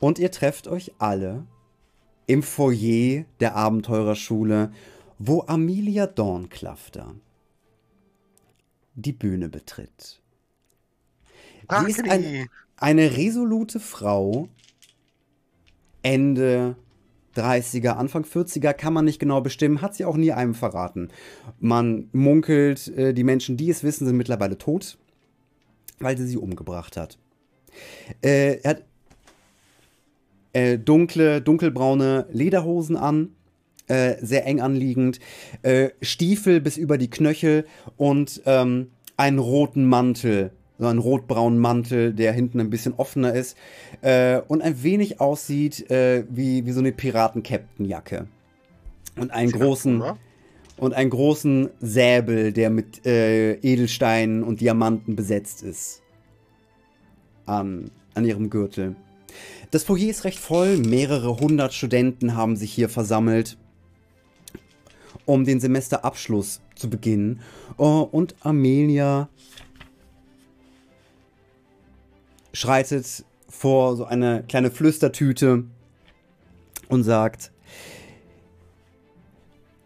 Und 0.00 0.18
ihr 0.18 0.30
trefft 0.30 0.68
euch 0.68 0.92
alle 0.98 1.46
im 2.26 2.42
Foyer 2.42 3.24
der 3.40 3.56
Abenteurerschule, 3.56 4.72
wo 5.18 5.44
Amelia 5.46 6.06
Dornklafter 6.06 7.14
die 8.94 9.12
Bühne 9.12 9.48
betritt. 9.48 10.20
Sie 11.68 11.90
ist 11.90 12.08
ein, 12.08 12.48
eine 12.76 13.16
resolute 13.16 13.80
Frau, 13.80 14.48
Ende 16.02 16.76
30er, 17.34 17.90
Anfang 17.90 18.24
40er, 18.24 18.72
kann 18.72 18.92
man 18.92 19.04
nicht 19.04 19.18
genau 19.18 19.40
bestimmen, 19.40 19.82
hat 19.82 19.94
sie 19.94 20.04
auch 20.04 20.16
nie 20.16 20.32
einem 20.32 20.54
verraten. 20.54 21.10
Man 21.58 22.08
munkelt, 22.12 22.88
äh, 22.88 23.12
die 23.12 23.24
Menschen, 23.24 23.56
die 23.56 23.70
es 23.70 23.82
wissen, 23.82 24.06
sind 24.06 24.16
mittlerweile 24.16 24.56
tot, 24.56 24.98
weil 25.98 26.16
sie 26.16 26.26
sie 26.26 26.38
umgebracht 26.38 26.96
hat. 26.96 27.18
Äh, 28.22 28.60
er 28.62 28.70
hat 28.70 28.84
äh, 30.56 30.78
dunkle, 30.78 31.42
dunkelbraune 31.42 32.26
Lederhosen 32.32 32.96
an, 32.96 33.28
äh, 33.88 34.14
sehr 34.22 34.46
eng 34.46 34.60
anliegend, 34.60 35.20
äh, 35.62 35.90
Stiefel 36.00 36.62
bis 36.62 36.78
über 36.78 36.96
die 36.96 37.10
Knöchel 37.10 37.66
und 37.98 38.40
ähm, 38.46 38.88
einen 39.18 39.38
roten 39.38 39.84
Mantel, 39.84 40.52
so 40.78 40.86
einen 40.86 40.98
rotbraunen 40.98 41.58
Mantel, 41.58 42.14
der 42.14 42.32
hinten 42.32 42.58
ein 42.60 42.70
bisschen 42.70 42.94
offener 42.94 43.34
ist 43.34 43.56
äh, 44.00 44.40
und 44.48 44.62
ein 44.62 44.82
wenig 44.82 45.20
aussieht 45.20 45.90
äh, 45.90 46.24
wie, 46.30 46.64
wie 46.64 46.72
so 46.72 46.80
eine 46.80 46.92
Piraten-Captain-Jacke. 46.92 48.26
Und 49.18 49.30
einen 49.32 49.52
großen 49.52 50.02
und 50.78 50.92
einen 50.92 51.08
großen 51.10 51.70
Säbel, 51.80 52.52
der 52.52 52.68
mit 52.68 53.06
äh, 53.06 53.54
Edelsteinen 53.54 54.42
und 54.42 54.60
Diamanten 54.60 55.16
besetzt 55.16 55.62
ist. 55.62 56.02
An, 57.46 57.90
an 58.14 58.24
ihrem 58.24 58.50
Gürtel. 58.50 58.96
Das 59.70 59.84
Foyer 59.84 60.08
ist 60.08 60.24
recht 60.24 60.38
voll. 60.38 60.76
Mehrere 60.78 61.38
hundert 61.38 61.74
Studenten 61.74 62.36
haben 62.36 62.56
sich 62.56 62.72
hier 62.72 62.88
versammelt, 62.88 63.58
um 65.24 65.44
den 65.44 65.60
Semesterabschluss 65.60 66.60
zu 66.74 66.88
beginnen. 66.88 67.40
Oh, 67.76 68.08
und 68.10 68.36
Amelia 68.40 69.28
schreitet 72.52 73.24
vor 73.48 73.96
so 73.96 74.04
eine 74.04 74.44
kleine 74.48 74.70
Flüstertüte 74.70 75.64
und 76.88 77.02
sagt: 77.02 77.52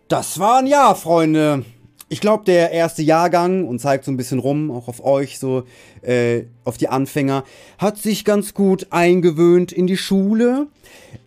Das 0.09 0.39
war 0.39 0.59
ein 0.59 0.67
Jahr, 0.67 0.94
Freunde 0.94 1.65
ich 2.12 2.20
glaube, 2.20 2.42
der 2.44 2.72
erste 2.72 3.03
Jahrgang 3.03 3.69
und 3.69 3.78
zeigt 3.78 4.05
so 4.05 4.11
ein 4.11 4.16
bisschen 4.16 4.41
rum, 4.41 4.72
auch 4.72 4.89
auf 4.89 5.03
euch, 5.03 5.39
so 5.39 5.62
äh, 6.03 6.42
auf 6.64 6.77
die 6.77 6.89
Anfänger, 6.89 7.44
hat 7.78 7.98
sich 7.98 8.25
ganz 8.25 8.53
gut 8.53 8.89
eingewöhnt 8.91 9.70
in 9.70 9.86
die 9.86 9.97
Schule. 9.97 10.66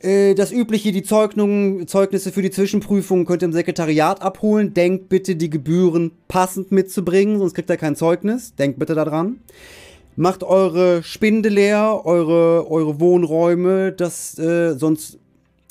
Äh, 0.02 0.36
das 0.36 0.52
übliche, 0.52 0.92
die 0.92 1.04
Zeugnungen, 1.04 1.88
Zeugnisse 1.88 2.34
für 2.34 2.42
die 2.42 2.52
Zwischenprüfungen 2.52 3.26
könnt 3.26 3.44
ihr 3.44 3.48
im 3.48 3.54
Sekretariat 3.54 4.22
abholen. 4.22 4.73
Denkt 4.73 5.08
bitte, 5.08 5.38
die 5.38 5.50
Gebühren 5.50 6.11
passend 6.28 6.73
mitzubringen, 6.73 7.39
sonst 7.39 7.54
kriegt 7.54 7.70
ihr 7.70 7.78
kein 7.78 7.95
Zeugnis. 7.95 8.54
Denkt 8.56 8.78
bitte 8.78 8.94
daran. 8.94 9.39
Macht 10.17 10.44
eure 10.44 11.02
Spinde 11.02 11.48
leer, 11.48 12.02
eure, 12.04 12.70
eure 12.70 13.00
Wohnräume, 13.00 13.94
das, 13.94 14.38
äh, 14.38 14.78
sonst 14.78 15.17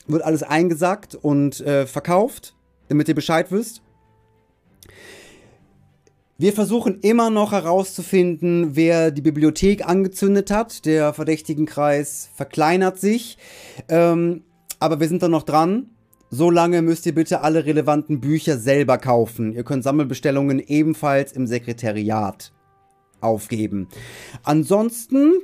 wird 0.06 0.22
alles 0.22 0.42
eingesackt 0.42 1.14
und 1.14 1.60
äh, 1.60 1.86
verkauft, 1.86 2.54
damit 2.88 3.08
ihr 3.08 3.14
Bescheid 3.14 3.48
wisst. 3.50 3.82
Wir 6.42 6.52
versuchen 6.52 6.98
immer 7.02 7.30
noch 7.30 7.52
herauszufinden, 7.52 8.74
wer 8.74 9.12
die 9.12 9.22
Bibliothek 9.22 9.88
angezündet 9.88 10.50
hat. 10.50 10.86
Der 10.86 11.12
Verdächtigenkreis 11.12 12.30
verkleinert 12.34 12.98
sich. 12.98 13.38
Ähm, 13.88 14.42
aber 14.80 14.98
wir 14.98 15.06
sind 15.06 15.22
da 15.22 15.28
noch 15.28 15.44
dran. 15.44 15.90
So 16.30 16.50
lange 16.50 16.82
müsst 16.82 17.06
ihr 17.06 17.14
bitte 17.14 17.42
alle 17.42 17.64
relevanten 17.64 18.20
Bücher 18.20 18.58
selber 18.58 18.98
kaufen. 18.98 19.52
Ihr 19.52 19.62
könnt 19.62 19.84
Sammelbestellungen 19.84 20.58
ebenfalls 20.58 21.30
im 21.30 21.46
Sekretariat 21.46 22.52
aufgeben. 23.20 23.86
Ansonsten 24.42 25.34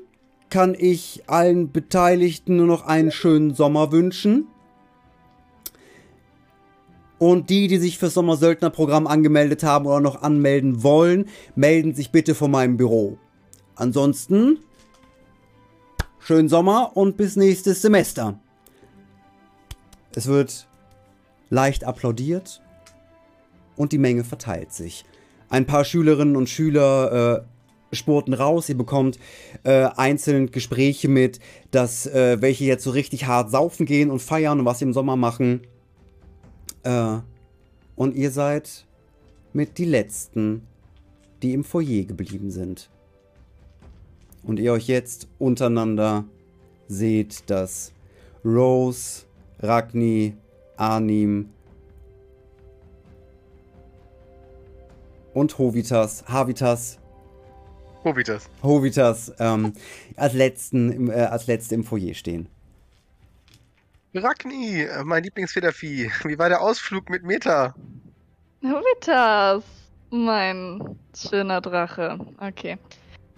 kann 0.50 0.75
ich 0.77 1.23
allen 1.28 1.71
Beteiligten 1.71 2.56
nur 2.56 2.67
noch 2.67 2.84
einen 2.84 3.12
schönen 3.12 3.55
Sommer 3.55 3.93
wünschen. 3.93 4.49
Und 7.19 7.51
die, 7.51 7.67
die 7.67 7.79
sich 7.79 7.99
fürs 7.99 8.15
Sommersöldnerprogramm 8.15 9.06
angemeldet 9.06 9.65
haben 9.65 9.87
oder 9.87 10.01
noch 10.01 10.23
anmelden 10.23 10.83
wollen, 10.83 11.27
melden 11.56 11.95
sich 11.95 12.12
bitte 12.12 12.34
vor 12.34 12.49
meinem 12.49 12.77
Büro. 12.77 13.19
Ansonsten, 13.75 14.59
schönen 16.21 16.49
Sommer 16.49 16.97
und 16.97 17.17
bis 17.17 17.37
nächstes 17.37 17.83
Semester. 17.83 18.39
Es 20.15 20.27
wird 20.27 20.69
leicht 21.51 21.84
applaudiert 21.84 22.61
und 23.77 23.93
die 23.93 23.99
Menge 23.99 24.25
verteilt 24.25 24.73
sich. 24.73 25.05
Ein 25.49 25.67
paar 25.67 25.85
Schülerinnen 25.85 26.37
und 26.37 26.49
Schüler 26.49 27.45
äh, 27.93 27.97
spurten 27.97 28.35
raus. 28.35 28.69
Ihr 28.69 28.77
bekommt 28.77 29.19
äh, 29.65 29.89
einzeln 29.97 30.50
Gespräche 30.50 31.09
mit, 31.09 31.41
dass 31.71 32.06
äh, 32.06 32.41
welche 32.41 32.65
jetzt 32.65 32.85
so 32.85 32.91
richtig 32.91 33.27
hart 33.27 33.50
saufen 33.50 33.87
gehen 33.87 34.11
und 34.11 34.21
feiern 34.21 34.61
und 34.61 34.67
was 34.67 34.81
sie 34.81 34.85
im 34.85 34.93
Sommer 34.93 35.17
machen. 35.17 35.62
Äh, 36.83 37.19
und 37.97 38.15
ihr 38.15 38.31
seid 38.31 38.87
mit 39.53 39.78
die 39.78 39.84
Letzten, 39.84 40.66
die 41.43 41.53
im 41.53 41.65
Foyer 41.65 42.05
geblieben 42.05 42.50
sind. 42.50 42.91
Und 44.43 44.59
ihr 44.59 44.72
euch 44.72 44.87
jetzt 44.87 45.28
untereinander 45.38 46.25
seht, 46.87 47.50
dass 47.50 47.93
Rose, 48.44 49.25
Ragni, 49.61 50.34
Arnim 50.77 51.50
und 55.34 55.59
Hovitas, 55.59 56.25
Havitas, 56.27 56.99
Hovitas, 58.05 58.49
Hovitas 58.62 59.33
ähm, 59.38 59.72
als, 60.17 60.33
letzten, 60.34 61.11
äh, 61.11 61.15
als 61.15 61.47
letzte 61.47 61.75
im 61.75 61.84
Foyer 61.84 62.15
stehen. 62.15 62.49
Ragni, 64.15 64.83
äh, 64.83 65.05
mein 65.05 65.23
Lieblingsfedervieh. 65.23 66.11
Wie 66.25 66.39
war 66.39 66.49
der 66.49 66.61
Ausflug 66.61 67.11
mit 67.11 67.23
Meta? 67.23 67.75
Novitas, 68.61 69.63
mein 70.11 70.99
schöner 71.15 71.61
Drache. 71.61 72.19
Okay. 72.41 72.79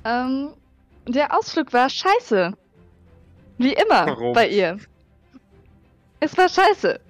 Ähm, 0.05 0.51
der 1.07 1.37
Ausflug 1.37 1.73
war 1.73 1.91
scheiße. 1.91 2.53
Wie 3.59 3.73
immer 3.73 4.07
Warum? 4.07 4.33
bei 4.33 4.49
ihr. 4.49 4.79
Es 6.21 6.37
war 6.39 6.49
scheiße. 6.49 7.01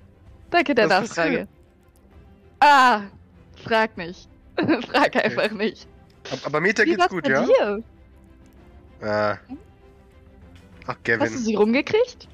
Danke 0.51 0.75
der 0.75 0.89
das 0.89 1.09
Nachfrage. 1.09 1.47
Ah, 2.61 3.03
frag 3.65 3.97
nicht. 3.97 4.29
frag 4.57 5.15
okay. 5.15 5.23
einfach 5.23 5.51
nicht. 5.53 5.87
Aber 6.45 6.61
Meta 6.61 6.85
Wie 6.85 6.97
geht's 6.97 7.09
gut, 7.09 7.29
ja? 7.29 7.45
Dir? 7.45 7.83
Äh. 9.01 9.37
Ach, 10.87 10.97
Gavin. 11.05 11.21
Hast 11.21 11.35
du 11.35 11.39
sie 11.39 11.55
rumgekriegt? 11.55 12.29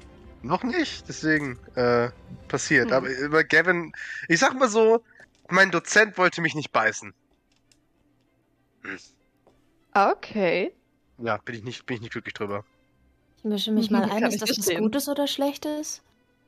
Noch 0.47 0.63
nicht, 0.63 1.09
deswegen 1.09 1.59
äh, 1.75 2.09
passiert. 2.47 2.85
Hm. 2.85 2.93
Aber 2.93 3.09
über 3.09 3.43
Gavin, 3.43 3.91
ich 4.29 4.39
sag 4.39 4.53
mal 4.53 4.69
so, 4.69 5.03
mein 5.49 5.71
Dozent 5.71 6.17
wollte 6.17 6.39
mich 6.39 6.55
nicht 6.55 6.71
beißen. 6.71 7.13
Hm. 8.83 8.97
Okay. 9.93 10.73
Ja, 11.17 11.35
bin 11.37 11.55
ich 11.55 11.63
nicht, 11.63 11.85
bin 11.85 11.95
ich 11.95 12.01
nicht 12.01 12.13
glücklich 12.13 12.33
drüber. 12.33 12.63
Ich 13.37 13.43
mische 13.43 13.71
mich 13.73 13.91
mal 13.91 14.09
ein, 14.09 14.23
ist 14.23 14.41
das 14.41 14.57
was 14.57 14.65
sehen. 14.65 14.83
Gutes 14.83 15.09
oder 15.09 15.27
Schlechtes? 15.27 16.01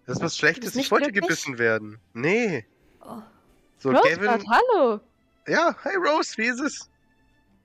Das 0.06 0.16
ist 0.18 0.24
was 0.24 0.38
Schlechtes. 0.38 0.76
Ich 0.78 0.92
wollte 0.92 1.12
glücklich? 1.12 1.28
gebissen 1.28 1.58
werden. 1.58 2.00
Nee. 2.14 2.66
Oh. 3.02 3.22
So, 3.80 3.90
Rose 3.92 4.18
Gavin. 4.18 4.46
hallo. 4.50 5.02
Ja, 5.46 5.76
hey 5.84 5.96
Rose, 5.98 6.38
wie 6.38 6.48
ist 6.48 6.62
es? 6.62 6.90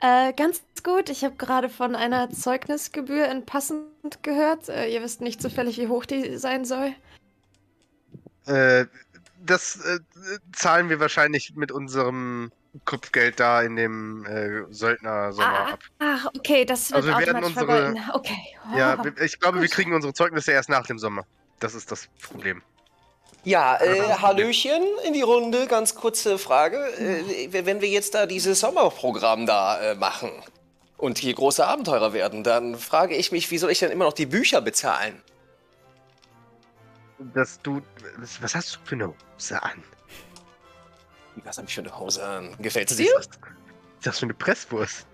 Äh, 0.04 0.34
ganz 0.34 0.62
gut. 0.82 1.08
Ich 1.08 1.24
habe 1.24 1.36
gerade 1.36 1.70
von 1.70 1.96
einer 1.96 2.28
Zeugnisgebühr 2.28 3.26
in 3.30 3.46
Passend 3.46 4.22
gehört. 4.22 4.68
Äh, 4.68 4.92
ihr 4.92 5.02
wisst 5.02 5.22
nicht 5.22 5.40
zufällig, 5.40 5.78
wie 5.78 5.88
hoch 5.88 6.04
die 6.04 6.36
sein 6.36 6.66
soll. 6.66 6.94
Äh, 8.44 8.84
das 9.40 9.76
äh, 9.76 10.00
zahlen 10.52 10.90
wir 10.90 11.00
wahrscheinlich 11.00 11.54
mit 11.56 11.72
unserem 11.72 12.52
Kopfgeld 12.84 13.40
da 13.40 13.62
in 13.62 13.76
dem 13.76 14.26
äh, 14.26 14.64
Söldner-Sommer 14.68 15.48
ah, 15.48 15.72
ab. 15.72 15.84
Ach, 16.00 16.26
okay, 16.36 16.66
das 16.66 16.90
wird 16.90 16.96
also 16.96 17.08
wir 17.08 17.26
werden 17.26 17.42
unsere, 17.42 17.94
Okay. 18.12 18.58
Oh, 18.70 18.76
ja, 18.76 19.02
ich 19.22 19.40
glaube, 19.40 19.58
gut. 19.58 19.62
wir 19.62 19.70
kriegen 19.70 19.94
unsere 19.94 20.12
Zeugnisse 20.12 20.52
erst 20.52 20.68
nach 20.68 20.86
dem 20.86 20.98
Sommer. 20.98 21.24
Das 21.60 21.74
ist 21.74 21.90
das 21.90 22.08
Problem. 22.20 22.60
Ja, 23.44 23.78
äh, 23.80 24.14
Hallöchen 24.20 24.82
in 25.06 25.12
die 25.12 25.22
Runde. 25.22 25.66
Ganz 25.66 25.94
kurze 25.94 26.38
Frage. 26.38 26.78
Äh, 26.98 27.64
wenn 27.64 27.80
wir 27.80 27.88
jetzt 27.88 28.14
da 28.14 28.26
dieses 28.26 28.60
Sommerprogramm 28.60 29.46
da 29.46 29.80
äh, 29.80 29.94
machen 29.94 30.30
und 30.96 31.18
hier 31.18 31.34
große 31.34 31.66
Abenteurer 31.66 32.14
werden, 32.14 32.42
dann 32.42 32.76
frage 32.76 33.14
ich 33.14 33.32
mich, 33.32 33.50
wie 33.50 33.58
soll 33.58 33.70
ich 33.70 33.78
denn 33.78 33.90
immer 33.90 34.06
noch 34.06 34.14
die 34.14 34.26
Bücher 34.26 34.62
bezahlen? 34.62 35.20
Dass 37.34 37.60
du. 37.62 37.82
Was 38.40 38.54
hast 38.54 38.76
du 38.76 38.78
für 38.84 38.94
eine 38.94 39.14
Hose 39.34 39.62
an? 39.62 39.82
Was 41.44 41.58
habe 41.58 41.68
ich 41.68 41.74
für 41.74 41.82
eine 41.82 41.98
Hose 41.98 42.24
an? 42.24 42.56
Gefällt 42.58 42.88
sie 42.88 43.04
dir? 43.04 43.12
Was 43.16 43.26
ist 43.26 43.38
das 44.02 44.18
für 44.18 44.26
eine 44.26 44.34
Presswurst? 44.34 45.06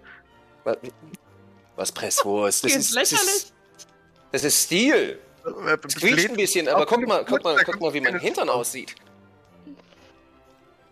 Was, 0.64 0.76
was 1.76 1.92
Presswurst? 1.92 2.64
Das 2.64 2.76
ist, 2.76 2.94
das 2.96 3.12
ist, 3.12 3.54
das 4.30 4.44
ist 4.44 4.62
Stil. 4.62 5.18
Es 5.44 5.94
quietscht 5.96 6.30
ein 6.30 6.36
bisschen, 6.36 6.68
aber 6.68 6.86
guck 6.86 7.06
mal, 7.06 7.24
guck 7.24 7.42
mal, 7.42 7.56
guck 7.64 7.80
mal, 7.80 7.92
wie 7.94 8.00
mein 8.00 8.18
Hintern 8.18 8.48
aussieht. 8.48 8.94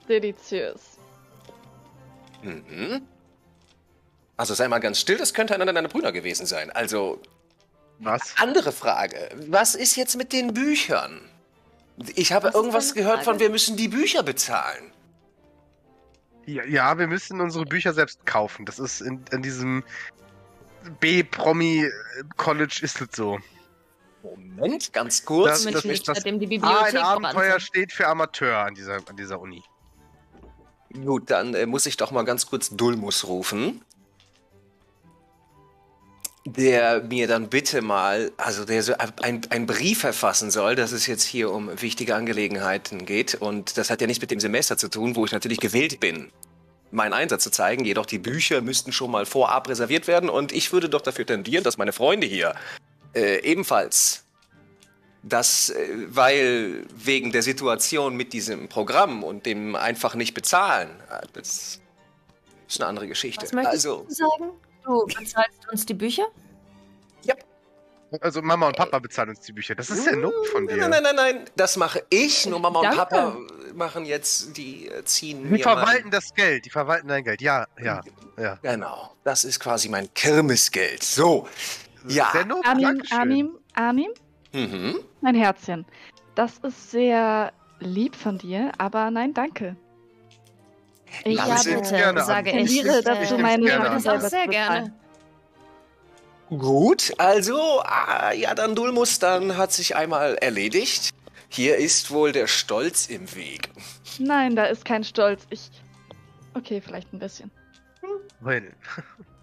Deliziös. 0.09 0.81
Mhm. 2.43 3.03
Also 4.37 4.55
sei 4.55 4.69
mal 4.69 4.79
ganz 4.79 5.01
still, 5.01 5.19
das 5.19 5.35
könnte 5.35 5.55
einer 5.55 5.67
deiner 5.67 5.89
Brüder 5.89 6.13
gewesen 6.13 6.47
sein. 6.47 6.71
Also, 6.71 7.21
Was? 7.99 8.35
andere 8.39 8.73
Frage. 8.73 9.29
Was 9.49 9.75
ist 9.75 9.97
jetzt 9.97 10.17
mit 10.17 10.33
den 10.33 10.55
Büchern? 10.55 11.21
Ich 12.15 12.33
habe 12.33 12.49
Was 12.49 12.55
irgendwas 12.55 12.95
gehört 12.95 13.25
von, 13.25 13.41
wir 13.41 13.51
müssen 13.51 13.77
die 13.77 13.89
Bücher 13.89 14.23
bezahlen. 14.23 14.93
Ja, 16.47 16.65
ja, 16.65 16.99
wir 16.99 17.09
müssen 17.09 17.41
unsere 17.41 17.67
Bücher 17.67 17.93
selbst 17.93 18.25
kaufen. 18.25 18.65
Das 18.65 18.79
ist 18.79 19.01
in, 19.01 19.23
in 19.33 19.43
diesem 19.43 19.85
B-Promi-College 21.01 22.81
ist 22.83 23.01
es 23.01 23.09
so. 23.15 23.39
Moment, 24.37 24.93
ganz 24.93 25.25
kurz. 25.25 25.65
Das- 25.65 25.73
das 25.73 25.85
nicht, 25.85 26.01
ist 26.01 26.09
das- 26.09 26.23
die 26.25 26.31
Ah, 26.31 26.37
Bibliothek 26.37 26.95
ein 26.95 26.97
Abenteuer 26.99 27.61
steht 27.61 27.93
für 27.93 28.07
Amateur 28.07 28.59
an 28.59 28.75
dieser, 28.75 28.97
an 28.97 29.17
dieser 29.17 29.41
Uni. 29.41 29.63
Gut, 31.05 31.31
dann 31.31 31.55
äh, 31.55 31.67
muss 31.67 31.87
ich 31.87 31.97
doch 31.97 32.11
mal 32.11 32.25
ganz 32.25 32.47
kurz 32.47 32.71
Dulmus 32.71 33.27
rufen. 33.27 33.83
Der 36.47 37.03
mir 37.03 37.29
dann 37.29 37.49
bitte 37.51 37.83
mal, 37.83 38.33
also 38.39 38.65
der 38.65 38.83
so 38.83 38.95
ein, 38.97 39.43
ein 39.51 39.67
Brief 39.67 40.01
verfassen 40.01 40.51
soll, 40.51 40.77
dass 40.77 40.93
es 40.93 41.07
jetzt 41.07 41.25
hier 41.25 41.53
um 41.53 41.71
wichtige 41.83 42.15
Angelegenheiten 42.15 43.05
geht. 43.05 43.35
Und 43.35 43.77
das 43.77 43.91
hat 43.91 44.01
ja 44.01 44.07
nichts 44.07 44.23
mit 44.23 44.31
dem 44.31 44.41
Semester 44.41 44.79
zu 44.79 44.89
tun, 44.89 45.15
wo 45.15 45.27
ich 45.27 45.33
natürlich 45.33 45.61
gewählt 45.61 46.01
bin, 46.01 46.33
meinen 46.91 47.13
Einsatz 47.13 47.43
zu 47.45 47.51
zeigen. 47.51 47.85
Jedoch 47.85 48.07
die 48.07 48.19
Bücher 48.19 48.63
müssten 48.63 48.93
schon 48.93 49.11
mal 49.11 49.27
vorab 49.27 49.69
reserviert 49.69 50.07
werden. 50.07 50.31
Und 50.31 50.53
ich 50.53 50.73
würde 50.73 50.89
doch 50.89 51.03
dafür 51.03 51.27
tendieren, 51.27 51.65
dass 51.65 51.77
meine 51.77 51.93
Freunde 51.93 52.27
hier 52.27 52.55
äh, 53.15 53.41
ebenfalls 53.43 54.25
das, 55.23 55.71
äh, 55.71 55.89
weil 56.09 56.87
wegen 56.95 57.33
der 57.33 57.43
Situation 57.43 58.17
mit 58.17 58.33
diesem 58.33 58.69
Programm 58.69 59.25
und 59.25 59.47
dem 59.47 59.75
einfach 59.75 60.15
nicht 60.15 60.35
bezahlen, 60.35 60.91
äh, 61.11 61.27
das 61.33 61.81
ist 62.69 62.81
eine 62.81 62.89
andere 62.89 63.09
Geschichte. 63.09 63.45
Was 63.45 63.53
möchtest 63.53 63.87
Also, 63.87 64.05
du 64.09 64.15
sagen? 64.15 64.51
Du 64.85 65.07
bezahlst 65.07 65.71
uns 65.71 65.87
die 65.87 65.95
Bücher? 65.95 66.27
Also 68.23 68.41
Mama 68.41 68.69
und 68.69 68.77
Papa 68.77 68.99
bezahlen 69.01 69.31
uns 69.31 69.41
die 69.41 69.53
Bücher. 69.53 69.75
Das 69.75 69.91
ist 69.91 70.07
ja 70.07 70.17
Not 70.17 70.33
von 70.51 70.67
dir. 70.67 70.77
nein, 70.77 70.91
nein, 70.91 71.03
nein, 71.03 71.17
nein, 71.17 71.45
das 71.57 71.77
mache 71.77 72.03
ich. 72.09 72.47
Nur 72.47 72.59
Mama 72.59 72.79
und 72.81 72.85
Danke. 72.87 72.97
Papa 72.97 73.37
machen 73.75 74.07
jetzt, 74.07 74.57
die 74.57 74.89
äh, 74.89 75.05
ziehen 75.05 75.43
Die 75.43 75.49
mir 75.51 75.59
verwalten 75.63 76.11
das 76.11 76.33
Geld. 76.35 76.65
Die 76.65 76.71
verwalten 76.71 77.09
dein 77.09 77.23
Geld. 77.23 77.43
Ja, 77.43 77.67
ja, 77.79 78.01
ja. 78.39 78.59
Mein, 78.63 78.75
genau, 78.81 79.13
das 79.25 79.45
ist 79.45 79.61
quasi 79.61 79.91
mein 79.91 80.13
Kirmesgeld. 80.15 81.03
So, 81.03 81.47
Ja. 82.07 82.31
Sehr 82.33 82.47
Not, 82.47 82.67
Armin. 82.67 83.03
Armin, 83.11 83.51
Armin, 83.75 84.11
mhm. 84.53 85.01
mein 85.21 85.35
Herzchen. 85.35 85.85
Das 86.35 86.59
ist 86.59 86.91
sehr 86.91 87.53
lieb 87.81 88.15
von 88.15 88.39
dir, 88.39 88.73
aber 88.79 89.11
nein, 89.11 89.35
danke. 89.35 89.77
Ich 91.25 91.37
Ja, 91.37 91.57
bitte. 91.65 92.23
sage 92.23 92.51
Armin. 92.51 92.65
ich. 92.67 92.85
Äh, 92.85 93.03
dazu, 93.03 93.35
Ich 93.35 93.41
meine 93.43 93.65
gerne 93.65 93.85
das 93.91 94.07
auch 94.07 94.21
selber 94.21 94.29
sehr 94.29 94.47
gerne. 94.47 94.93
Gut, 96.51 97.13
also, 97.19 97.83
ah, 97.83 98.33
ja, 98.33 98.55
dann 98.55 98.75
Dulmus, 98.75 99.19
dann 99.19 99.57
hat 99.59 99.73
sich 99.73 99.97
einmal 99.97 100.37
erledigt. 100.37 101.11
Hier 101.51 101.77
ist 101.77 102.11
wohl 102.11 102.33
der 102.33 102.47
Stolz 102.47 103.07
im 103.07 103.35
Weg. 103.35 103.71
Nein, 104.19 104.57
da 104.57 104.65
ist 104.65 104.85
kein 104.85 105.05
Stolz. 105.05 105.47
Ich. 105.51 105.71
Okay, 106.55 106.81
vielleicht 106.81 107.13
ein 107.13 107.19
bisschen. 107.19 107.51
Well. 108.41 108.73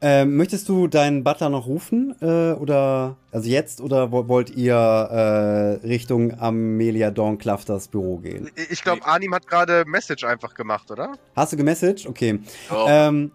Ähm, 0.00 0.36
möchtest 0.36 0.68
du 0.68 0.86
deinen 0.86 1.24
Butler 1.24 1.48
noch 1.50 1.66
rufen? 1.66 2.14
Äh, 2.20 2.52
oder, 2.52 3.16
also 3.32 3.48
jetzt, 3.48 3.80
oder 3.80 4.12
wo- 4.12 4.28
wollt 4.28 4.50
ihr 4.50 4.74
äh, 4.74 5.86
Richtung 5.86 6.38
Amelia 6.40 7.10
Dornclafters 7.10 7.88
Büro 7.88 8.18
gehen? 8.18 8.50
Ich 8.70 8.82
glaube, 8.82 9.04
Arnim 9.04 9.34
hat 9.34 9.46
gerade 9.46 9.84
Message 9.86 10.24
einfach 10.24 10.54
gemacht, 10.54 10.90
oder? 10.90 11.12
Hast 11.34 11.52
du 11.52 11.56
gemessaged? 11.56 12.06
Okay. 12.06 12.38
Oh. 12.70 12.86
Ähm, 12.88 13.32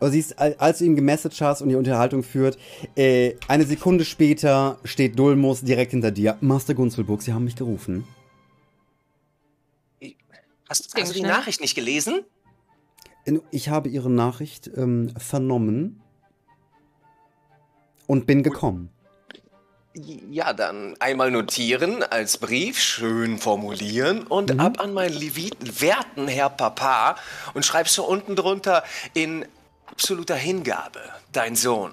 siehst, 0.00 0.38
al- 0.38 0.54
als 0.58 0.78
du 0.78 0.84
ihm 0.84 0.94
gemessaged 0.96 1.40
hast 1.40 1.62
und 1.62 1.68
die 1.70 1.74
Unterhaltung 1.76 2.22
führt, 2.22 2.56
äh, 2.96 3.34
eine 3.48 3.64
Sekunde 3.64 4.04
später 4.04 4.78
steht 4.84 5.18
Dulmus 5.18 5.62
direkt 5.62 5.90
hinter 5.90 6.10
dir. 6.10 6.36
Master 6.40 6.74
Gunzelburg, 6.74 7.22
sie 7.22 7.32
haben 7.32 7.44
mich 7.44 7.56
gerufen. 7.56 8.04
Hast, 10.68 10.94
hast 10.94 11.10
du 11.10 11.14
die. 11.14 11.22
Nachricht 11.22 11.60
nicht 11.62 11.74
gelesen? 11.74 12.20
Ich 13.50 13.68
habe 13.68 13.88
ihre 13.88 14.10
Nachricht 14.10 14.70
ähm, 14.76 15.12
vernommen 15.18 16.00
und 18.06 18.26
bin 18.26 18.42
gekommen. 18.42 18.90
Ja, 20.30 20.52
dann 20.52 20.94
einmal 21.00 21.30
notieren 21.30 22.02
als 22.04 22.38
Brief, 22.38 22.78
schön 22.78 23.38
formulieren 23.38 24.22
und 24.26 24.54
Mhm. 24.54 24.60
ab 24.60 24.80
an 24.80 24.92
meinen 24.94 25.14
Levi- 25.14 25.50
werten 25.80 26.28
Herr 26.28 26.50
Papa 26.50 27.16
und 27.54 27.64
schreibst 27.64 27.94
so 27.94 28.06
unten 28.06 28.36
drunter 28.36 28.84
in 29.14 29.44
absoluter 29.86 30.36
Hingabe, 30.36 31.00
dein 31.32 31.56
Sohn. 31.56 31.92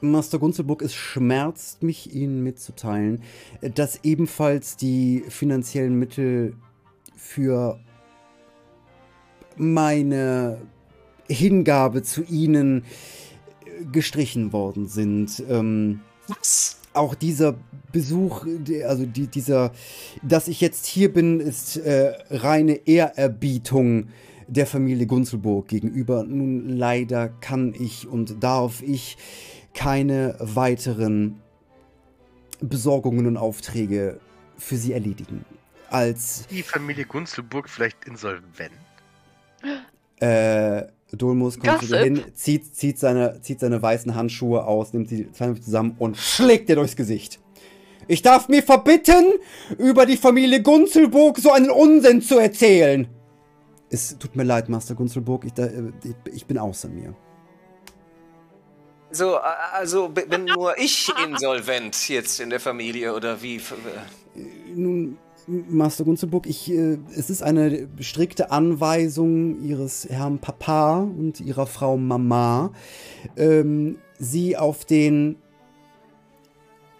Master 0.00 0.40
Gunzelburg, 0.40 0.82
es 0.82 0.94
schmerzt 0.94 1.84
mich, 1.84 2.12
Ihnen 2.12 2.42
mitzuteilen, 2.42 3.22
dass 3.60 4.00
ebenfalls 4.02 4.76
die 4.76 5.24
finanziellen 5.28 5.96
Mittel 5.96 6.56
für 7.14 7.78
meine 9.56 10.58
Hingabe 11.28 12.02
zu 12.02 12.22
Ihnen 12.22 12.84
äh, 13.64 13.84
gestrichen 13.90 14.52
worden 14.52 14.88
sind. 14.88 15.42
Ähm, 15.48 16.00
Was? 16.28 16.78
auch 16.94 17.14
dieser 17.14 17.54
Besuch, 17.90 18.46
also 18.86 19.06
die, 19.06 19.26
dieser, 19.26 19.72
dass 20.22 20.48
ich 20.48 20.60
jetzt 20.60 20.86
hier 20.86 21.12
bin, 21.12 21.40
ist 21.40 21.76
äh, 21.76 22.14
reine 22.30 22.74
Ehrerbietung 22.86 24.08
der 24.46 24.66
Familie 24.66 25.06
Gunzelburg 25.06 25.68
gegenüber. 25.68 26.24
Nun 26.24 26.68
leider 26.68 27.28
kann 27.28 27.74
ich 27.78 28.06
und 28.06 28.42
darf 28.42 28.82
ich 28.82 29.16
keine 29.74 30.36
weiteren 30.38 31.40
Besorgungen 32.60 33.26
und 33.26 33.36
Aufträge 33.36 34.20
für 34.58 34.76
sie 34.76 34.92
erledigen. 34.92 35.44
Als 35.90 36.46
Die 36.48 36.62
Familie 36.62 37.04
Gunzelburg 37.04 37.68
vielleicht 37.68 38.04
insolvent? 38.04 38.72
Äh, 40.20 40.84
Dulmus 41.12 41.58
kommt 41.58 41.80
Gossip. 41.80 41.98
hin, 41.98 42.22
zieht, 42.34 42.74
zieht, 42.74 42.98
seine, 42.98 43.40
zieht 43.42 43.60
seine 43.60 43.82
weißen 43.82 44.14
Handschuhe 44.14 44.64
aus, 44.64 44.92
nimmt 44.92 45.08
sie 45.08 45.30
zusammen 45.32 45.94
und 45.98 46.16
schlägt 46.16 46.68
dir 46.68 46.76
durchs 46.76 46.96
Gesicht. 46.96 47.38
Ich 48.08 48.22
darf 48.22 48.48
mir 48.48 48.62
verbitten, 48.62 49.24
über 49.78 50.06
die 50.06 50.16
Familie 50.16 50.62
Gunzelburg 50.62 51.38
so 51.38 51.52
einen 51.52 51.70
Unsinn 51.70 52.22
zu 52.22 52.38
erzählen. 52.38 53.06
Es 53.90 54.16
tut 54.18 54.34
mir 54.36 54.44
leid, 54.44 54.68
Master 54.70 54.94
Gunzelburg, 54.94 55.44
ich, 55.44 55.52
da, 55.52 55.66
äh, 55.66 55.92
ich, 56.02 56.34
ich 56.34 56.46
bin 56.46 56.56
außer 56.58 56.88
mir. 56.88 57.14
So, 59.10 59.36
also 59.36 60.08
bin 60.08 60.46
nur 60.46 60.78
ich 60.78 61.12
insolvent 61.22 62.08
jetzt 62.08 62.40
in 62.40 62.48
der 62.48 62.60
Familie 62.60 63.14
oder 63.14 63.42
wie? 63.42 63.56
F- 63.56 63.74
Nun, 64.74 65.18
Master 65.46 66.04
Gunzelburg, 66.04 66.46
ich, 66.46 66.70
äh, 66.70 66.98
es 67.16 67.30
ist 67.30 67.42
eine 67.42 67.88
strikte 68.00 68.50
Anweisung 68.50 69.62
Ihres 69.62 70.08
Herrn 70.08 70.38
Papa 70.38 70.98
und 70.98 71.40
Ihrer 71.40 71.66
Frau 71.66 71.96
Mama, 71.96 72.72
ähm, 73.36 73.98
Sie 74.18 74.56
auf 74.56 74.84
den 74.84 75.36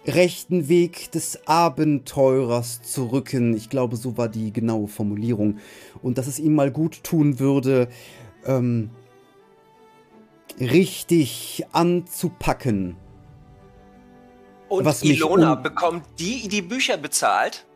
rechten 0.07 0.69
Weg 0.69 1.13
des 1.13 1.47
Abenteurers 1.47 2.83
zu 2.83 3.07
rücken. 3.07 3.57
Ich 3.57 3.71
glaube, 3.71 3.97
so 3.97 4.17
war 4.17 4.29
die 4.29 4.53
genaue 4.53 4.89
Formulierung. 4.89 5.59
Und 6.03 6.19
dass 6.19 6.27
es 6.27 6.39
ihm 6.39 6.55
mal 6.55 6.71
gut 6.71 7.05
tun 7.05 7.39
würde, 7.39 7.89
ähm, 8.45 8.91
richtig 10.59 11.65
anzupacken. 11.73 12.97
Und 14.69 15.05
Ilona 15.05 15.55
bekommt 15.55 16.05
die 16.19 16.49
die 16.49 16.63
Bücher 16.63 16.97
bezahlt? 16.97 17.67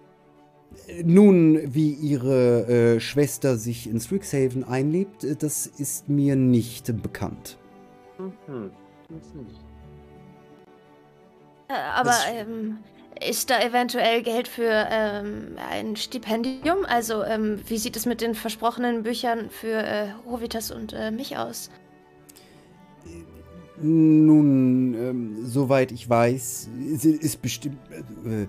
Nun, 1.04 1.74
wie 1.74 1.92
ihre 1.92 2.96
äh, 2.96 3.00
Schwester 3.00 3.56
sich 3.56 3.88
in 3.88 4.00
Strixhaven 4.00 4.64
einlebt, 4.64 5.24
äh, 5.24 5.34
das 5.36 5.66
ist 5.66 6.08
mir 6.08 6.36
nicht 6.36 7.02
bekannt. 7.02 7.58
Mhm. 8.18 8.70
Äh, 11.68 11.72
aber 11.94 12.14
ähm, 12.32 12.78
ist 13.26 13.50
da 13.50 13.60
eventuell 13.60 14.22
Geld 14.22 14.46
für 14.48 14.86
ähm, 14.90 15.56
ein 15.70 15.96
Stipendium? 15.96 16.84
Also, 16.86 17.24
ähm, 17.24 17.60
wie 17.66 17.78
sieht 17.78 17.96
es 17.96 18.06
mit 18.06 18.20
den 18.20 18.34
versprochenen 18.34 19.02
Büchern 19.02 19.50
für 19.50 19.72
äh, 19.72 20.10
Rovitas 20.26 20.70
und 20.70 20.92
äh, 20.92 21.10
mich 21.10 21.36
aus? 21.36 21.70
Nun, 23.82 24.94
ähm, 24.94 25.36
soweit 25.44 25.92
ich 25.92 26.08
weiß, 26.08 26.70
ist, 26.92 27.04
ist 27.04 27.42
bestimmt. 27.42 27.78
Äh, 27.90 28.46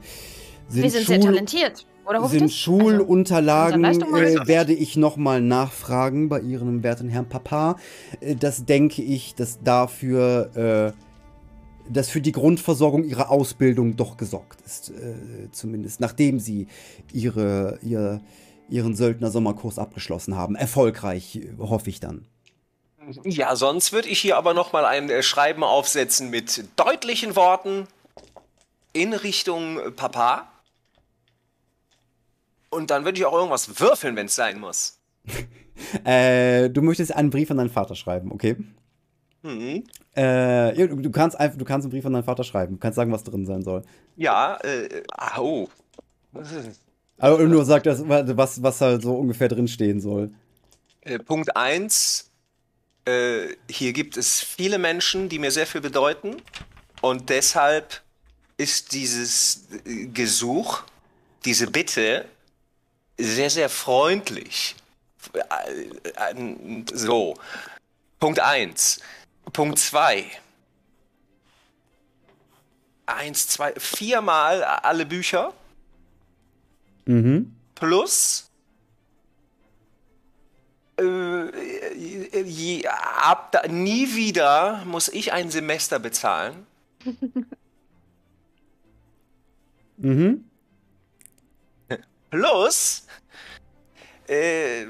sind 0.70 0.84
Wir 0.84 0.92
sind 0.92 1.08
sehr 1.08 1.18
Schul- 1.18 1.26
talentiert. 1.26 1.86
Oder 2.08 2.28
sind 2.30 2.44
Also, 2.44 2.54
Schulunterlagen, 2.56 3.82
Leistungsmodell. 3.82 4.38
äh, 4.44 4.48
werde 4.48 4.74
ich 4.74 4.96
nochmal 4.96 5.42
nachfragen 5.42 6.30
bei 6.30 6.40
Ihrem 6.40 6.84
werten 6.84 7.10
Herrn 7.10 7.28
Papa. 7.28 7.76
Äh, 8.20 8.36
das 8.36 8.66
denke 8.66 9.02
ich, 9.02 9.36
dass 9.36 9.62
dafür, 9.62 10.96
äh, 10.96 11.92
dass 11.92 12.10
für 12.10 12.22
die 12.22 12.32
Grundversorgung 12.32 13.04
Ihrer 13.04 13.30
Ausbildung 13.30 13.96
doch 13.96 14.18
gesorgt 14.18 14.62
ist. 14.66 14.90
Äh, 14.90 15.52
zumindest 15.52 16.00
nachdem 16.00 16.40
Sie 16.40 16.68
ihre, 17.14 17.80
ihr, 17.82 18.22
Ihren 18.70 18.96
Söldner-Sommerkurs 18.96 19.80
abgeschlossen 19.80 20.36
haben. 20.36 20.56
Erfolgreich, 20.56 21.38
äh, 21.38 21.50
hoffe 21.60 21.90
ich 21.90 22.00
dann. 22.00 22.26
Ja, 23.24 23.56
sonst 23.56 23.94
würde 23.94 24.10
ich 24.10 24.20
hier 24.20 24.38
aber 24.38 24.54
noch 24.54 24.74
mal 24.74 24.84
ein 24.86 25.10
äh, 25.10 25.24
Schreiben 25.24 25.64
aufsetzen 25.64 26.30
mit 26.30 26.66
deutlichen 26.76 27.36
Worten 27.38 27.88
in 28.92 29.14
Richtung 29.14 29.80
Papa. 29.96 30.48
Und 32.78 32.92
dann 32.92 33.06
würde 33.06 33.18
ich 33.18 33.26
auch 33.26 33.34
irgendwas 33.34 33.80
würfeln, 33.80 34.16
wenn 34.16 34.28
es 34.28 34.36
sein 34.36 34.60
muss. 34.60 35.00
Äh, 36.04 36.72
du 36.72 36.82
möchtest 36.82 37.16
einen 37.16 37.30
Brief 37.30 37.52
an 37.52 37.58
deinen 37.58 37.70
Vater 37.70 37.94
schreiben, 37.94 38.32
okay? 38.32 38.58
Hm. 39.44 39.84
Äh, 40.16 40.76
ja, 40.76 40.88
du, 40.88 40.96
du 40.96 41.12
kannst 41.12 41.40
einfach, 41.40 41.56
du 41.56 41.66
kannst 41.66 41.86
einen 41.86 41.92
Brief 41.92 42.04
an 42.04 42.14
deinen 42.14 42.24
Vater 42.24 42.44
schreiben. 42.44 42.74
Du 42.74 42.80
kannst 42.80 42.96
sagen, 42.96 43.12
was 43.12 43.24
drin 43.24 43.46
sein 43.46 43.62
soll. 43.62 43.84
Ja, 44.16 44.58
äh, 44.64 45.04
ah, 45.12 45.40
oh. 45.40 45.70
Aber 47.20 47.44
nur 47.44 47.64
sag 47.64 47.84
das, 47.84 48.02
was, 48.10 48.64
was 48.64 48.82
halt 48.82 49.04
so 49.04 49.14
ungefähr 49.18 49.50
drin 49.50 49.68
stehen 49.68 50.02
soll. 50.02 50.32
Äh, 51.02 51.20
Punkt 51.20 51.56
1. 51.56 52.32
Äh, 53.06 53.50
hier 53.70 53.94
gibt 53.94 54.18
es 54.18 54.42
viele 54.42 54.80
Menschen, 54.80 55.30
die 55.30 55.38
mir 55.38 55.52
sehr 55.52 55.68
viel 55.68 55.82
bedeuten. 55.82 56.38
Und 57.02 57.30
deshalb 57.30 58.02
ist 58.58 58.94
dieses 58.94 59.68
äh, 59.86 60.08
Gesuch, 60.08 60.82
diese 61.46 61.68
Bitte 61.68 62.26
sehr, 63.18 63.50
sehr 63.50 63.70
freundlich. 63.70 64.76
Äh, 65.34 65.42
äh, 66.34 66.84
So. 66.94 67.36
Punkt 68.20 68.40
1. 68.40 69.00
Punkt 69.54 69.80
2. 69.80 70.26
Eins, 73.06 73.48
zwei, 73.48 73.74
viermal 73.78 74.64
alle 74.64 75.06
Bücher 75.06 75.54
Mhm. 77.06 77.56
plus 77.74 78.50
äh, 81.00 81.94
je, 82.44 82.86
ab 82.86 83.54
da, 83.54 83.66
nie 83.68 84.14
wieder 84.16 84.84
muss 84.84 85.08
ich 85.08 85.32
ein 85.32 85.50
Semester 85.50 86.00
bezahlen. 86.00 86.66
Mhm. 90.00 90.44
Plus 92.30 93.06
äh, 94.28 94.86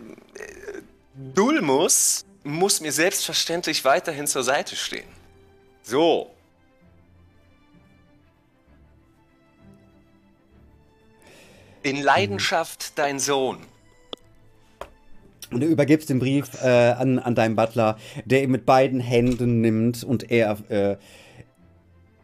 Dulmus 1.13 2.25
muss 2.43 2.81
mir 2.81 2.91
selbstverständlich 2.91 3.83
weiterhin 3.85 4.27
zur 4.27 4.43
Seite 4.43 4.75
stehen. 4.75 5.07
So. 5.83 6.31
In 11.83 12.01
Leidenschaft 12.01 12.97
dein 12.97 13.19
Sohn. 13.19 13.59
Und 15.51 15.61
du 15.61 15.67
übergibst 15.67 16.09
den 16.09 16.19
Brief 16.19 16.61
äh, 16.61 16.67
an, 16.67 17.19
an 17.19 17.35
deinen 17.35 17.55
Butler, 17.55 17.97
der 18.25 18.43
ihn 18.43 18.51
mit 18.51 18.65
beiden 18.65 18.99
Händen 18.99 19.61
nimmt 19.61 20.03
und 20.03 20.29
er 20.29 20.57
äh, 20.69 20.97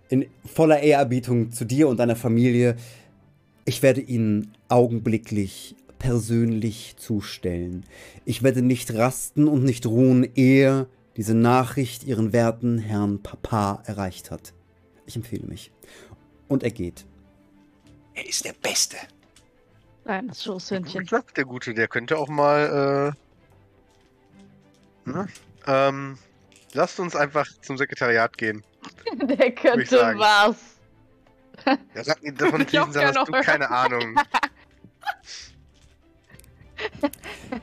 in 0.10 0.28
voller 0.46 0.82
Ehrerbietung 0.82 1.52
zu 1.52 1.64
dir 1.64 1.88
und 1.88 1.98
deiner 1.98 2.18
Familie. 2.18 2.76
Ich 3.64 3.82
werde 3.82 4.02
ihn 4.02 4.54
augenblicklich 4.74 5.76
persönlich 6.00 6.96
zustellen. 6.98 7.86
Ich 8.26 8.42
werde 8.42 8.64
nicht 8.64 8.92
rasten 8.96 9.48
und 9.48 9.64
nicht 9.64 9.86
ruhen, 9.86 10.28
ehe 10.36 10.88
diese 11.16 11.36
Nachricht 11.36 12.04
ihren 12.06 12.34
werten 12.34 12.80
Herrn 12.80 13.22
Papa 13.22 13.84
erreicht 13.86 14.32
hat. 14.32 14.52
Ich 15.06 15.16
empfehle 15.16 15.46
mich. 15.46 15.72
Und 16.48 16.64
er 16.64 16.72
geht. 16.72 17.06
Er 18.16 18.28
ist 18.28 18.46
der 18.46 18.54
Beste. 18.54 18.98
Kleines 20.06 20.44
Schoßhündchen. 20.44 21.06
Glaube, 21.06 21.32
der 21.36 21.46
Gute, 21.46 21.76
der 21.76 21.88
könnte 21.88 22.18
auch 22.18 22.30
mal. 22.30 23.14
Äh, 25.06 25.10
ne? 25.10 25.28
ähm, 25.68 26.18
lasst 26.74 27.00
uns 27.00 27.16
einfach 27.16 27.48
zum 27.62 27.78
Sekretariat 27.78 28.36
gehen. 28.38 28.64
Der 29.22 29.52
könnte 29.52 30.16
was. 30.18 30.58
Ja, 31.66 32.04
sag 32.04 32.24
mir 32.24 32.34
davon 32.34 32.62
Ich 32.70 32.78
hast 32.78 33.28
du 33.28 33.32
keine 33.32 33.70
Ahnung. 33.70 34.20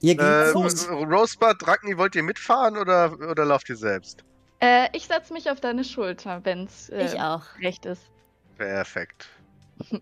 Ihr 0.00 0.14
geht 0.14 0.24
Äh, 0.24 0.52
zu- 0.52 0.92
Rosebud, 0.94 1.66
Ragni, 1.66 1.98
wollt 1.98 2.14
ihr 2.14 2.22
mitfahren 2.22 2.76
oder, 2.76 3.12
oder 3.14 3.44
lauft 3.44 3.68
ihr 3.68 3.76
selbst? 3.76 4.22
Äh, 4.60 4.88
ich 4.96 5.06
setze 5.06 5.32
mich 5.32 5.50
auf 5.50 5.60
deine 5.60 5.82
Schulter, 5.84 6.40
wenn's 6.44 6.88
äh, 6.90 7.04
Ich 7.06 7.20
auch. 7.20 7.42
recht 7.60 7.84
ist. 7.86 8.02
Perfekt. 8.56 9.28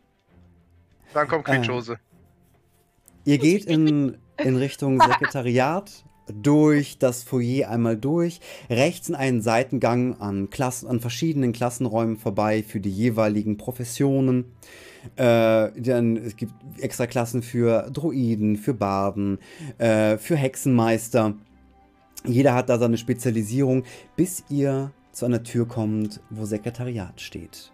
Dann 1.14 1.28
kommt 1.28 1.44
Quietschose. 1.46 1.98
Ihr 3.24 3.38
geht 3.38 3.64
in, 3.64 4.18
in 4.38 4.56
Richtung 4.56 5.00
Sekretariat 5.06 5.90
durch 6.32 6.98
das 6.98 7.22
Foyer 7.22 7.70
einmal 7.70 7.96
durch, 7.96 8.40
rechts 8.68 9.08
in 9.08 9.14
einen 9.14 9.42
Seitengang 9.42 10.20
an, 10.20 10.50
Klassen, 10.50 10.88
an 10.88 11.00
verschiedenen 11.00 11.52
Klassenräumen 11.52 12.16
vorbei 12.16 12.62
für 12.62 12.80
die 12.80 12.90
jeweiligen 12.90 13.56
Professionen. 13.56 14.44
Äh, 15.14 15.70
dann, 15.80 16.16
es 16.16 16.36
gibt 16.36 16.52
extra 16.80 17.06
Klassen 17.06 17.42
für 17.42 17.88
Druiden, 17.92 18.56
für 18.56 18.74
Barden, 18.74 19.38
äh, 19.78 20.18
für 20.18 20.36
Hexenmeister. 20.36 21.34
Jeder 22.24 22.54
hat 22.54 22.68
da 22.68 22.78
seine 22.78 22.98
Spezialisierung, 22.98 23.84
bis 24.16 24.44
ihr 24.48 24.90
zu 25.12 25.26
einer 25.26 25.44
Tür 25.44 25.66
kommt, 25.66 26.20
wo 26.30 26.44
Sekretariat 26.44 27.20
steht. 27.20 27.72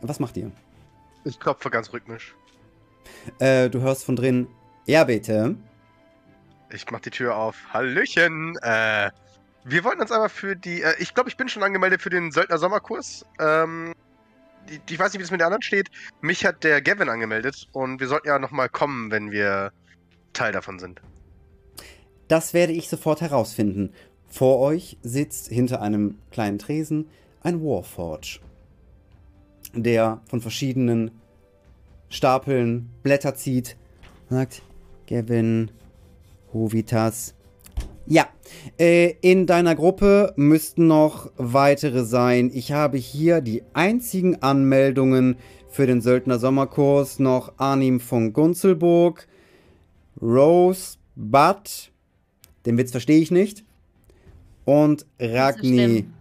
Was 0.00 0.20
macht 0.20 0.36
ihr? 0.36 0.52
Ich 1.24 1.40
klopfe 1.40 1.70
ganz 1.70 1.92
rhythmisch. 1.92 2.34
Äh, 3.38 3.70
du 3.70 3.80
hörst 3.80 4.04
von 4.04 4.16
drin, 4.16 4.46
ja 4.86 5.04
bitte. 5.04 5.56
Ich 6.70 6.90
mach 6.90 7.00
die 7.00 7.10
Tür 7.10 7.36
auf. 7.36 7.56
Hallöchen. 7.72 8.56
Äh, 8.62 9.10
wir 9.64 9.84
wollten 9.84 10.00
uns 10.00 10.12
einmal 10.12 10.28
für 10.28 10.56
die. 10.56 10.82
Äh, 10.82 10.94
ich 10.98 11.14
glaube, 11.14 11.28
ich 11.28 11.36
bin 11.36 11.48
schon 11.48 11.62
angemeldet 11.62 12.02
für 12.02 12.10
den 12.10 12.32
Söldner 12.32 12.58
Sommerkurs. 12.58 13.24
Ähm, 13.38 13.94
die, 14.68 14.80
ich 14.94 14.98
weiß 14.98 15.12
nicht, 15.12 15.20
wie 15.20 15.24
es 15.24 15.30
mit 15.30 15.40
der 15.40 15.46
anderen 15.46 15.62
steht. 15.62 15.90
Mich 16.20 16.44
hat 16.44 16.64
der 16.64 16.82
Gavin 16.82 17.08
angemeldet 17.08 17.68
und 17.72 18.00
wir 18.00 18.08
sollten 18.08 18.28
ja 18.28 18.38
nochmal 18.38 18.68
kommen, 18.68 19.10
wenn 19.10 19.30
wir 19.30 19.72
Teil 20.32 20.52
davon 20.52 20.78
sind. 20.78 21.00
Das 22.28 22.54
werde 22.54 22.72
ich 22.72 22.88
sofort 22.88 23.20
herausfinden. 23.20 23.92
Vor 24.28 24.58
euch 24.58 24.98
sitzt 25.02 25.48
hinter 25.48 25.80
einem 25.80 26.18
kleinen 26.32 26.58
Tresen 26.58 27.08
ein 27.42 27.62
Warforge, 27.62 28.40
der 29.74 30.20
von 30.26 30.40
verschiedenen 30.40 31.12
Stapeln 32.08 32.90
Blätter 33.02 33.34
zieht 33.34 33.76
und 34.28 34.36
sagt, 34.36 34.62
Gavin, 35.06 35.70
Hovitas. 36.52 37.34
Ja, 38.06 38.28
äh, 38.78 39.14
in 39.22 39.46
deiner 39.46 39.74
Gruppe 39.74 40.34
müssten 40.36 40.86
noch 40.86 41.30
weitere 41.36 42.04
sein. 42.04 42.50
Ich 42.52 42.72
habe 42.72 42.98
hier 42.98 43.40
die 43.40 43.62
einzigen 43.72 44.42
Anmeldungen 44.42 45.36
für 45.68 45.86
den 45.86 46.00
Söldner 46.00 46.38
Sommerkurs 46.38 47.18
noch 47.18 47.54
Arnim 47.56 48.00
von 48.00 48.32
Gunzelburg, 48.32 49.26
Rose, 50.20 50.98
Bud, 51.16 51.90
den 52.66 52.78
Witz 52.78 52.90
verstehe 52.90 53.20
ich 53.20 53.30
nicht, 53.30 53.64
und 54.64 55.06
Ragni. 55.18 55.68
schlimm. 55.68 56.14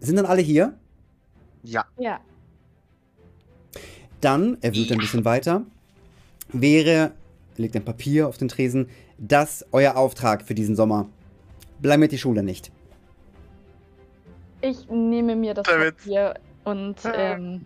Sind 0.00 0.16
dann 0.16 0.26
alle 0.26 0.42
hier? 0.42 0.74
Ja. 1.62 1.84
Ja. 1.98 2.20
Dann, 4.20 4.58
er 4.60 4.74
wühlt 4.74 4.92
ein 4.92 4.98
bisschen 4.98 5.24
weiter, 5.24 5.64
wäre, 6.52 7.12
legt 7.60 7.76
ein 7.76 7.84
Papier 7.84 8.26
auf 8.28 8.36
den 8.38 8.48
Tresen, 8.48 8.88
das 9.18 9.64
euer 9.72 9.96
Auftrag 9.96 10.42
für 10.42 10.54
diesen 10.54 10.74
Sommer. 10.76 11.08
Blamiert 11.80 12.12
die 12.12 12.18
Schule 12.18 12.42
nicht. 12.42 12.72
Ich 14.62 14.88
nehme 14.90 15.36
mir 15.36 15.54
das 15.54 15.64
Damit. 15.66 15.96
Papier 15.98 16.34
und 16.64 17.04
Ah. 17.06 17.14
ähm, 17.34 17.64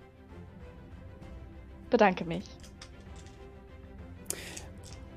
bedanke 1.90 2.24
mich. 2.24 2.44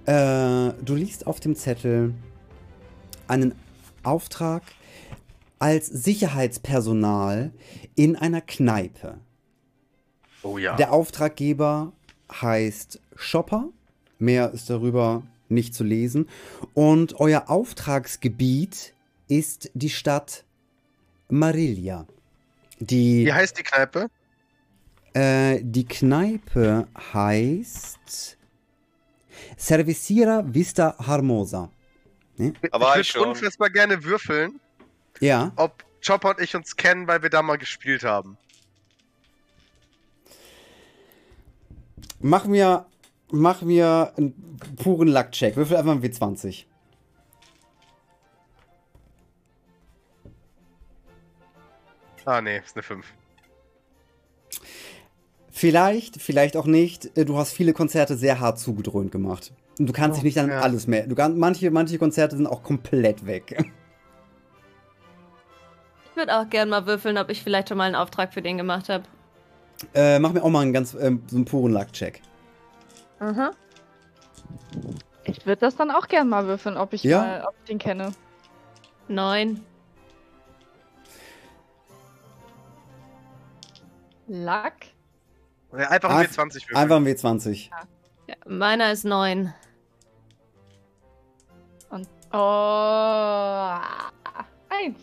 Äh, 0.05 0.73
du 0.83 0.95
liest 0.95 1.27
auf 1.27 1.39
dem 1.39 1.55
Zettel 1.55 2.13
einen 3.27 3.53
Auftrag 4.03 4.63
als 5.59 5.87
Sicherheitspersonal 5.87 7.51
in 7.95 8.15
einer 8.15 8.41
Kneipe. 8.41 9.17
Oh 10.43 10.57
ja. 10.57 10.75
Der 10.77 10.93
Auftraggeber 10.93 11.91
heißt 12.31 13.01
Shopper. 13.15 13.69
Mehr 14.19 14.51
ist 14.51 14.69
darüber 14.69 15.23
nicht 15.49 15.73
zu 15.73 15.83
lesen. 15.83 16.27
Und 16.73 17.19
euer 17.19 17.49
Auftragsgebiet 17.49 18.93
ist 19.27 19.71
die 19.73 19.89
Stadt 19.89 20.43
Marilia. 21.29 22.05
Die 22.79 23.25
Wie 23.25 23.33
heißt 23.33 23.57
die 23.57 23.63
Kneipe? 23.63 24.07
Äh, 25.13 25.59
die 25.63 25.85
Kneipe 25.85 26.87
heißt 27.13 28.37
Cerveceria 29.57 30.43
Vista 30.45 30.95
Harmosa. 30.99 31.71
Ne? 32.37 32.53
Aber 32.71 32.99
ich 32.99 33.13
würde 33.15 33.29
unfassbar 33.29 33.69
gerne 33.69 34.03
würfeln. 34.03 34.59
Ja. 35.19 35.51
Ob 35.55 35.83
Chopper 36.05 36.29
und 36.29 36.41
ich 36.41 36.55
uns 36.55 36.75
kennen, 36.75 37.07
weil 37.07 37.23
wir 37.23 37.29
da 37.29 37.41
mal 37.41 37.57
gespielt 37.57 38.03
haben. 38.03 38.37
Mach 42.19 42.45
mir, 42.45 42.85
mach 43.31 43.61
mir 43.61 44.13
einen 44.17 44.59
puren 44.77 45.07
Luck-Check. 45.07 45.55
Würfel 45.55 45.77
einfach 45.77 45.91
ein 45.91 46.01
W20. 46.01 46.65
Ah, 52.25 52.41
nee, 52.41 52.57
ist 52.57 52.75
eine 52.75 52.83
5. 52.83 53.05
Vielleicht, 55.49 56.21
vielleicht 56.21 56.57
auch 56.57 56.65
nicht. 56.65 57.17
Äh, 57.17 57.25
du 57.25 57.37
hast 57.37 57.53
viele 57.53 57.73
Konzerte 57.73 58.17
sehr 58.17 58.39
hart 58.39 58.59
zugedröhnt 58.59 59.11
gemacht. 59.11 59.53
Und 59.79 59.87
du 59.87 59.93
kannst 59.93 60.19
oh, 60.19 60.21
dich 60.21 60.35
nicht 60.35 60.39
an 60.39 60.49
ja. 60.49 60.59
alles 60.59 60.87
mehr. 60.87 61.07
Du 61.07 61.15
kann, 61.15 61.37
manche, 61.37 61.71
manche 61.71 61.97
Konzerte 61.97 62.35
sind 62.35 62.47
auch 62.47 62.63
komplett 62.63 63.25
weg. 63.25 63.57
Ich 66.09 66.15
würde 66.17 66.37
auch 66.37 66.49
gern 66.49 66.69
mal 66.69 66.85
würfeln, 66.85 67.17
ob 67.17 67.29
ich 67.29 67.43
vielleicht 67.43 67.69
schon 67.69 67.77
mal 67.77 67.85
einen 67.85 67.95
Auftrag 67.95 68.33
für 68.33 68.41
den 68.41 68.57
gemacht 68.57 68.89
habe. 68.89 69.03
Äh, 69.93 70.19
mach 70.19 70.33
mir 70.33 70.43
auch 70.43 70.49
mal 70.49 70.61
einen 70.61 70.73
ganz 70.73 70.95
ähm, 70.99 71.21
so 71.27 71.35
einen 71.35 71.45
puren 71.45 71.71
Luck-Check. 71.71 72.21
Aha. 73.19 73.51
Ich 75.23 75.45
würde 75.45 75.59
das 75.59 75.75
dann 75.75 75.91
auch 75.91 76.07
gern 76.07 76.29
mal 76.29 76.47
würfeln, 76.47 76.77
ob 76.77 76.93
ich 76.93 77.03
ja? 77.03 77.19
mal 77.19 77.45
ob 77.47 77.55
ich 77.59 77.65
den 77.65 77.79
kenne. 77.79 78.11
Neun. 79.07 79.63
Luck? 84.27 84.73
Einfach 85.71 86.09
ein 86.09 86.27
W20 86.27 86.53
würfeln. 86.53 86.75
Einfach 86.75 86.95
ein 86.97 87.05
W20. 87.05 87.69
Ja. 88.27 88.35
meiner 88.45 88.91
ist 88.91 89.05
9. 89.05 89.53
Und. 91.89 92.07
Oh. 92.33 93.77
Eins. 94.69 94.99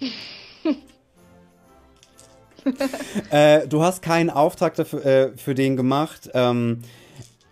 äh, 3.30 3.66
du 3.66 3.82
hast 3.82 4.02
keinen 4.02 4.30
Auftrag 4.30 4.74
dafür, 4.74 5.04
äh, 5.04 5.36
für 5.36 5.54
den 5.54 5.76
gemacht. 5.76 6.30
Ähm, 6.34 6.82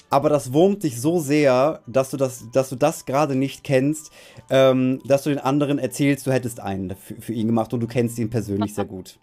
aber 0.09 0.29
das 0.29 0.53
wurmt 0.53 0.83
dich 0.85 1.01
so 1.01 1.19
sehr, 1.19 1.83
dass 1.87 2.11
du 2.11 2.17
das, 2.17 2.51
dass 2.53 2.69
du 2.69 2.77
das 2.77 3.07
gerade 3.07 3.35
nicht 3.35 3.65
kennst, 3.65 4.13
ähm, 4.51 5.01
dass 5.05 5.25
du 5.25 5.31
den 5.31 5.39
anderen 5.39 5.79
erzählst, 5.79 6.27
du 6.27 6.33
hättest 6.33 6.61
einen 6.61 6.97
für, 6.97 7.21
für, 7.21 7.33
ihn 7.33 7.49
gemacht 7.49 7.73
und 7.75 7.81
du 7.81 7.87
kennst 7.87 8.19
ihn 8.19 8.31
persönlich 8.31 8.75
sehr 8.75 8.85
gut. 8.85 9.19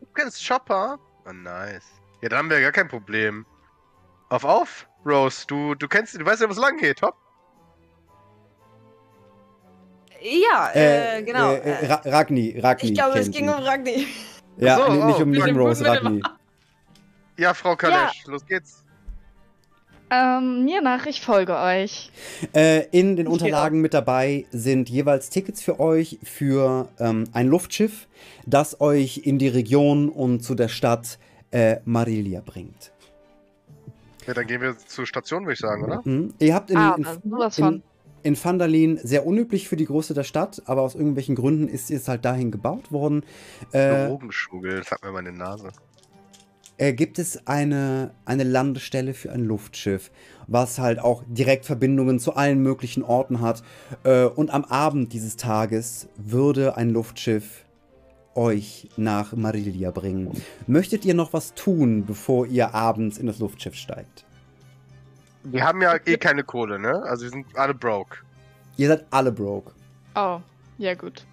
Du 0.00 0.06
kennst 0.14 0.46
Chopper? 0.46 0.98
Oh, 1.26 1.32
nice. 1.32 1.84
Ja, 2.20 2.28
dann 2.28 2.40
haben 2.40 2.50
wir 2.50 2.58
ja 2.58 2.64
gar 2.64 2.72
kein 2.72 2.88
Problem. 2.88 3.46
Auf, 4.28 4.44
auf, 4.44 4.88
Rose. 5.06 5.44
Du, 5.46 5.74
du 5.74 5.86
kennst, 5.88 6.14
du 6.14 6.24
weißt 6.24 6.42
ja, 6.42 6.50
was 6.50 6.56
lang 6.56 6.78
geht, 6.78 7.00
hopp. 7.02 7.14
Ja, 10.20 10.70
äh, 10.74 11.18
äh 11.18 11.22
genau. 11.22 11.52
Äh, 11.52 11.86
Ra 11.86 12.02
Ragni, 12.04 12.58
Ragni. 12.58 12.90
Ich 12.90 12.94
glaube, 12.94 13.18
es 13.18 13.30
ging 13.30 13.44
ihn. 13.44 13.50
um 13.50 13.62
Ragni. 13.62 14.06
Ja, 14.56 14.76
so, 14.76 14.92
nicht 14.92 15.18
oh, 15.18 15.22
um, 15.22 15.30
nicht 15.30 15.48
um 15.48 15.56
Rose, 15.56 15.84
Ragni. 15.84 16.22
Ja, 17.38 17.54
Frau 17.54 17.76
Kalesch, 17.76 18.24
ja. 18.24 18.32
los 18.32 18.46
geht's. 18.46 18.84
Ähm, 20.10 20.64
mir 20.64 20.82
nach, 20.82 21.06
ich 21.06 21.22
folge 21.22 21.56
euch. 21.56 22.10
Äh, 22.54 22.86
in 22.90 23.16
den 23.16 23.26
ich 23.26 23.32
Unterlagen 23.32 23.80
mit 23.80 23.94
dabei 23.94 24.44
sind 24.50 24.90
jeweils 24.90 25.30
Tickets 25.30 25.62
für 25.62 25.80
euch 25.80 26.18
für 26.22 26.88
ähm, 26.98 27.24
ein 27.32 27.48
Luftschiff, 27.48 28.06
das 28.44 28.80
euch 28.82 29.22
in 29.24 29.38
die 29.38 29.48
Region 29.48 30.10
und 30.10 30.44
zu 30.44 30.54
der 30.54 30.68
Stadt 30.68 31.18
äh, 31.50 31.76
Marilia 31.86 32.42
bringt. 32.44 32.92
Ja, 34.26 34.34
dann 34.34 34.46
gehen 34.46 34.60
wir 34.60 34.76
zur 34.76 35.06
Station, 35.06 35.44
würde 35.44 35.54
ich 35.54 35.60
sagen, 35.60 35.84
oder? 35.84 36.02
Mhm. 36.04 36.34
Ihr 36.38 36.54
habt 36.54 36.70
in, 36.70 36.76
ah, 36.76 36.94
in, 36.96 37.64
in, 37.64 37.82
in 38.22 38.42
Vandalin 38.42 38.98
sehr 39.02 39.26
unüblich 39.26 39.68
für 39.68 39.76
die 39.76 39.86
Größe 39.86 40.14
der 40.14 40.24
Stadt, 40.24 40.62
aber 40.66 40.82
aus 40.82 40.94
irgendwelchen 40.94 41.34
Gründen 41.34 41.68
ist 41.68 41.90
es 41.90 42.08
halt 42.08 42.24
dahin 42.24 42.50
gebaut 42.50 42.92
worden. 42.92 43.24
Äh, 43.72 44.08
Drogenschmuggel, 44.08 44.78
das 44.78 44.90
hat 44.90 45.02
mir 45.04 45.12
meine 45.12 45.32
Nase 45.32 45.70
äh, 46.82 46.92
gibt 46.92 47.18
es 47.18 47.46
eine, 47.46 48.12
eine 48.24 48.42
Landestelle 48.42 49.14
für 49.14 49.30
ein 49.30 49.44
Luftschiff, 49.44 50.10
was 50.48 50.80
halt 50.80 50.98
auch 50.98 51.22
direkt 51.28 51.64
Verbindungen 51.64 52.18
zu 52.18 52.34
allen 52.34 52.60
möglichen 52.60 53.04
Orten 53.04 53.40
hat. 53.40 53.62
Äh, 54.02 54.24
und 54.24 54.50
am 54.50 54.64
Abend 54.64 55.12
dieses 55.12 55.36
Tages 55.36 56.08
würde 56.16 56.76
ein 56.76 56.90
Luftschiff 56.90 57.64
euch 58.34 58.88
nach 58.96 59.34
Marilia 59.34 59.90
bringen. 59.90 60.30
Möchtet 60.66 61.04
ihr 61.04 61.14
noch 61.14 61.32
was 61.32 61.54
tun, 61.54 62.04
bevor 62.06 62.46
ihr 62.46 62.74
abends 62.74 63.18
in 63.18 63.26
das 63.26 63.38
Luftschiff 63.38 63.74
steigt? 63.74 64.24
Wir 65.44 65.64
haben 65.64 65.82
ja 65.82 65.96
eh 66.06 66.16
keine 66.16 66.44
Kohle, 66.44 66.78
ne? 66.78 67.02
Also 67.02 67.24
wir 67.24 67.30
sind 67.30 67.46
alle 67.56 67.74
broke. 67.74 68.18
Ihr 68.76 68.88
seid 68.88 69.06
alle 69.10 69.32
broke. 69.32 69.72
Oh, 70.14 70.40
ja 70.78 70.94
gut. 70.94 71.26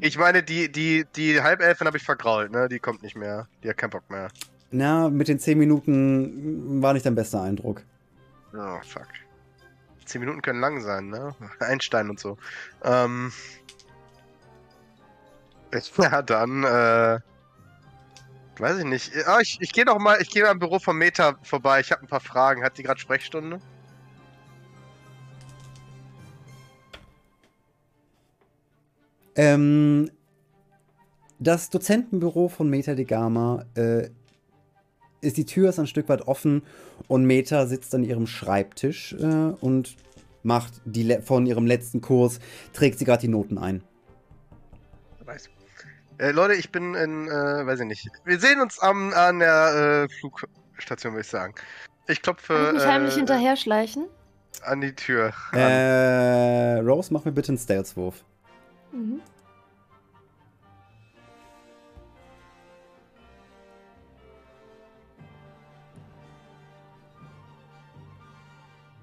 Ich 0.00 0.16
meine, 0.16 0.42
die, 0.42 0.70
die, 0.70 1.04
die 1.16 1.40
Halbelfin 1.40 1.86
habe 1.86 1.96
ich 1.96 2.04
vergrault, 2.04 2.52
ne? 2.52 2.68
Die 2.68 2.78
kommt 2.78 3.02
nicht 3.02 3.16
mehr. 3.16 3.48
Die 3.62 3.68
hat 3.68 3.76
keinen 3.76 3.90
Bock 3.90 4.08
mehr. 4.08 4.28
Na, 4.70 5.08
mit 5.08 5.28
den 5.28 5.40
10 5.40 5.58
Minuten 5.58 6.80
war 6.82 6.92
nicht 6.92 7.06
dein 7.06 7.14
bester 7.14 7.42
Eindruck. 7.42 7.82
Oh, 8.54 8.78
fuck. 8.82 9.08
10 10.04 10.20
Minuten 10.20 10.42
können 10.42 10.60
lang 10.60 10.80
sein, 10.80 11.08
ne? 11.08 11.34
Einstein 11.60 12.10
und 12.10 12.20
so. 12.20 12.38
Ähm. 12.84 13.32
Ja, 15.98 16.22
dann, 16.22 16.64
äh. 16.64 17.20
Weiß 18.58 18.78
ich 18.78 18.84
nicht. 18.84 19.12
Oh, 19.28 19.38
ich, 19.40 19.58
ich 19.60 19.72
gehe 19.72 19.84
noch 19.84 19.98
mal, 19.98 20.20
ich 20.20 20.30
gehe 20.30 20.48
am 20.48 20.58
Büro 20.58 20.78
von 20.78 20.96
Meta 20.96 21.38
vorbei. 21.42 21.80
Ich 21.80 21.92
habe 21.92 22.02
ein 22.02 22.08
paar 22.08 22.20
Fragen. 22.20 22.64
Hat 22.64 22.76
die 22.76 22.82
gerade 22.82 22.98
Sprechstunde? 22.98 23.60
Ähm, 29.36 30.10
das 31.38 31.70
Dozentenbüro 31.70 32.48
von 32.48 32.68
Meta 32.68 32.94
de 32.94 33.04
Gama 33.04 33.64
äh, 33.76 34.08
ist 35.20 35.36
die 35.36 35.46
Tür 35.46 35.68
ist 35.68 35.78
ein 35.78 35.86
Stück 35.86 36.08
weit 36.08 36.26
offen 36.26 36.62
und 37.06 37.24
Meta 37.24 37.66
sitzt 37.66 37.94
an 37.94 38.02
ihrem 38.02 38.26
Schreibtisch 38.26 39.12
äh, 39.12 39.54
und 39.60 39.96
macht 40.42 40.80
die 40.84 41.18
von 41.22 41.46
ihrem 41.46 41.66
letzten 41.66 42.00
Kurs 42.00 42.40
trägt 42.72 42.98
sie 42.98 43.04
gerade 43.04 43.20
die 43.20 43.28
Noten 43.28 43.58
ein. 43.58 43.82
Weiß. 45.24 45.48
Äh, 46.18 46.32
Leute, 46.32 46.54
ich 46.54 46.72
bin 46.72 46.94
in, 46.94 47.28
äh, 47.28 47.66
weiß 47.66 47.80
ich 47.80 47.86
nicht. 47.86 48.08
Wir 48.24 48.40
sehen 48.40 48.60
uns 48.60 48.80
am, 48.80 49.12
an 49.12 49.38
der 49.38 50.08
äh, 50.10 50.14
Flugstation, 50.14 51.12
würde 51.12 51.20
ich 51.20 51.28
sagen. 51.28 51.54
Ich 52.08 52.22
klopfe. 52.22 52.54
Kann 52.54 52.66
ich 52.66 52.72
mich 52.72 52.86
heimlich 52.86 53.14
äh, 53.14 53.18
hinterher 53.18 53.56
schleichen? 53.56 54.06
An 54.62 54.80
die 54.80 54.94
Tür. 54.94 55.32
Äh, 55.52 56.80
Rose, 56.80 57.12
mach 57.12 57.24
mir 57.24 57.30
bitte 57.30 57.50
einen 57.50 57.58
Stealth-Wurf. 57.58 58.24
Mhm. 58.90 59.20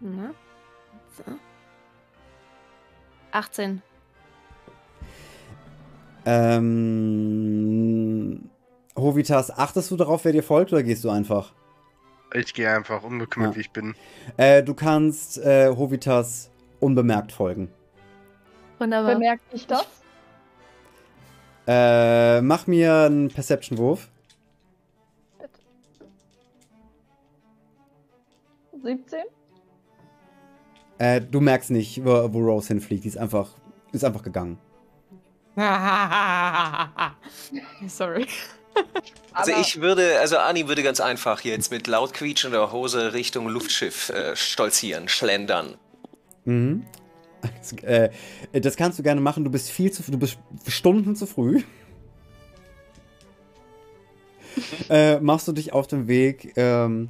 Na? 0.01 0.33
So. 1.15 1.23
18. 3.31 3.81
Ähm. 6.25 8.15
Hovitas, 8.97 9.51
achtest 9.51 9.91
du 9.91 9.97
darauf, 9.97 10.23
wer 10.23 10.31
dir 10.31 10.43
folgt, 10.43 10.71
oder 10.71 10.81
gehst 10.83 11.03
du 11.03 11.09
einfach? 11.09 11.53
Ich 12.33 12.53
gehe 12.53 12.71
einfach, 12.71 13.03
unbekümmert 13.03 13.51
ja. 13.51 13.55
wie 13.57 13.61
ich 13.61 13.71
bin. 13.71 13.93
Äh, 14.37 14.63
du 14.63 14.73
kannst 14.73 15.37
äh, 15.37 15.69
Hovitas 15.69 16.49
unbemerkt 16.79 17.31
folgen. 17.31 17.69
Wunderbar. 18.79 19.13
Bemerkt 19.13 19.43
ich 19.53 19.67
das? 19.67 19.85
Äh, 21.67 22.41
mach 22.41 22.67
mir 22.67 22.93
einen 22.93 23.29
Perception-Wurf. 23.29 24.09
17? 28.83 29.19
Äh, 30.99 31.21
du 31.21 31.41
merkst 31.41 31.71
nicht, 31.71 32.05
wo, 32.05 32.33
wo 32.33 32.39
Rose 32.39 32.67
hinfliegt. 32.67 33.03
Die 33.03 33.07
ist 33.07 33.17
einfach, 33.17 33.49
ist 33.91 34.05
einfach 34.05 34.23
gegangen. 34.23 34.59
Sorry. 37.87 38.27
Also 39.31 39.53
ich 39.53 39.79
würde, 39.79 40.19
also 40.19 40.37
Ani 40.37 40.67
würde 40.67 40.83
ganz 40.83 40.99
einfach 40.99 41.41
jetzt 41.41 41.71
mit 41.71 41.87
laut 41.87 42.13
quietschender 42.13 42.71
Hose 42.71 43.13
Richtung 43.13 43.47
Luftschiff 43.47 44.09
äh, 44.09 44.35
stolzieren, 44.35 45.07
schlendern. 45.07 45.75
Mhm. 46.43 46.85
Äh, 47.83 48.09
das 48.53 48.75
kannst 48.75 48.99
du 48.99 49.03
gerne 49.03 49.21
machen. 49.21 49.43
Du 49.43 49.51
bist 49.51 49.69
viel 49.69 49.91
zu 49.91 50.03
du 50.09 50.17
bist 50.17 50.37
Stunden 50.67 51.15
zu 51.15 51.25
früh. 51.25 51.61
äh, 54.89 55.19
machst 55.19 55.47
du 55.47 55.51
dich 55.51 55.73
auf 55.73 55.87
den 55.87 56.07
Weg 56.07 56.53
ähm, 56.55 57.09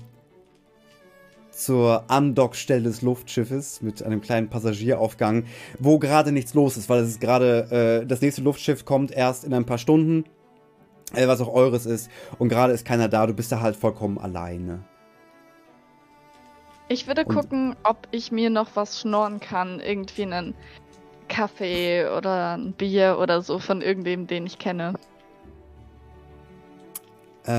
zur 1.55 2.03
Andockstelle 2.09 2.83
des 2.83 3.01
Luftschiffes 3.01 3.81
mit 3.81 4.03
einem 4.03 4.21
kleinen 4.21 4.49
Passagieraufgang, 4.49 5.45
wo 5.79 5.99
gerade 5.99 6.31
nichts 6.31 6.53
los 6.53 6.77
ist, 6.77 6.89
weil 6.89 7.01
es 7.01 7.09
ist 7.09 7.21
gerade 7.21 8.01
äh, 8.03 8.05
das 8.05 8.21
nächste 8.21 8.41
Luftschiff 8.41 8.85
kommt 8.85 9.11
erst 9.11 9.45
in 9.45 9.53
ein 9.53 9.65
paar 9.65 9.77
Stunden 9.77 10.25
äh, 11.13 11.27
was 11.27 11.41
auch 11.41 11.53
eures 11.53 11.85
ist. 11.85 12.09
Und 12.39 12.49
gerade 12.49 12.73
ist 12.73 12.85
keiner 12.85 13.07
da, 13.07 13.25
du 13.27 13.33
bist 13.33 13.51
da 13.51 13.61
halt 13.61 13.75
vollkommen 13.75 14.17
alleine. 14.17 14.83
Ich 16.87 17.07
würde 17.07 17.25
und 17.25 17.33
gucken, 17.33 17.75
ob 17.83 18.07
ich 18.11 18.31
mir 18.31 18.49
noch 18.49 18.75
was 18.75 18.99
schnorren 18.99 19.39
kann. 19.39 19.79
Irgendwie 19.79 20.23
einen 20.23 20.53
Kaffee 21.27 22.07
oder 22.07 22.57
ein 22.57 22.73
Bier 22.73 23.17
oder 23.19 23.41
so 23.41 23.59
von 23.59 23.81
irgendwem, 23.81 24.27
den 24.27 24.45
ich 24.45 24.59
kenne. 24.59 24.93
Äh, 27.45 27.51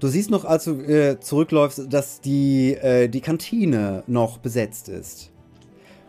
du 0.00 0.08
siehst 0.08 0.30
noch, 0.30 0.44
als 0.44 0.64
du 0.64 0.80
äh, 0.80 1.20
zurückläufst, 1.20 1.92
dass 1.92 2.20
die, 2.20 2.74
äh, 2.74 3.08
die 3.08 3.20
Kantine 3.20 4.02
noch 4.06 4.38
besetzt 4.38 4.88
ist. 4.88 5.30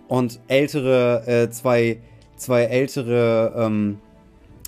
Und 0.08 0.40
ältere, 0.48 1.28
äh, 1.28 1.50
zwei, 1.52 2.00
zwei 2.36 2.64
ältere 2.64 3.54
ähm, 3.56 4.00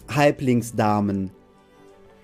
Halblingsdamen 0.07 1.31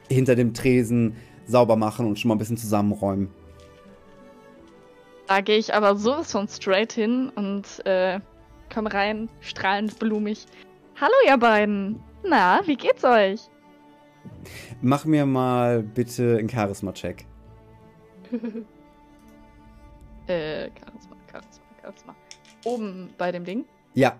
hinter 0.10 0.36
dem 0.36 0.54
Tresen 0.54 1.16
sauber 1.48 1.76
machen 1.76 2.06
und 2.06 2.20
schon 2.20 2.30
mal 2.30 2.36
ein 2.36 2.40
bisschen 2.40 2.58
zusammenräumen. 2.58 3.30
Da 5.28 5.42
gehe 5.42 5.58
ich 5.58 5.74
aber 5.74 5.96
sowas 5.96 6.32
von 6.32 6.48
straight 6.48 6.94
hin 6.94 7.32
und 7.36 7.84
äh, 7.86 8.20
komm 8.72 8.86
rein, 8.86 9.30
strahlend 9.42 9.98
blumig. 9.98 10.46
Hallo 11.00 11.14
ihr 11.28 11.38
beiden. 11.38 12.00
Na, 12.24 12.62
wie 12.66 12.76
geht's 12.76 13.04
euch? 13.04 13.42
Mach 14.82 15.06
mir 15.06 15.26
mal 15.26 15.82
bitte 15.84 16.38
einen 16.38 16.50
Charisma-Check. 16.50 17.26
äh, 20.28 20.70
Charisma, 20.70 21.16
Charisma, 21.32 21.66
Charisma. 21.82 22.16
Oben 22.66 23.10
bei 23.18 23.32
dem 23.32 23.46
Ding? 23.46 23.66
Ja. 23.94 24.20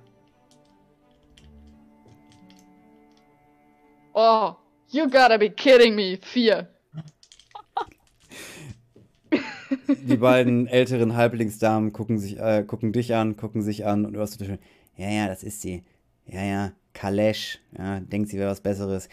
Oh, 4.14 4.56
you 4.90 5.10
gotta 5.10 5.38
be 5.38 5.50
kidding 5.50 5.96
me. 5.96 6.18
Vier. 6.22 6.70
Die 10.08 10.18
beiden 10.18 10.68
älteren 10.68 11.16
Halblingsdamen 11.16 11.92
gucken, 11.92 12.18
sich, 12.18 12.40
äh, 12.40 12.64
gucken 12.64 12.94
dich 12.94 13.14
an, 13.14 13.36
gucken 13.36 13.62
sich 13.62 13.86
an 13.86 14.06
und 14.06 14.14
du 14.14 14.22
hast 14.22 14.44
schon, 14.44 14.60
ja, 14.96 15.10
ja, 15.10 15.28
das 15.28 15.44
ist 15.44 15.62
sie. 15.62 15.84
Ja, 16.28 16.44
ja, 16.44 16.72
Kalesch. 16.94 17.60
Ja, 17.78 18.00
denkt 18.00 18.30
sie 18.30 18.38
wäre 18.38 18.52
was 18.52 18.62
Besseres. 18.62 19.10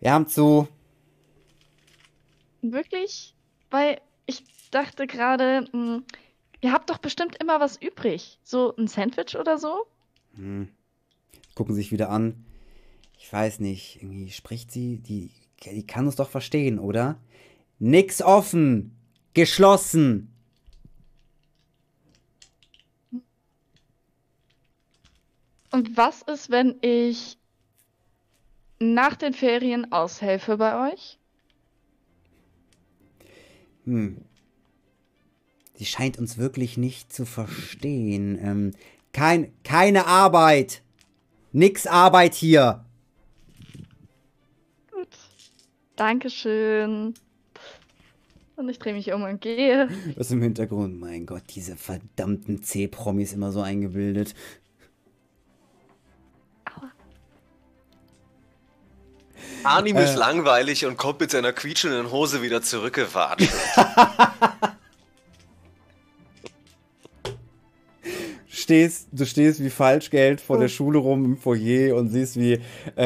Wir 0.00 0.12
haben 0.12 0.28
zu. 0.28 0.68
Wirklich? 2.62 3.34
Weil 3.70 4.00
ich 4.26 4.44
dachte 4.70 5.06
gerade, 5.06 5.64
hm, 5.72 6.04
ihr 6.60 6.72
habt 6.72 6.90
doch 6.90 6.98
bestimmt 6.98 7.36
immer 7.40 7.60
was 7.60 7.80
übrig. 7.80 8.38
So 8.42 8.74
ein 8.76 8.86
Sandwich 8.86 9.36
oder 9.36 9.58
so? 9.58 9.86
Hm. 10.34 10.68
Gucken 11.54 11.74
sich 11.74 11.90
wieder 11.90 12.10
an. 12.10 12.44
Ich 13.18 13.32
weiß 13.32 13.58
nicht, 13.60 14.00
irgendwie 14.00 14.30
spricht 14.30 14.70
sie, 14.70 14.98
die, 14.98 15.32
die 15.64 15.86
kann 15.86 16.06
uns 16.06 16.16
doch 16.16 16.28
verstehen, 16.28 16.78
oder? 16.78 17.18
Nix 17.80 18.22
offen! 18.22 18.96
Geschlossen! 19.34 20.32
Und 25.70 25.96
was 25.96 26.22
ist, 26.22 26.50
wenn 26.50 26.76
ich 26.80 27.37
nach 28.80 29.16
den 29.16 29.34
Ferien 29.34 29.92
aushelfe 29.92 30.56
bei 30.56 30.92
euch? 30.92 31.18
Hm. 33.84 34.18
Sie 35.74 35.84
scheint 35.84 36.18
uns 36.18 36.38
wirklich 36.38 36.76
nicht 36.76 37.12
zu 37.12 37.24
verstehen. 37.24 38.38
Ähm, 38.42 38.70
kein, 39.12 39.52
keine 39.62 40.06
Arbeit. 40.06 40.82
Nix 41.52 41.86
Arbeit 41.86 42.34
hier. 42.34 42.84
Gut. 44.90 45.08
Dankeschön. 45.96 47.14
Und 48.56 48.68
ich 48.68 48.80
drehe 48.80 48.92
mich 48.92 49.12
um 49.12 49.22
und 49.22 49.40
gehe. 49.40 49.88
Was 50.16 50.32
im 50.32 50.42
Hintergrund? 50.42 50.98
Mein 50.98 51.26
Gott, 51.26 51.44
diese 51.54 51.76
verdammten 51.76 52.62
C-Promis 52.62 53.32
immer 53.32 53.52
so 53.52 53.60
eingebildet. 53.60 54.34
Arnim 59.64 59.96
äh. 59.96 60.04
ist 60.04 60.16
langweilig 60.16 60.86
und 60.86 60.96
kommt 60.96 61.20
mit 61.20 61.30
seiner 61.30 61.52
quietschenden 61.52 62.10
Hose 62.10 62.42
wieder 62.42 62.62
zurückgewatscht. 62.62 63.48
stehst, 68.68 69.08
du 69.12 69.24
stehst 69.24 69.64
wie 69.64 69.70
Falschgeld 69.70 70.42
vor 70.42 70.56
oh. 70.56 70.60
der 70.60 70.68
Schule 70.68 70.98
rum 70.98 71.24
im 71.24 71.36
Foyer 71.38 71.96
und 71.96 72.10
siehst, 72.10 72.36
wie 72.36 72.60
äh, 72.98 73.00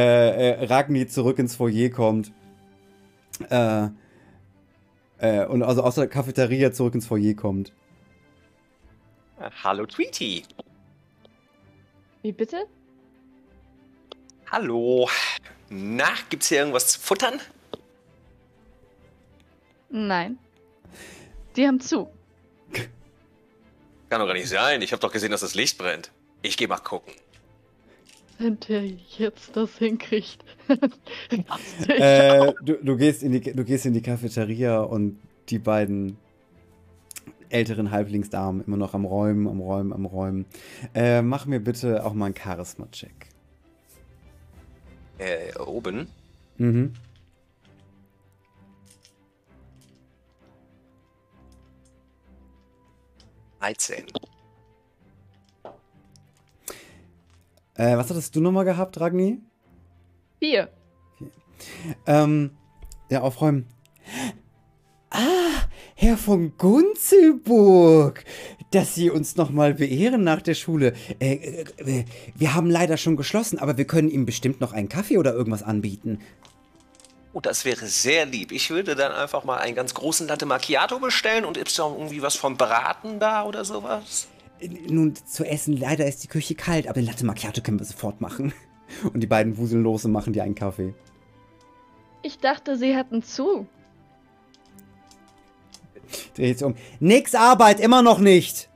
äh, 0.60 0.64
Ragni 0.64 1.06
zurück 1.06 1.38
ins 1.38 1.54
Foyer 1.54 1.88
kommt. 1.88 2.32
Äh, 3.48 3.88
äh, 5.18 5.46
und 5.46 5.62
also 5.62 5.84
aus 5.84 5.94
der 5.94 6.08
Cafeteria 6.08 6.72
zurück 6.72 6.94
ins 6.94 7.06
Foyer 7.06 7.34
kommt. 7.34 7.72
Hallo 9.62 9.86
Tweety. 9.86 10.42
Wie 12.22 12.32
bitte? 12.32 12.64
Hallo. 14.50 15.08
Na, 15.74 16.10
gibt's 16.28 16.48
hier 16.48 16.58
irgendwas 16.58 16.88
zu 16.88 17.00
futtern? 17.00 17.40
Nein. 19.88 20.38
Die 21.56 21.66
haben 21.66 21.80
zu. 21.80 22.08
Kann 24.10 24.20
doch 24.20 24.26
gar 24.26 24.34
nicht 24.34 24.50
sein. 24.50 24.82
Ich 24.82 24.92
habe 24.92 25.00
doch 25.00 25.10
gesehen, 25.10 25.30
dass 25.30 25.40
das 25.40 25.54
Licht 25.54 25.78
brennt. 25.78 26.10
Ich 26.42 26.58
geh 26.58 26.66
mal 26.66 26.76
gucken. 26.76 27.14
Wenn 28.38 28.60
der 28.68 28.84
jetzt 29.16 29.56
das 29.56 29.78
hinkriegt. 29.78 30.44
äh, 31.88 32.52
du, 32.62 32.74
du, 32.82 32.96
gehst 32.98 33.22
in 33.22 33.32
die, 33.32 33.40
du 33.40 33.64
gehst 33.64 33.86
in 33.86 33.94
die 33.94 34.02
Cafeteria 34.02 34.80
und 34.80 35.18
die 35.48 35.58
beiden 35.58 36.18
älteren 37.48 37.90
Halblingsdamen 37.90 38.62
immer 38.66 38.76
noch 38.76 38.92
am 38.92 39.06
Räumen, 39.06 39.48
am 39.48 39.60
Räumen, 39.60 39.94
am 39.94 40.04
Räumen. 40.04 40.44
Äh, 40.94 41.22
mach 41.22 41.46
mir 41.46 41.60
bitte 41.60 42.04
auch 42.04 42.12
mal 42.12 42.26
einen 42.26 42.36
Charisma-Check. 42.36 43.31
Äh, 45.18 45.56
oben? 45.58 46.08
Mhm. 46.58 46.92
Dreizehn. 53.60 54.06
Äh, 57.74 57.96
was 57.96 58.10
hattest 58.10 58.34
du 58.34 58.40
nochmal 58.40 58.64
gehabt, 58.64 59.00
Ragni? 59.00 59.40
Vier. 60.40 60.68
Ähm, 62.06 62.56
ja, 63.10 63.20
aufräumen. 63.20 63.66
Ah, 65.10 65.66
Herr 65.94 66.16
von 66.16 66.56
Gunzelburg, 66.56 68.24
dass 68.74 68.94
Sie 68.94 69.10
uns 69.10 69.36
nochmal 69.36 69.74
beehren 69.74 70.24
nach 70.24 70.42
der 70.42 70.54
Schule. 70.54 70.94
Äh, 71.20 71.34
äh, 71.34 71.64
äh, 71.76 72.04
wir 72.34 72.54
haben 72.54 72.70
leider 72.70 72.96
schon 72.96 73.16
geschlossen, 73.16 73.58
aber 73.58 73.76
wir 73.76 73.84
können 73.84 74.10
Ihnen 74.10 74.26
bestimmt 74.26 74.60
noch 74.60 74.72
einen 74.72 74.88
Kaffee 74.88 75.18
oder 75.18 75.32
irgendwas 75.32 75.62
anbieten. 75.62 76.20
Oh, 77.34 77.40
das 77.40 77.64
wäre 77.64 77.86
sehr 77.86 78.26
lieb. 78.26 78.52
Ich 78.52 78.70
würde 78.70 78.94
dann 78.94 79.12
einfach 79.12 79.44
mal 79.44 79.56
einen 79.56 79.74
ganz 79.74 79.94
großen 79.94 80.28
Latte 80.28 80.44
Macchiato 80.44 80.98
bestellen 80.98 81.44
und 81.44 81.56
ist 81.56 81.78
da 81.78 81.84
irgendwie 81.84 82.20
was 82.20 82.36
vom 82.36 82.56
Braten 82.56 83.20
da 83.20 83.44
oder 83.44 83.64
sowas? 83.64 84.28
Äh, 84.60 84.68
nun, 84.88 85.14
zu 85.14 85.44
essen, 85.44 85.76
leider 85.76 86.06
ist 86.06 86.22
die 86.24 86.28
Küche 86.28 86.54
kalt, 86.54 86.86
aber 86.86 87.00
den 87.00 87.06
Latte 87.06 87.24
Macchiato 87.24 87.62
können 87.62 87.78
wir 87.78 87.86
sofort 87.86 88.20
machen. 88.20 88.52
Und 89.14 89.20
die 89.20 89.26
beiden 89.26 89.56
wuseln 89.56 89.82
los 89.82 90.04
und 90.04 90.12
machen 90.12 90.34
dir 90.34 90.42
einen 90.42 90.54
Kaffee. 90.54 90.92
Ich 92.22 92.38
dachte, 92.38 92.76
sie 92.76 92.94
hätten 92.94 93.22
zu. 93.22 93.66
Dreh 96.34 96.48
jetzt 96.48 96.62
um. 96.62 96.74
Nix 97.00 97.34
Arbeit, 97.34 97.80
immer 97.80 98.02
noch 98.02 98.18
nicht. 98.18 98.68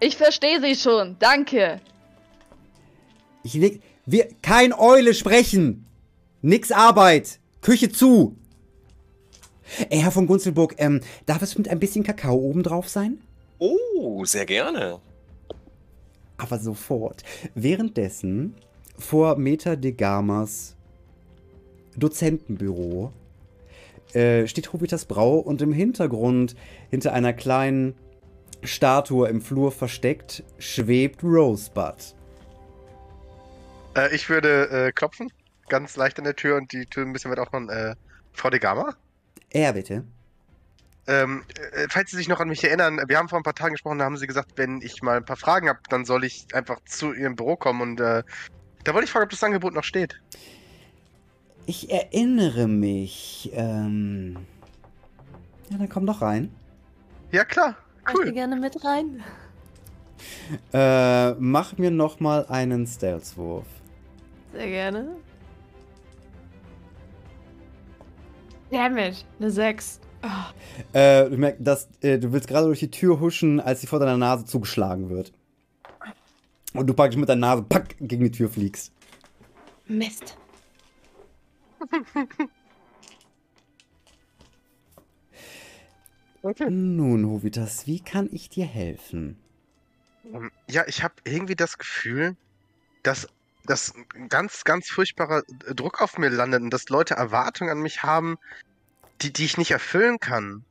Ich 0.00 0.16
verstehe 0.16 0.60
Sie 0.60 0.74
schon, 0.74 1.16
danke. 1.18 1.80
Ich 3.44 3.54
leg. 3.54 3.82
Wir. 4.04 4.28
Kein 4.42 4.72
Eule 4.72 5.14
sprechen. 5.14 5.86
Nix 6.40 6.72
Arbeit. 6.72 7.38
Küche 7.60 7.90
zu. 7.90 8.36
Ey, 9.88 10.00
Herr 10.00 10.10
von 10.10 10.26
Gunzelburg, 10.26 10.74
ähm, 10.78 11.00
darf 11.24 11.40
es 11.42 11.56
mit 11.56 11.68
ein 11.68 11.78
bisschen 11.78 12.04
Kakao 12.04 12.34
oben 12.34 12.62
drauf 12.62 12.88
sein? 12.88 13.20
Oh, 13.58 14.24
sehr 14.24 14.44
gerne. 14.44 15.00
Aber 16.36 16.58
sofort. 16.58 17.22
Währenddessen 17.54 18.56
vor 18.98 19.36
Meta 19.36 19.76
de 19.76 19.92
Gamas 19.92 20.76
Dozentenbüro 21.96 23.12
äh, 24.14 24.46
steht 24.46 24.72
Hobitas 24.72 25.04
Brau 25.04 25.38
und 25.38 25.62
im 25.62 25.72
Hintergrund, 25.72 26.54
hinter 26.90 27.12
einer 27.12 27.32
kleinen 27.32 27.94
Statue 28.62 29.28
im 29.28 29.40
Flur 29.40 29.72
versteckt, 29.72 30.44
schwebt 30.58 31.22
Rosebud. 31.22 32.14
Äh, 33.96 34.14
ich 34.14 34.28
würde 34.28 34.70
äh, 34.70 34.92
klopfen, 34.92 35.32
ganz 35.68 35.96
leicht 35.96 36.18
an 36.18 36.24
der 36.24 36.36
Tür 36.36 36.56
und 36.56 36.72
die 36.72 36.86
Tür 36.86 37.04
ein 37.04 37.12
bisschen 37.12 37.30
weit 37.30 37.38
aufmachen. 37.38 37.68
Äh, 37.68 37.94
Frau 38.32 38.50
de 38.50 38.60
Gama? 38.60 38.94
Er 39.50 39.72
bitte. 39.72 40.04
Ähm, 41.08 41.44
äh, 41.72 41.86
falls 41.90 42.10
Sie 42.12 42.16
sich 42.16 42.28
noch 42.28 42.40
an 42.40 42.48
mich 42.48 42.62
erinnern, 42.62 43.00
wir 43.08 43.18
haben 43.18 43.28
vor 43.28 43.38
ein 43.38 43.42
paar 43.42 43.54
Tagen 43.54 43.74
gesprochen, 43.74 43.98
da 43.98 44.04
haben 44.04 44.16
Sie 44.16 44.26
gesagt, 44.26 44.52
wenn 44.56 44.80
ich 44.82 45.02
mal 45.02 45.16
ein 45.16 45.24
paar 45.24 45.36
Fragen 45.36 45.68
habe, 45.68 45.80
dann 45.88 46.04
soll 46.04 46.24
ich 46.24 46.46
einfach 46.54 46.78
zu 46.84 47.12
Ihrem 47.12 47.34
Büro 47.34 47.56
kommen 47.56 47.80
und 47.80 48.00
äh, 48.00 48.22
da 48.84 48.94
wollte 48.94 49.06
ich 49.06 49.10
fragen, 49.10 49.24
ob 49.24 49.30
das 49.30 49.42
Angebot 49.42 49.74
noch 49.74 49.84
steht. 49.84 50.20
Ich 51.66 51.90
erinnere 51.90 52.66
mich. 52.66 53.50
Ähm. 53.54 54.36
Ja, 55.70 55.78
dann 55.78 55.88
komm 55.88 56.06
doch 56.06 56.22
rein. 56.22 56.50
Ja, 57.30 57.44
klar. 57.44 57.76
Cool. 58.12 58.28
Ich 58.28 58.34
gerne 58.34 58.56
mit 58.56 58.84
rein. 58.84 59.22
Äh, 60.72 61.32
mach 61.32 61.78
mir 61.78 61.90
noch 61.90 62.20
mal 62.20 62.46
einen 62.46 62.86
Stealth-Wurf. 62.86 63.66
Sehr 64.52 64.68
gerne. 64.68 65.16
Damit, 68.70 69.26
eine 69.38 69.50
6. 69.50 70.00
Oh. 70.22 70.96
Äh, 70.96 71.28
du 71.28 71.36
merkst, 71.36 71.66
dass 71.66 71.88
äh, 72.00 72.18
du 72.18 72.32
willst 72.32 72.48
gerade 72.48 72.66
durch 72.66 72.78
die 72.78 72.90
Tür 72.90 73.20
huschen, 73.20 73.60
als 73.60 73.80
sie 73.80 73.86
vor 73.86 73.98
deiner 73.98 74.16
Nase 74.16 74.44
zugeschlagen 74.44 75.10
wird. 75.10 75.32
Und 76.74 76.86
du 76.86 76.94
praktisch 76.94 77.18
mit 77.18 77.28
deiner 77.28 77.48
Nase 77.48 77.62
pack, 77.62 77.96
gegen 77.98 78.24
die 78.24 78.30
Tür 78.30 78.48
fliegst. 78.48 78.92
Mist. 79.86 80.36
Okay. 86.42 86.70
Nun, 86.70 87.26
Hovitas, 87.26 87.86
wie 87.86 88.00
kann 88.00 88.28
ich 88.32 88.48
dir 88.48 88.66
helfen? 88.66 89.38
Ähm, 90.32 90.50
ja, 90.68 90.84
ich 90.86 91.02
habe 91.02 91.14
irgendwie 91.24 91.56
das 91.56 91.78
Gefühl, 91.78 92.36
dass 93.02 93.28
dass 93.64 93.94
ganz, 94.28 94.64
ganz 94.64 94.88
furchtbarer 94.88 95.42
Druck 95.74 96.00
auf 96.00 96.18
mir 96.18 96.30
landet 96.30 96.62
und 96.62 96.70
dass 96.70 96.88
Leute 96.88 97.14
Erwartungen 97.14 97.70
an 97.70 97.78
mich 97.78 98.02
haben, 98.02 98.38
die, 99.20 99.32
die 99.32 99.44
ich 99.44 99.58
nicht 99.58 99.70
erfüllen 99.70 100.18
kann. 100.18 100.64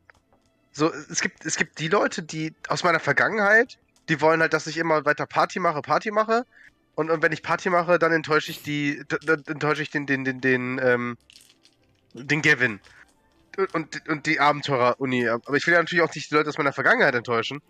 So, 0.73 0.91
es 0.91 1.21
gibt, 1.21 1.45
es 1.45 1.57
gibt 1.57 1.79
die 1.79 1.87
Leute, 1.87 2.23
die 2.23 2.53
aus 2.67 2.83
meiner 2.83 2.99
Vergangenheit, 2.99 3.77
die 4.09 4.21
wollen 4.21 4.41
halt, 4.41 4.53
dass 4.53 4.67
ich 4.67 4.77
immer 4.77 5.05
weiter 5.05 5.25
Party 5.25 5.59
mache, 5.59 5.81
Party 5.81 6.11
mache. 6.11 6.45
Und, 6.95 7.09
und 7.09 7.21
wenn 7.21 7.31
ich 7.31 7.41
Party 7.43 7.69
mache, 7.69 7.99
dann 7.99 8.11
enttäusche 8.11 8.51
ich 8.51 8.63
die, 8.63 9.03
dann 9.25 9.43
enttäusche 9.47 9.81
ich 9.81 9.89
den, 9.89 10.05
den, 10.05 10.25
den, 10.25 10.41
den, 10.41 10.79
ähm, 10.83 11.17
den 12.13 12.41
Gavin. 12.41 12.79
Und, 13.73 14.07
und 14.07 14.25
die 14.25 14.39
Abenteurer-Uni. 14.39 15.27
Aber 15.27 15.55
ich 15.55 15.67
will 15.67 15.73
ja 15.73 15.79
natürlich 15.79 16.03
auch 16.03 16.13
nicht 16.13 16.31
die 16.31 16.35
Leute 16.35 16.49
aus 16.49 16.57
meiner 16.57 16.73
Vergangenheit 16.73 17.15
enttäuschen. 17.15 17.61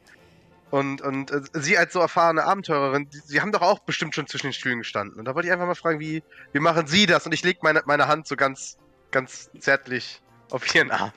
Und, 0.69 1.01
und 1.01 1.31
äh, 1.31 1.41
sie 1.53 1.77
als 1.77 1.93
so 1.93 1.99
erfahrene 1.99 2.45
Abenteurerin, 2.45 3.09
die, 3.09 3.17
sie 3.17 3.41
haben 3.41 3.51
doch 3.51 3.61
auch 3.61 3.79
bestimmt 3.79 4.15
schon 4.15 4.27
zwischen 4.27 4.47
den 4.47 4.53
Stühlen 4.53 4.79
gestanden. 4.79 5.19
Und 5.19 5.25
da 5.25 5.35
wollte 5.35 5.47
ich 5.47 5.53
einfach 5.53 5.67
mal 5.67 5.75
fragen, 5.75 5.99
wie, 5.99 6.23
wie 6.53 6.59
machen 6.59 6.87
Sie 6.87 7.05
das? 7.05 7.25
Und 7.25 7.33
ich 7.33 7.43
lege 7.43 7.59
meine, 7.61 7.81
meine 7.85 8.07
Hand 8.07 8.27
so 8.27 8.35
ganz, 8.35 8.77
ganz 9.11 9.51
zärtlich 9.59 10.21
auf 10.49 10.73
Ihren 10.73 10.91
Arm. 10.91 11.11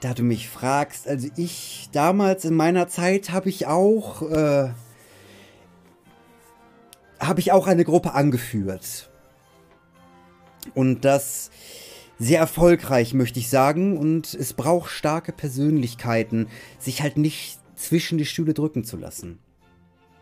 Da, 0.00 0.14
du 0.14 0.22
mich 0.22 0.48
fragst, 0.48 1.08
also 1.08 1.28
ich 1.36 1.88
damals 1.92 2.44
in 2.44 2.54
meiner 2.54 2.88
Zeit 2.88 3.30
habe 3.30 3.48
ich 3.48 3.66
auch, 3.66 4.22
äh, 4.22 4.70
habe 7.18 7.40
ich 7.40 7.52
auch 7.52 7.66
eine 7.66 7.84
Gruppe 7.84 8.12
angeführt. 8.12 9.10
Und 10.74 11.04
das 11.04 11.50
sehr 12.18 12.40
erfolgreich, 12.40 13.14
möchte 13.14 13.38
ich 13.38 13.48
sagen. 13.48 13.96
Und 13.96 14.34
es 14.34 14.52
braucht 14.52 14.90
starke 14.90 15.32
Persönlichkeiten, 15.32 16.48
sich 16.78 17.02
halt 17.02 17.16
nicht 17.16 17.58
zwischen 17.74 18.18
die 18.18 18.26
Stühle 18.26 18.54
drücken 18.54 18.84
zu 18.84 18.96
lassen. 18.96 19.38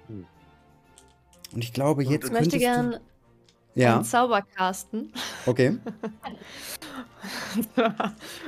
Hm. 0.08 0.26
Und 1.52 1.64
ich 1.64 1.72
glaube, 1.72 2.04
jetzt. 2.04 2.26
Ich 2.26 2.32
möchte 2.32 2.58
gern 2.58 2.98
ja. 3.74 3.96
einen 3.96 4.04
Zauber 4.04 4.42
casten. 4.42 5.12
Okay. 5.46 5.76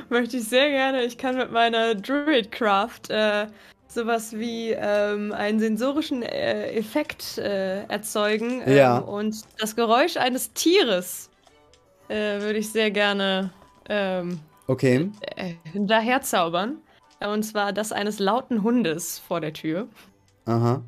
möchte 0.09 0.39
ich 0.39 0.45
sehr 0.49 0.71
gerne. 0.71 1.05
Ich 1.05 1.19
kann 1.19 1.37
mit 1.37 1.53
meiner 1.53 1.95
Druidcraft 1.95 3.11
äh, 3.11 3.47
sowas 3.89 4.33
wie 4.33 4.71
ähm, 4.71 5.33
einen 5.33 5.59
sensorischen 5.59 6.23
äh, 6.23 6.71
Effekt 6.73 7.39
äh, 7.39 7.85
erzeugen 7.85 8.63
ähm, 8.65 8.77
ja. 8.77 8.99
und 8.99 9.43
das 9.59 9.77
Geräusch 9.77 10.17
eines 10.17 10.53
Tieres 10.53 11.31
äh, 12.09 12.41
würde 12.41 12.59
ich 12.59 12.71
sehr 12.71 12.91
gerne 12.91 13.51
ähm, 13.89 14.41
okay. 14.67 15.11
äh, 15.37 15.55
daher 15.75 16.23
zaubern. 16.23 16.79
Und 17.21 17.45
zwar 17.45 17.73
das 17.73 17.93
eines 17.93 18.19
lauten 18.19 18.63
Hundes 18.63 19.19
vor 19.19 19.41
der 19.41 19.53
Tür. 19.55 19.89
Aha. 20.45 20.83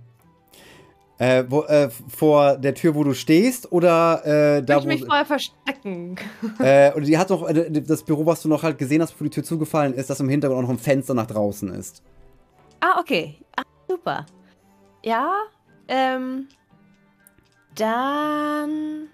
Äh, 1.18 1.44
wo, 1.48 1.62
äh, 1.62 1.90
vor 2.08 2.56
der 2.56 2.74
Tür, 2.74 2.94
wo 2.94 3.02
du 3.02 3.12
stehst, 3.12 3.72
oder 3.72 4.24
äh, 4.24 4.62
da, 4.62 4.78
ich 4.78 4.84
wo... 4.84 4.88
Ich 4.88 5.00
mich 5.00 5.04
vorher 5.04 5.26
verstecken. 5.26 6.16
Äh, 6.60 6.92
und 6.94 7.06
die 7.06 7.18
hat 7.18 7.30
noch, 7.30 7.48
äh, 7.48 7.70
das 7.70 8.04
Büro, 8.04 8.26
was 8.26 8.42
du 8.42 8.48
noch 8.48 8.62
halt 8.62 8.78
gesehen 8.78 9.02
hast, 9.02 9.12
bevor 9.12 9.26
die 9.26 9.30
Tür 9.30 9.44
zugefallen 9.44 9.94
ist, 9.94 10.10
das 10.10 10.20
im 10.20 10.28
Hintergrund 10.28 10.58
auch 10.58 10.68
noch 10.68 10.74
ein 10.74 10.78
Fenster 10.78 11.14
nach 11.14 11.26
draußen 11.26 11.72
ist. 11.74 12.02
Ah, 12.80 13.00
okay. 13.00 13.36
Ah, 13.56 13.62
super. 13.88 14.26
Ja, 15.04 15.32
ähm, 15.88 16.48
dann 17.74 19.08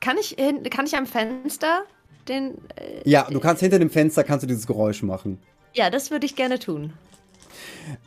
kann 0.00 0.16
ich, 0.18 0.36
kann 0.70 0.86
ich 0.86 0.96
am 0.96 1.06
Fenster 1.06 1.82
den. 2.28 2.58
Äh, 2.76 3.08
ja, 3.08 3.26
du 3.30 3.40
kannst 3.40 3.62
hinter 3.62 3.78
dem 3.78 3.90
Fenster 3.90 4.24
kannst 4.24 4.42
du 4.42 4.46
dieses 4.46 4.66
Geräusch 4.66 5.02
machen. 5.02 5.38
Ja, 5.74 5.90
das 5.90 6.10
würde 6.10 6.26
ich 6.26 6.36
gerne 6.36 6.58
tun. 6.58 6.92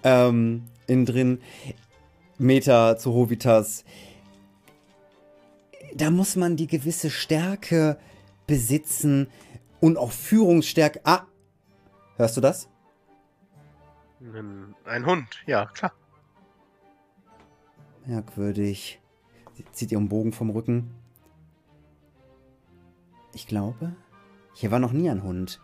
Ähm, 0.03 0.63
innen 0.87 1.05
drin, 1.05 1.41
Meta 2.39 2.97
zu 2.97 3.13
Hovitas. 3.13 3.83
Da 5.93 6.09
muss 6.09 6.35
man 6.35 6.55
die 6.55 6.67
gewisse 6.67 7.09
Stärke 7.09 7.99
besitzen 8.47 9.27
und 9.81 9.97
auch 9.97 10.11
Führungsstärke. 10.11 11.01
Ah, 11.03 11.25
hörst 12.15 12.37
du 12.37 12.41
das? 12.41 12.69
Ein 14.85 15.05
Hund, 15.05 15.27
ja, 15.45 15.65
klar. 15.67 15.91
Merkwürdig. 18.05 19.01
Sie 19.55 19.65
zieht 19.73 19.91
ihren 19.91 20.09
Bogen 20.09 20.31
vom 20.31 20.49
Rücken. 20.49 20.95
Ich 23.33 23.47
glaube, 23.47 23.95
hier 24.53 24.71
war 24.71 24.79
noch 24.79 24.93
nie 24.93 25.09
ein 25.09 25.23
Hund. 25.23 25.59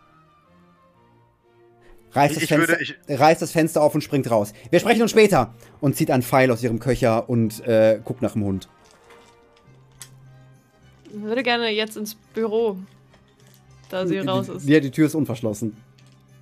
Reißt 2.16 2.36
das, 2.36 2.42
ich 2.42 2.48
Fenster, 2.48 2.68
würde, 2.68 2.82
ich... 2.82 2.96
reißt 3.08 3.42
das 3.42 3.52
Fenster 3.52 3.82
auf 3.82 3.94
und 3.94 4.00
springt 4.00 4.30
raus. 4.30 4.52
Wir 4.70 4.80
sprechen 4.80 5.02
uns 5.02 5.10
später. 5.10 5.54
Und 5.80 5.96
zieht 5.96 6.10
einen 6.10 6.22
Pfeil 6.22 6.50
aus 6.50 6.62
ihrem 6.62 6.78
Köcher 6.78 7.28
und 7.28 7.64
äh, 7.66 8.00
guckt 8.02 8.22
nach 8.22 8.32
dem 8.32 8.44
Hund. 8.44 8.68
Ich 11.04 11.22
würde 11.22 11.42
gerne 11.42 11.68
jetzt 11.70 11.96
ins 11.96 12.14
Büro, 12.14 12.78
da 13.90 14.06
sie 14.06 14.20
die, 14.20 14.26
raus 14.26 14.48
ist. 14.48 14.66
Ja, 14.68 14.80
die 14.80 14.90
Tür 14.90 15.06
ist 15.06 15.14
unverschlossen. 15.14 15.76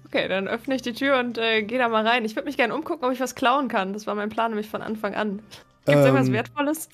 Okay, 0.07 0.29
dann 0.29 0.47
öffne 0.47 0.77
ich 0.77 0.83
die 0.83 0.93
Tür 0.93 1.19
und 1.19 1.39
äh, 1.39 1.63
gehe 1.63 1.79
da 1.79 1.89
mal 1.89 2.07
rein. 2.07 2.25
Ich 2.25 2.37
würde 2.37 2.47
mich 2.47 2.57
gerne 2.57 2.75
umgucken, 2.75 3.05
ob 3.05 3.13
ich 3.13 3.21
was 3.21 3.35
klauen 3.35 3.69
kann. 3.69 3.93
Das 3.93 4.07
war 4.07 4.15
mein 4.15 4.31
Plan 4.31 4.53
nämlich 4.53 4.69
von 4.69 4.81
Anfang 4.81 5.15
an. 5.15 5.41
Gibt 5.87 5.99
es 5.99 6.07
ähm, 6.07 6.15
irgendwas 6.15 6.33
Wertvolles? 6.33 6.89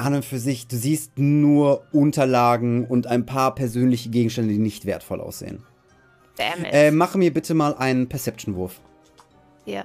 an 0.00 0.14
und 0.14 0.24
für 0.24 0.38
sich, 0.38 0.66
du 0.66 0.76
siehst 0.76 1.18
nur 1.18 1.84
Unterlagen 1.92 2.86
und 2.86 3.06
ein 3.06 3.26
paar 3.26 3.54
persönliche 3.54 4.08
Gegenstände, 4.08 4.52
die 4.52 4.58
nicht 4.58 4.86
wertvoll 4.86 5.20
aussehen. 5.20 5.62
Damn 6.40 6.64
it. 6.64 6.72
Äh, 6.72 6.90
mache 6.90 7.18
mir 7.18 7.32
bitte 7.34 7.52
mal 7.52 7.74
einen 7.74 8.08
Perception-Wurf. 8.08 8.80
Ja. 9.66 9.84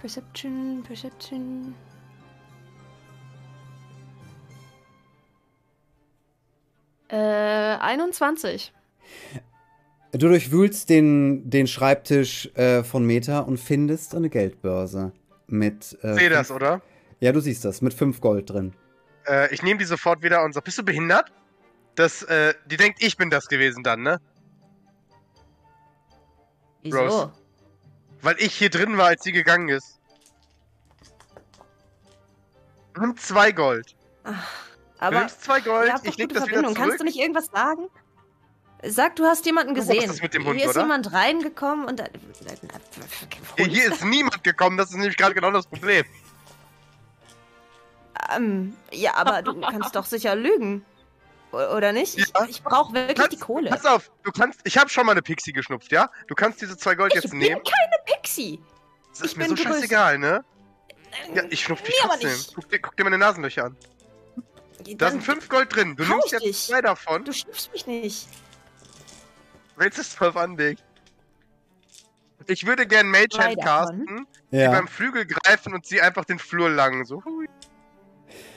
Perception, 0.00 0.82
Perception. 0.86 1.74
Äh, 7.08 7.16
21. 7.16 8.70
Du 10.12 10.28
durchwühlst 10.28 10.90
den, 10.90 11.48
den 11.48 11.66
Schreibtisch 11.66 12.50
äh, 12.54 12.84
von 12.84 13.06
Meta 13.06 13.40
und 13.40 13.58
findest 13.58 14.14
eine 14.14 14.28
Geldbörse 14.28 15.12
mit. 15.46 15.98
Äh, 16.02 16.14
Seh 16.14 16.28
das, 16.28 16.50
oder? 16.50 16.82
Ja, 17.20 17.32
du 17.32 17.40
siehst 17.40 17.64
das, 17.64 17.80
mit 17.80 17.94
5 17.94 18.20
Gold 18.20 18.50
drin. 18.50 18.74
Äh, 19.26 19.52
ich 19.54 19.62
nehme 19.62 19.78
die 19.78 19.84
sofort 19.84 20.22
wieder 20.22 20.42
und 20.42 20.52
sag, 20.52 20.64
bist 20.64 20.78
du 20.78 20.82
behindert? 20.82 21.32
Das, 21.94 22.22
äh, 22.22 22.54
die 22.66 22.76
denkt, 22.76 23.02
ich 23.02 23.16
bin 23.16 23.30
das 23.30 23.46
gewesen 23.46 23.82
dann, 23.82 24.02
ne? 24.02 24.20
Wieso? 26.82 26.98
Rose. 26.98 27.32
Weil 28.20 28.36
ich 28.38 28.54
hier 28.54 28.70
drin 28.70 28.96
war, 28.96 29.06
als 29.06 29.22
sie 29.22 29.32
gegangen 29.32 29.68
ist. 29.68 30.00
Und 32.96 33.20
zwei 33.20 33.52
Gold. 33.52 33.94
Ach, 34.24 34.48
aber. 34.98 35.14
Du 35.14 35.18
nimmst 35.20 35.42
zwei 35.42 35.60
Gold, 35.60 35.92
ich 36.04 36.16
leg 36.16 36.28
das 36.32 36.44
Verbindung. 36.44 36.70
wieder 36.70 36.74
zurück. 36.74 36.76
Kannst 36.76 37.00
du 37.00 37.04
nicht 37.04 37.18
irgendwas 37.18 37.46
sagen? 37.46 37.88
Sag, 38.86 39.16
du 39.16 39.24
hast 39.24 39.46
jemanden 39.46 39.74
gesehen. 39.74 40.04
Was 40.04 40.16
ist 40.16 40.22
mit 40.22 40.34
dem 40.34 40.44
Hund, 40.44 40.58
hier 40.58 40.68
ist 40.68 40.76
oder? 40.76 40.82
jemand 40.82 41.12
reingekommen 41.12 41.86
und. 41.86 42.02
Hier, 43.56 43.66
hier 43.66 43.92
ist 43.92 44.04
niemand 44.04 44.44
gekommen, 44.44 44.76
das 44.76 44.90
ist 44.90 44.96
nämlich 44.96 45.16
gerade 45.16 45.34
genau 45.34 45.50
das 45.50 45.66
Problem. 45.66 46.04
Ähm, 48.34 48.76
ja, 48.92 49.14
aber 49.14 49.42
du 49.42 49.60
kannst 49.60 49.96
doch 49.96 50.04
sicher 50.04 50.34
lügen. 50.34 50.84
Oder 51.52 51.92
nicht? 51.92 52.18
Ja. 52.18 52.24
Ich, 52.44 52.50
ich 52.50 52.62
brauche 52.62 52.92
wirklich 52.92 53.16
kannst, 53.16 53.32
die 53.32 53.38
Kohle. 53.38 53.70
Pass 53.70 53.86
auf, 53.86 54.10
du 54.24 54.32
kannst. 54.32 54.60
Ich 54.64 54.76
habe 54.76 54.90
schon 54.90 55.06
mal 55.06 55.12
eine 55.12 55.22
Pixie 55.22 55.52
geschnupft, 55.52 55.92
ja? 55.92 56.10
Du 56.26 56.34
kannst 56.34 56.60
diese 56.60 56.76
zwei 56.76 56.96
Gold 56.96 57.14
ich 57.14 57.22
jetzt 57.22 57.32
nehmen. 57.32 57.44
Ich 57.44 57.54
bin 57.54 57.72
keine 57.72 57.96
Pixie. 58.06 58.60
Das 59.10 59.20
ist 59.20 59.32
ich 59.32 59.36
mir 59.36 59.48
so 59.48 59.54
größer. 59.54 59.74
scheißegal, 59.74 60.18
ne? 60.18 60.44
Ja, 61.32 61.42
ich 61.50 61.62
schnupf 61.62 61.82
dich 61.82 61.94
nee, 62.02 62.08
trotzdem. 62.08 62.54
Guck 62.56 62.68
dir, 62.68 62.80
guck 62.80 62.96
dir 62.96 63.04
meine 63.04 63.18
Nasenlöcher 63.18 63.66
an. 63.66 63.76
Da 64.96 65.10
sind 65.10 65.22
fünf 65.22 65.48
Gold 65.48 65.74
drin. 65.74 65.94
Du 65.94 66.04
nimmst 66.04 66.32
jetzt 66.32 66.44
dich. 66.44 66.66
zwei 66.66 66.82
davon. 66.82 67.24
Du 67.24 67.32
schnupfst 67.32 67.70
mich 67.72 67.86
nicht. 67.86 68.28
Willst 69.76 69.98
du 69.98 70.02
es 70.02 70.14
drauf 70.14 70.36
anlegen? 70.36 70.80
Ich 72.46 72.66
würde 72.66 72.86
gern 72.86 73.08
Mage 73.08 73.38
Hand 73.38 73.60
casten, 73.62 74.26
ja. 74.50 74.68
die 74.68 74.76
beim 74.76 74.88
Flügel 74.88 75.24
greifen 75.24 75.72
und 75.72 75.86
sie 75.86 76.02
einfach 76.02 76.24
den 76.24 76.38
Flur 76.38 76.68
lang, 76.68 77.04
so. 77.04 77.22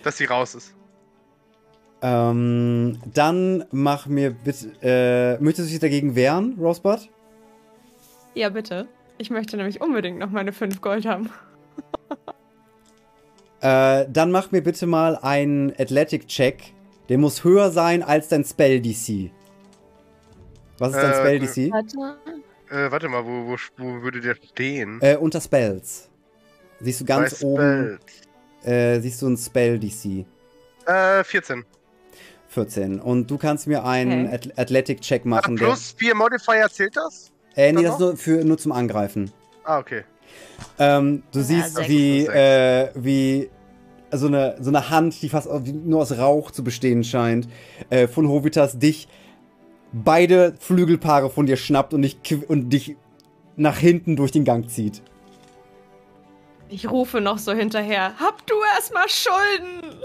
Dass 0.07 0.15
sie 0.15 0.23
raus 0.23 0.55
ist. 0.55 0.73
Ähm, 2.01 2.97
dann 3.13 3.65
mach 3.71 4.05
mir 4.05 4.31
bitte. 4.31 4.71
Äh, 4.81 5.43
möchtest 5.43 5.67
du 5.67 5.71
dich 5.71 5.81
dagegen 5.81 6.15
wehren, 6.15 6.55
Rosebud? 6.57 7.09
Ja, 8.33 8.47
bitte. 8.47 8.87
Ich 9.17 9.29
möchte 9.31 9.57
nämlich 9.57 9.81
unbedingt 9.81 10.17
noch 10.17 10.29
meine 10.29 10.53
5 10.53 10.79
Gold 10.79 11.05
haben. 11.05 11.29
äh, 13.59 14.05
dann 14.09 14.31
mach 14.31 14.51
mir 14.53 14.61
bitte 14.61 14.87
mal 14.87 15.17
einen 15.17 15.73
Athletic-Check. 15.77 16.71
Der 17.09 17.17
muss 17.17 17.43
höher 17.43 17.69
sein 17.71 18.01
als 18.01 18.29
dein 18.29 18.45
Spell-DC. 18.45 19.29
Was 20.77 20.93
ist 20.93 21.01
dein 21.01 21.11
äh, 21.11 21.15
Spell-DC? 21.15 21.73
Warte. 21.73 22.17
Äh, 22.69 22.89
warte 22.89 23.09
mal, 23.09 23.25
wo, 23.25 23.45
wo, 23.45 23.57
wo, 23.75 24.01
würde 24.03 24.21
der 24.21 24.35
stehen? 24.35 25.01
Äh, 25.01 25.17
unter 25.17 25.41
Spells. 25.41 26.09
Siehst 26.79 27.01
du 27.01 27.05
ganz 27.05 27.41
Bei 27.41 27.45
oben. 27.45 27.99
Äh, 28.63 28.99
siehst 28.99 29.21
du 29.21 29.27
ein 29.27 29.37
Spell-DC. 29.37 30.25
Äh, 30.85 31.23
14. 31.23 31.65
14. 32.49 32.99
Und 32.99 33.29
du 33.29 33.37
kannst 33.37 33.67
mir 33.67 33.83
einen 33.85 34.27
okay. 34.27 34.51
Athletic-Check 34.55 35.25
machen. 35.25 35.57
Ah, 35.59 35.65
plus 35.65 35.93
4 35.97 36.15
Modifier 36.15 36.67
zählt 36.69 36.95
das? 36.95 37.31
Äh, 37.55 37.73
nee, 37.73 37.83
das 37.83 37.93
ist 37.93 37.99
nur, 37.99 38.17
für, 38.17 38.43
nur 38.43 38.57
zum 38.57 38.71
Angreifen. 38.71 39.31
Ah, 39.63 39.79
okay. 39.79 40.03
Ähm, 40.79 41.23
du 41.31 41.39
ja, 41.39 41.45
siehst, 41.45 41.89
wie, 41.89 42.25
äh, 42.25 42.89
wie 42.95 43.49
so 44.11 44.27
eine, 44.27 44.55
so 44.59 44.69
eine 44.69 44.89
Hand, 44.89 45.21
die 45.21 45.29
fast 45.29 45.49
nur 45.65 46.01
aus 46.01 46.17
Rauch 46.17 46.51
zu 46.51 46.63
bestehen 46.63 47.03
scheint, 47.03 47.47
äh, 47.89 48.07
von 48.07 48.27
Hovitas 48.27 48.79
dich 48.79 49.07
beide 49.91 50.53
Flügelpaare 50.59 51.29
von 51.29 51.45
dir 51.45 51.57
schnappt 51.57 51.93
und 51.93 52.01
dich, 52.01 52.17
und 52.47 52.69
dich 52.69 52.95
nach 53.55 53.77
hinten 53.77 54.15
durch 54.15 54.31
den 54.31 54.43
Gang 54.43 54.69
zieht. 54.69 55.01
Ich 56.69 56.89
rufe 56.89 57.21
noch 57.21 57.37
so 57.37 57.53
hinterher. 57.53 58.19
Hab 58.19 58.45
du 58.45 58.55
erstmal 58.75 59.07
Schulden! 59.07 60.01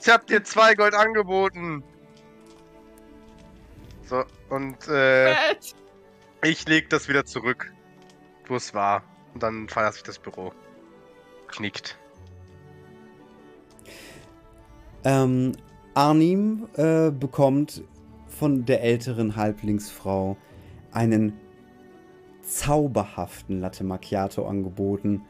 Ich 0.00 0.08
hab 0.08 0.26
dir 0.26 0.44
zwei 0.44 0.74
Gold 0.74 0.94
angeboten. 0.94 1.82
So, 4.04 4.24
und 4.48 4.88
äh, 4.88 5.34
ich 6.42 6.66
leg 6.68 6.88
das 6.90 7.08
wieder 7.08 7.24
zurück, 7.24 7.72
wo 8.46 8.56
es 8.56 8.72
war. 8.74 9.02
Und 9.34 9.42
dann 9.42 9.68
verlasse 9.68 9.98
ich 9.98 10.02
das 10.04 10.18
Büro. 10.18 10.52
Knickt. 11.48 11.98
Ähm, 15.04 15.52
Arnim 15.94 16.68
äh, 16.74 17.10
bekommt 17.10 17.82
von 18.26 18.64
der 18.64 18.82
älteren 18.82 19.36
Halblingsfrau 19.36 20.36
einen 20.92 21.38
zauberhaften 22.42 23.60
Latte 23.60 23.84
Macchiato 23.84 24.46
angeboten 24.46 25.22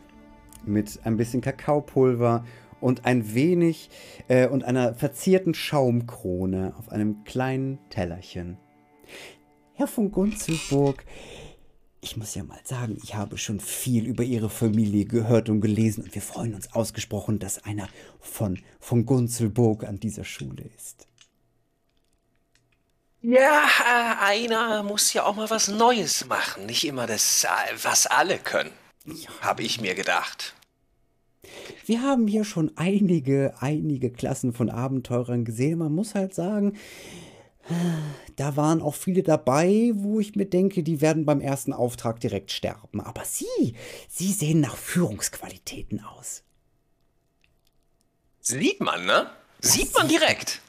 mit 0.69 1.01
ein 1.05 1.17
bisschen 1.17 1.41
Kakaopulver 1.41 2.45
und 2.81 3.05
ein 3.05 3.35
wenig 3.35 3.91
äh, 4.29 4.47
und 4.47 4.65
einer 4.65 4.95
verzierten 4.95 5.55
Schaumkrone 5.55 6.75
auf 6.79 6.91
einem 6.91 7.25
kleinen 7.25 7.79
Tellerchen. 7.91 8.59
Herr 9.75 9.87
von 9.87 10.11
Gunzelburg, 10.11 11.05
ich 12.01 12.17
muss 12.17 12.35
ja 12.35 12.45
mal 12.45 12.61
sagen, 12.65 12.99
ich 13.03 13.15
habe 13.15 13.39
schon 13.39 13.61
viel 13.61 14.07
über 14.07 14.23
Ihre 14.23 14.51
Familie 14.51 15.05
gehört 15.05 15.49
und 15.49 15.61
gelesen 15.61 16.05
und 16.05 16.15
wir 16.15 16.23
freuen 16.23 16.55
uns 16.55 16.73
ausgesprochen, 16.73 17.39
dass 17.39 17.65
einer 17.65 17.89
von, 18.21 18.59
von 18.79 19.05
Gunzelburg 19.05 19.85
an 19.85 19.99
dieser 19.99 20.25
Schule 20.25 20.65
ist. 20.77 21.07
Ja, 23.21 23.67
äh, 23.85 24.25
einer 24.25 24.83
muss 24.85 25.13
ja 25.13 25.25
auch 25.25 25.35
mal 25.35 25.51
was 25.51 25.69
Neues 25.69 26.27
machen, 26.27 26.67
nicht 26.67 26.85
immer 26.85 27.09
das, 27.09 27.45
äh, 27.45 27.49
was 27.83 28.07
alle 28.07 28.39
können, 28.39 28.71
ja. 29.05 29.29
habe 29.41 29.63
ich 29.63 29.81
mir 29.81 29.97
gedacht. 29.97 30.55
Wir 31.89 32.03
haben 32.03 32.27
hier 32.27 32.45
schon 32.45 32.71
einige, 32.77 33.55
einige 33.61 34.13
Klassen 34.13 34.53
von 34.53 34.69
Abenteurern 34.69 35.47
gesehen. 35.47 35.79
Man 35.79 35.93
muss 35.93 36.15
halt 36.15 36.35
sagen, 36.35 36.77
da 38.37 38.57
waren 38.57 38.83
auch 38.83 38.95
viele 38.95 39.23
dabei, 39.23 39.93
wo 39.95 40.21
ich 40.21 40.37
mir 40.37 40.45
denke, 40.45 40.83
die 40.83 41.01
werden 41.01 41.25
beim 41.25 41.41
ersten 41.41 41.73
Auftrag 41.73 42.21
direkt 42.21 42.51
sterben. 42.51 43.01
Aber 43.01 43.25
Sie, 43.25 43.75
Sie 44.07 44.33
sehen 44.33 44.61
nach 44.61 44.77
Führungsqualitäten 44.77 46.05
aus. 46.05 46.45
Sieht 48.41 48.81
man, 48.81 49.07
ne? 49.07 49.31
Sieht 49.61 49.95
man 49.95 50.09
direkt. 50.09 50.61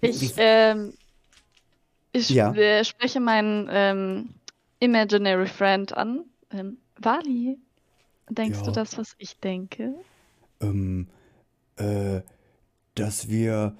Ich, 0.00 0.32
ähm, 0.38 0.94
ich 2.12 2.30
ja. 2.30 2.54
äh, 2.54 2.86
spreche 2.86 3.20
meinen 3.20 3.68
ähm, 3.70 4.34
Imaginary 4.78 5.46
Friend 5.46 5.92
an. 5.92 6.24
Ähm, 6.50 6.78
Wally, 6.96 7.58
denkst 8.30 8.58
ja. 8.58 8.64
du 8.64 8.72
das, 8.72 8.98
was 8.98 9.14
ich 9.18 9.38
denke? 9.38 9.94
Ähm, 10.60 11.08
äh, 11.76 12.20
dass 12.94 13.28
wir 13.28 13.76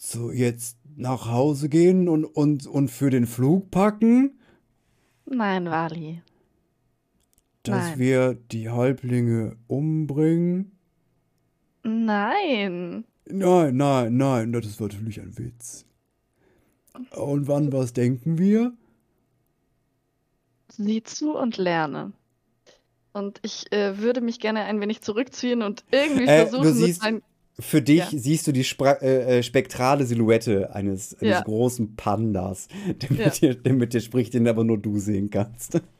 so 0.00 0.30
jetzt 0.30 0.78
nach 0.96 1.30
Hause 1.30 1.68
gehen 1.68 2.08
und, 2.08 2.24
und, 2.24 2.66
und 2.66 2.88
für 2.88 3.10
den 3.10 3.26
Flug 3.26 3.70
packen? 3.70 4.38
Nein, 5.26 5.66
Wally. 5.66 6.22
Dass 7.62 7.90
Nein. 7.90 7.98
wir 7.98 8.34
die 8.34 8.70
Halblinge 8.70 9.56
umbringen? 9.66 10.72
Nein. 11.82 13.04
Nein, 13.26 13.76
nein, 13.76 14.16
nein, 14.16 14.52
das 14.52 14.66
ist 14.66 14.80
natürlich 14.80 15.20
ein 15.20 15.36
Witz. 15.36 15.84
Und 17.10 17.46
wann 17.46 17.72
was 17.72 17.92
denken 17.92 18.38
wir? 18.38 18.72
Sieh 20.68 21.02
zu 21.02 21.36
und 21.36 21.56
lerne. 21.56 22.12
Und 23.12 23.40
ich 23.42 23.70
äh, 23.72 23.98
würde 23.98 24.20
mich 24.20 24.40
gerne 24.40 24.64
ein 24.64 24.80
wenig 24.80 25.00
zurückziehen 25.00 25.62
und 25.62 25.84
irgendwie 25.90 26.24
äh, 26.24 26.42
versuchen, 26.42 26.64
du 26.64 26.72
siehst, 26.72 27.02
mit 27.02 27.22
Für 27.58 27.82
dich 27.82 27.98
ja. 27.98 28.08
siehst 28.10 28.46
du 28.46 28.52
die 28.52 28.64
Spra 28.64 28.92
äh, 29.00 29.38
äh, 29.38 29.42
spektrale 29.42 30.04
Silhouette 30.04 30.70
eines, 30.74 31.14
eines 31.20 31.38
ja. 31.38 31.40
großen 31.42 31.96
Pandas, 31.96 32.68
der 32.86 33.10
mit, 33.10 33.20
ja. 33.20 33.30
dir, 33.30 33.54
der 33.54 33.72
mit 33.72 33.92
dir 33.92 34.00
spricht, 34.00 34.34
den 34.34 34.46
aber 34.46 34.64
nur 34.64 34.78
du 34.78 34.98
sehen 34.98 35.30
kannst. 35.30 35.80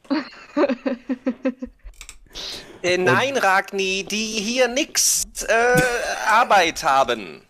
Äh, 2.81 2.97
nein, 2.97 3.37
Ragni, 3.37 4.05
die 4.05 4.25
hier 4.25 4.69
nix 4.69 5.25
äh, 5.49 5.83
Arbeit 6.29 6.85
haben. 6.85 7.43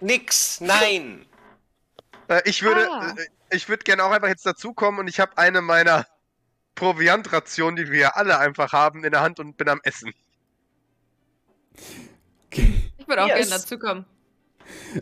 Nix, 0.00 0.60
nein. 0.60 1.24
Äh, 2.28 2.42
ich 2.46 2.62
würde, 2.62 2.88
ah. 2.90 3.14
äh, 3.16 3.56
ich 3.56 3.68
würde 3.68 3.84
gerne 3.84 4.04
auch 4.04 4.10
einfach 4.10 4.28
jetzt 4.28 4.44
dazukommen 4.44 5.00
und 5.00 5.08
ich 5.08 5.20
habe 5.20 5.38
eine 5.38 5.60
meiner 5.60 6.06
Proviantrationen, 6.74 7.76
die 7.76 7.90
wir 7.90 8.16
alle 8.16 8.38
einfach 8.38 8.72
haben, 8.72 9.04
in 9.04 9.10
der 9.10 9.20
Hand 9.20 9.40
und 9.40 9.56
bin 9.56 9.68
am 9.68 9.80
Essen. 9.82 10.12
Ich 12.50 13.06
würde 13.06 13.24
auch 13.24 13.28
yes. 13.28 13.48
gerne 13.48 13.50
dazukommen. 13.50 14.04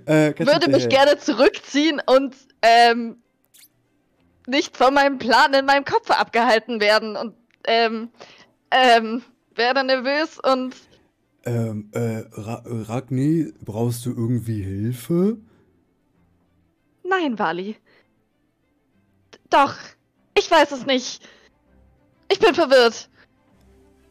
Äh, 0.06 0.34
würde 0.38 0.70
mich 0.70 0.88
gerne 0.88 1.18
zurückziehen 1.18 2.00
und 2.06 2.34
ähm, 2.62 3.22
nicht 4.46 4.76
von 4.76 4.94
meinem 4.94 5.18
Plan 5.18 5.52
in 5.54 5.66
meinem 5.66 5.84
Kopf 5.84 6.10
abgehalten 6.10 6.80
werden 6.80 7.16
und 7.16 7.34
ähm, 7.66 8.10
ähm, 8.70 9.22
werde 9.54 9.84
nervös 9.84 10.38
und. 10.38 10.74
Ähm, 11.44 11.90
äh, 11.92 12.24
Ra 12.32 12.62
Ragni, 12.64 13.52
brauchst 13.64 14.06
du 14.06 14.10
irgendwie 14.10 14.62
Hilfe? 14.62 15.38
Nein, 17.04 17.38
Wally. 17.38 17.76
Doch, 19.50 19.74
ich 20.36 20.50
weiß 20.50 20.72
es 20.72 20.86
nicht. 20.86 21.26
Ich 22.28 22.38
bin 22.38 22.54
verwirrt. 22.54 23.08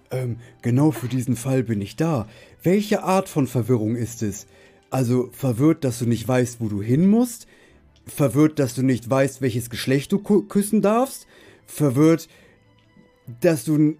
Ähm, 0.09 0.39
genau 0.61 0.91
für 0.91 1.07
diesen 1.07 1.35
Fall 1.35 1.63
bin 1.63 1.81
ich 1.81 1.95
da. 1.95 2.27
Welche 2.63 3.03
Art 3.03 3.29
von 3.29 3.47
Verwirrung 3.47 3.95
ist 3.95 4.23
es? 4.23 4.47
Also 4.89 5.29
verwirrt, 5.31 5.83
dass 5.83 5.99
du 5.99 6.05
nicht 6.05 6.27
weißt, 6.27 6.61
wo 6.61 6.69
du 6.69 6.81
hin 6.81 7.07
musst? 7.07 7.47
Verwirrt, 8.05 8.59
dass 8.59 8.73
du 8.73 8.83
nicht 8.83 9.09
weißt, 9.09 9.41
welches 9.41 9.69
Geschlecht 9.69 10.11
du 10.11 10.19
küssen 10.19 10.81
darfst? 10.81 11.27
Verwirrt, 11.65 12.29
dass 13.41 13.65
du 13.65 13.97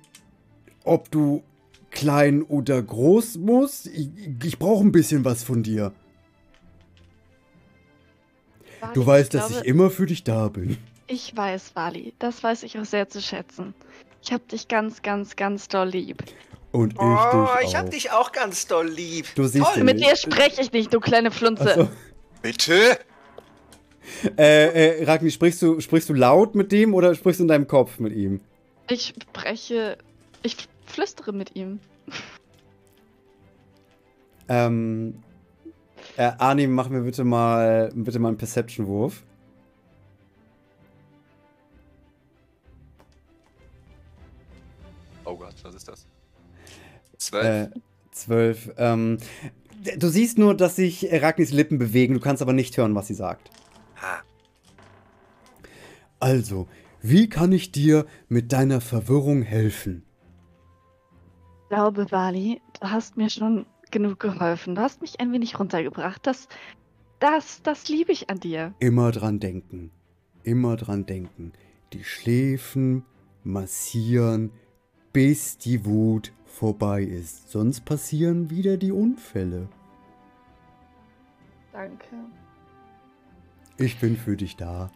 ob 0.88 1.12
du 1.12 1.44
klein 1.92 2.42
oder 2.44 2.82
groß 2.82 3.38
musst. 3.38 3.88
Ich, 3.88 4.10
ich 4.44 4.58
brauche 4.58 4.84
ein 4.84 4.92
bisschen 4.92 5.26
was 5.26 5.44
von 5.44 5.64
dir. 5.64 5.92
Wally, 8.80 8.94
du 8.94 9.06
weißt, 9.06 9.34
ich 9.34 9.40
dass 9.40 9.50
glaube, 9.50 9.64
ich 9.64 9.70
immer 9.70 9.90
für 9.90 10.06
dich 10.06 10.24
da 10.24 10.48
bin. 10.48 10.78
Ich 11.08 11.36
weiß, 11.36 11.76
Wally. 11.76 12.14
Das 12.20 12.44
weiß 12.44 12.64
ich 12.64 12.78
auch 12.78 12.86
sehr 12.86 13.10
zu 13.10 13.22
schätzen. 13.22 13.74
Ich 14.28 14.34
hab 14.34 14.46
dich 14.50 14.68
ganz, 14.68 15.02
ganz, 15.02 15.38
ganz 15.38 15.70
doll 15.70 15.88
lieb. 15.88 16.22
Und 16.74 16.96
ich 16.96 17.00
oh, 17.00 17.06
dich 17.06 17.18
auch. 17.18 17.62
ich 17.64 17.76
hab 17.78 17.90
dich 17.90 18.12
auch 18.12 18.34
ganz 18.34 18.68
doll 18.68 18.90
lieb. 18.90 19.26
Du 19.36 19.48
siehst 19.48 19.66
Toll. 19.66 19.86
Mit 19.86 20.02
dir 20.02 20.18
spreche 20.18 20.62
ich 20.62 20.74
nicht, 20.74 20.94
du 20.94 21.00
kleine 21.00 21.32
Flunze. 21.32 21.74
So. 21.74 21.90
Bitte? 22.42 23.00
Äh, 24.38 25.00
äh, 25.00 25.06
Ragni, 25.06 25.32
sprichst 25.32 25.62
du, 25.62 25.80
sprichst 25.80 26.10
du 26.10 26.14
laut 26.14 26.56
mit 26.56 26.74
dem 26.74 26.94
oder 26.94 27.16
sprichst 27.16 27.40
du 27.40 27.46
in 27.46 27.48
deinem 27.48 27.68
Kopf 27.68 28.00
mit 28.00 28.14
ihm? 28.14 28.42
Ich 28.90 29.14
spreche. 29.22 29.98
Ich 30.44 30.68
flüstere 30.86 31.32
mit 31.32 31.56
ihm. 31.56 31.80
Ähm. 34.50 35.24
Äh, 36.18 36.32
Arnim, 36.38 36.74
mach 36.74 36.90
mir 36.90 37.02
bitte 37.02 37.24
mal, 37.24 37.92
bitte 37.96 38.20
mal 38.20 38.30
einen 38.30 38.38
Perception-Wurf. 38.38 39.24
Ist 45.66 45.88
das? 45.88 46.08
Zwölf. 47.18 47.46
Äh, 47.46 47.80
zwölf. 48.12 48.72
Ähm, 48.78 49.18
du 49.98 50.10
siehst 50.10 50.38
nur, 50.38 50.56
dass 50.56 50.76
sich 50.76 51.08
Ragnis 51.12 51.52
Lippen 51.52 51.78
bewegen, 51.78 52.14
du 52.14 52.20
kannst 52.20 52.42
aber 52.42 52.54
nicht 52.54 52.78
hören, 52.78 52.96
was 52.96 53.08
sie 53.08 53.14
sagt. 53.14 53.50
Ha. 54.02 54.22
Also, 56.20 56.68
wie 57.02 57.30
kann 57.30 57.52
ich 57.52 57.72
dir 57.72 58.06
mit 58.28 58.52
deiner 58.52 58.82
Verwirrung 58.82 59.42
helfen? 59.42 60.04
Ich 61.64 61.70
glaube, 61.70 62.12
Wali, 62.12 62.62
du 62.80 62.90
hast 62.90 63.18
mir 63.18 63.30
schon 63.30 63.66
genug 63.92 64.20
geholfen. 64.20 64.76
Du 64.76 64.82
hast 64.82 65.02
mich 65.02 65.20
ein 65.20 65.32
wenig 65.32 65.60
runtergebracht. 65.60 66.26
Das, 66.26 66.48
das, 67.20 67.62
das 67.62 67.90
liebe 67.90 68.12
ich 68.12 68.30
an 68.30 68.40
dir. 68.40 68.74
Immer 68.80 69.12
dran 69.12 69.40
denken. 69.40 69.92
Immer 70.44 70.76
dran 70.76 71.06
denken. 71.06 71.54
Die 71.94 72.04
Schläfen 72.04 73.04
massieren, 73.44 74.52
bis 75.14 75.58
die 75.58 75.86
Wut 75.86 76.32
vorbei 76.46 77.02
ist. 77.02 77.52
Sonst 77.52 77.86
passieren 77.86 78.50
wieder 78.50 78.78
die 78.78 78.92
Unfälle. 78.92 79.68
Danke. 81.72 82.16
Ich 83.78 84.00
bin 84.00 84.18
für 84.18 84.36
dich 84.36 84.56
da. 84.56 84.90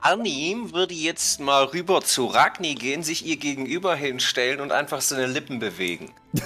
Arnim 0.00 0.72
würde 0.72 0.94
jetzt 0.94 1.38
mal 1.38 1.62
rüber 1.66 2.00
zu 2.02 2.26
Ragni 2.26 2.74
gehen, 2.74 3.04
sich 3.04 3.24
ihr 3.24 3.36
gegenüber 3.36 3.94
hinstellen 3.94 4.60
und 4.60 4.72
einfach 4.72 5.00
seine 5.00 5.26
Lippen 5.26 5.60
bewegen. 5.60 6.12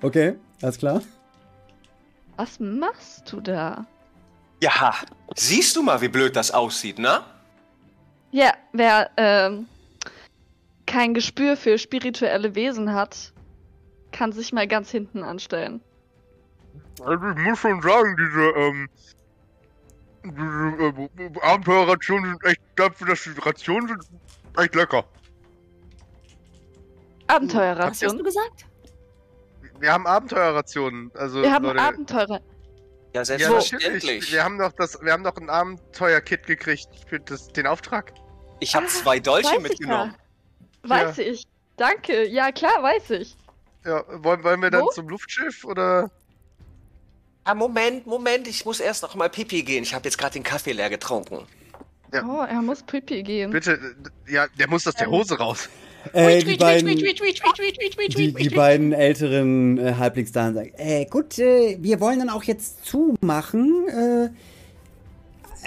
okay, 0.00 0.36
alles 0.62 0.78
klar. 0.78 1.02
Was 2.36 2.58
machst 2.58 3.30
du 3.30 3.42
da? 3.42 3.86
Ja, 4.62 4.94
siehst 5.34 5.76
du 5.76 5.82
mal, 5.82 6.00
wie 6.00 6.08
blöd 6.08 6.34
das 6.34 6.50
aussieht, 6.50 6.98
ne? 6.98 7.20
Ja, 8.32 8.54
wer 8.72 9.10
ähm, 9.18 9.66
kein 10.86 11.14
Gespür 11.14 11.56
für 11.56 11.78
spirituelle 11.78 12.54
Wesen 12.54 12.94
hat, 12.94 13.32
kann 14.12 14.32
sich 14.32 14.52
mal 14.52 14.66
ganz 14.66 14.90
hinten 14.90 15.22
anstellen. 15.22 15.80
Also 17.02 17.28
ich 17.28 17.36
muss 17.36 17.58
schon 17.58 17.82
sagen, 17.82 18.16
diese, 18.16 18.40
ähm, 18.56 18.88
diese 20.24 21.18
äh, 21.22 21.40
Abenteuerrationen 21.42 22.30
sind 22.30 22.44
echt, 22.44 22.60
dafür, 22.76 23.08
dass 23.08 23.22
die 23.24 23.30
Rationen 23.38 23.88
sind 23.88 24.02
echt 24.58 24.74
lecker. 24.74 25.04
Abenteuerrationen? 27.26 27.90
Was 27.90 28.02
hast 28.02 28.18
du 28.18 28.24
gesagt? 28.24 28.66
Wir 29.80 29.92
haben 29.92 30.06
Abenteuerrationen, 30.06 31.10
also 31.14 31.42
Wir 31.42 31.52
haben 31.52 31.64
Leute, 31.64 31.80
Abenteurer. 31.80 32.40
Ja, 33.12 33.24
selbstverständlich. 33.24 34.28
Ja, 34.28 34.32
wir 34.32 34.44
haben 34.44 34.58
doch 34.58 34.72
das, 34.72 34.98
wir 35.02 35.12
haben 35.12 35.24
doch 35.24 35.36
ein 35.36 35.50
Abenteuer-Kit 35.50 36.46
gekriegt 36.46 36.88
für 37.08 37.20
das, 37.20 37.48
den 37.48 37.66
Auftrag. 37.66 38.12
Ich 38.60 38.74
habe 38.74 38.86
zwei 38.86 39.20
Dolche 39.20 39.60
mitgenommen. 39.60 40.14
Ja. 40.16 40.25
Weiß 40.88 41.16
ja. 41.18 41.24
ich. 41.24 41.46
Danke. 41.76 42.26
Ja, 42.28 42.52
klar, 42.52 42.82
weiß 42.82 43.10
ich. 43.10 43.36
Ja, 43.84 44.02
wollen, 44.08 44.42
wollen 44.42 44.62
wir 44.62 44.70
dann 44.70 44.82
Wo? 44.82 44.90
zum 44.90 45.08
Luftschiff 45.08 45.64
oder? 45.64 46.10
Ah, 47.44 47.54
Moment, 47.54 48.06
Moment, 48.06 48.48
ich 48.48 48.64
muss 48.64 48.80
erst 48.80 49.02
noch 49.02 49.14
mal 49.14 49.30
Pipi 49.30 49.62
gehen. 49.62 49.84
Ich 49.84 49.94
habe 49.94 50.04
jetzt 50.04 50.18
gerade 50.18 50.32
den 50.32 50.42
Kaffee 50.42 50.72
leer 50.72 50.90
getrunken. 50.90 51.46
Ja. 52.12 52.24
Oh, 52.26 52.42
er 52.42 52.62
muss 52.62 52.82
Pipi 52.82 53.22
gehen. 53.22 53.50
Bitte, 53.50 53.78
ja, 54.28 54.46
der 54.58 54.68
muss 54.68 54.86
aus 54.86 54.94
der 54.94 55.08
Hose 55.08 55.38
raus. 55.38 55.68
Äh, 56.12 56.42
die, 56.42 56.56
beiden, 56.56 56.96
die, 56.96 58.32
die 58.32 58.50
beiden 58.50 58.92
älteren 58.92 59.78
äh, 59.78 59.94
Halblingsdamen 59.94 60.54
sagen, 60.54 60.72
äh, 60.76 61.04
gut, 61.06 61.38
äh, 61.38 61.78
wir 61.80 62.00
wollen 62.00 62.20
dann 62.20 62.30
auch 62.30 62.44
jetzt 62.44 62.84
zumachen. 62.84 63.88
Äh, 63.88 64.30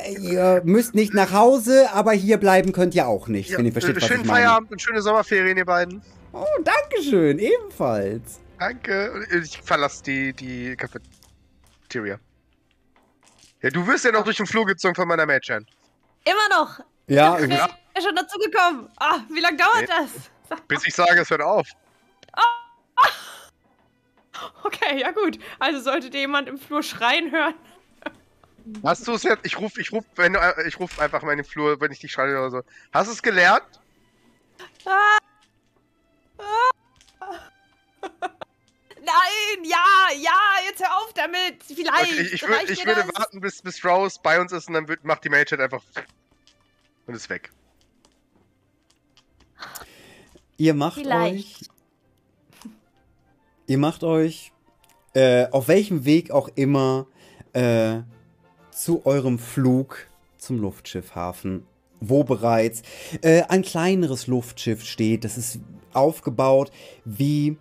ihr 0.08 0.62
müsst 0.66 0.96
nicht 0.96 1.14
nach 1.14 1.32
Hause, 1.32 1.90
aber 1.94 2.12
hier 2.12 2.38
bleiben 2.38 2.72
könnt 2.72 2.96
ihr 2.96 3.08
auch 3.08 3.28
nicht, 3.28 3.50
ja, 3.52 3.58
wenn 3.58 3.66
ihr 3.66 3.72
versteht, 3.72 3.96
was 3.96 4.06
Schönen 4.06 4.26
Feierabend 4.26 4.72
und 4.72 4.82
schöne 4.82 5.02
Sommerferien, 5.02 5.58
ihr 5.58 5.66
beiden. 5.66 6.02
Oh, 6.34 6.46
danke 6.64 7.04
schön, 7.04 7.40
ebenfalls. 7.40 8.40
Danke. 8.60 9.26
Ich 9.42 9.62
verlasse 9.62 10.04
die, 10.04 10.34
die 10.34 10.76
Cafeteria. 10.76 12.20
Ja, 13.62 13.70
du 13.70 13.86
wirst 13.88 14.06
ja 14.06 14.12
noch 14.12 14.24
durch 14.24 14.38
den 14.38 14.46
Flur 14.46 14.66
gezogen 14.66 14.96
von 14.96 15.08
meiner 15.08 15.26
Mädchen. 15.26 15.66
Immer 16.26 16.50
noch. 16.50 16.80
Ja, 17.08 17.36
ich 17.36 17.42
bin 17.42 17.52
ja 17.52 17.68
schon 18.02 18.16
dazu 18.16 18.38
gekommen. 18.40 18.90
Ah, 18.98 19.20
wie 19.30 19.40
lange 19.40 19.58
dauert 19.58 19.82
nee. 19.82 19.88
das? 19.88 20.60
Bis 20.68 20.86
ich 20.86 20.94
sage, 20.94 21.22
es 21.22 21.30
hört 21.30 21.42
auf. 21.42 21.68
Oh. 22.36 22.42
Okay, 24.64 25.02
ja 25.02 25.12
gut. 25.12 25.38
Also 25.60 25.82
solltet 25.82 26.14
ihr 26.14 26.22
jemand 26.22 26.48
im 26.48 26.58
Flur 26.58 26.82
schreien 26.82 27.30
hören. 27.32 27.56
Hast 28.84 29.08
du 29.08 29.14
es 29.14 29.24
jetzt? 29.24 29.46
Ich 29.46 29.58
ruf, 29.60 29.78
ich 29.78 29.92
ruf, 29.92 30.04
wenn 30.16 30.34
du, 30.34 30.40
ich 30.68 30.80
ruf 30.80 31.00
einfach 31.00 31.22
mal 31.22 31.32
in 31.32 31.40
den 31.40 31.46
Flur, 31.46 31.80
wenn 31.82 31.92
ich 31.92 32.00
dich 32.00 32.12
schreie 32.12 32.38
oder 32.38 32.52
so. 32.52 32.62
Hast 32.92 33.08
du 33.08 33.14
es 33.14 33.22
gelernt? 33.22 33.64
Ah. 34.86 35.18
Nein, 39.02 39.64
ja, 39.64 39.86
ja, 40.18 40.40
jetzt 40.68 40.82
hör 40.82 40.96
auf 40.98 41.14
damit. 41.14 41.64
Vielleicht. 41.64 42.12
Okay, 42.12 42.22
ich, 42.22 42.34
ich, 42.34 42.48
würd, 42.48 42.70
ich 42.70 42.86
würde 42.86 43.08
warten, 43.16 43.42
bis, 43.42 43.62
bis 43.62 43.84
Rose 43.84 44.20
bei 44.22 44.40
uns 44.40 44.52
ist 44.52 44.68
und 44.68 44.76
dann 44.76 44.88
wird, 44.88 45.04
macht 45.04 45.24
die 45.24 45.30
Mage 45.30 45.62
einfach 45.62 45.82
und 47.08 47.16
ist 47.16 47.30
weg. 47.30 47.52
Ihr 50.58 50.74
macht 50.74 51.00
Vielleicht. 51.00 51.62
euch. 51.62 51.70
Ihr 53.68 53.78
macht 53.78 54.04
euch 54.04 54.52
äh, 55.14 55.48
auf 55.52 55.68
welchem 55.68 56.06
Weg 56.06 56.32
auch 56.32 56.50
immer 56.56 57.08
äh, 57.54 58.00
zu 58.80 59.06
eurem 59.06 59.40
Flug 59.40 60.08
zum 60.38 60.60
Luftschiffhafen, 60.60 61.64
wo 62.00 62.24
bereits 62.24 62.82
äh, 63.22 63.44
ein 63.44 63.62
kleineres 63.62 64.28
Luftschiff 64.28 64.84
steht. 64.86 65.26
Das 65.26 65.38
ist 65.38 65.60
aufgebaut 65.94 66.72
wie 67.04 67.58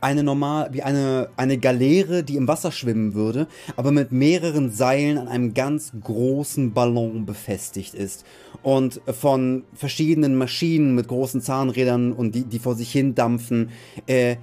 eine 0.00 0.22
normal, 0.22 0.68
wie 0.72 0.82
eine, 0.82 1.28
eine 1.36 1.58
Galeere, 1.58 2.22
die 2.22 2.36
im 2.36 2.48
Wasser 2.48 2.70
schwimmen 2.70 3.14
würde, 3.14 3.48
aber 3.76 3.90
mit 3.90 4.12
mehreren 4.12 4.70
Seilen 4.70 5.18
an 5.18 5.28
einem 5.28 5.54
ganz 5.54 5.92
großen 6.00 6.72
Ballon 6.72 7.26
befestigt 7.26 7.94
ist 7.94 8.24
und 8.62 9.00
von 9.06 9.64
verschiedenen 9.74 10.36
Maschinen 10.36 10.94
mit 10.94 11.08
großen 11.08 11.40
Zahnrädern 11.40 12.12
und 12.12 12.34
die, 12.34 12.44
die 12.44 12.60
vor 12.60 12.76
sich 12.76 12.92
hin 12.92 13.14
dampfen, 13.14 13.70
äh, 14.06 14.36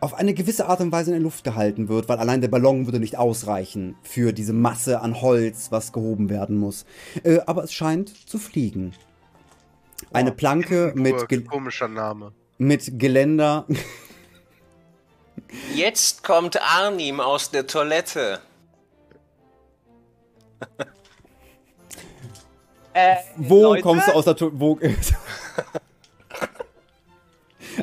auf 0.00 0.14
eine 0.14 0.34
gewisse 0.34 0.66
Art 0.68 0.80
und 0.80 0.92
Weise 0.92 1.10
in 1.10 1.16
der 1.16 1.22
Luft 1.22 1.44
gehalten 1.44 1.88
wird, 1.88 2.08
weil 2.08 2.18
allein 2.18 2.40
der 2.40 2.48
Ballon 2.48 2.86
würde 2.86 3.00
nicht 3.00 3.16
ausreichen 3.16 3.96
für 4.02 4.32
diese 4.32 4.52
Masse 4.52 5.00
an 5.00 5.20
Holz, 5.20 5.72
was 5.72 5.92
gehoben 5.92 6.30
werden 6.30 6.56
muss. 6.56 6.84
Äh, 7.24 7.40
aber 7.46 7.64
es 7.64 7.72
scheint 7.72 8.28
zu 8.28 8.38
fliegen. 8.38 8.94
Eine 10.12 10.32
Planke 10.32 10.92
mit. 10.94 11.28
Ge 11.28 11.42
komischer 11.42 11.88
Name. 11.88 12.32
Mit 12.58 12.98
Geländer. 12.98 13.66
Jetzt 15.74 16.22
kommt 16.22 16.60
Arnim 16.60 17.20
aus 17.20 17.50
der 17.50 17.66
Toilette. 17.66 18.40
äh, 22.92 23.16
wo 23.36 23.62
Leute? 23.62 23.82
kommst 23.82 24.08
du 24.08 24.12
aus 24.12 24.24
der 24.24 24.36
Toilette? 24.36 24.96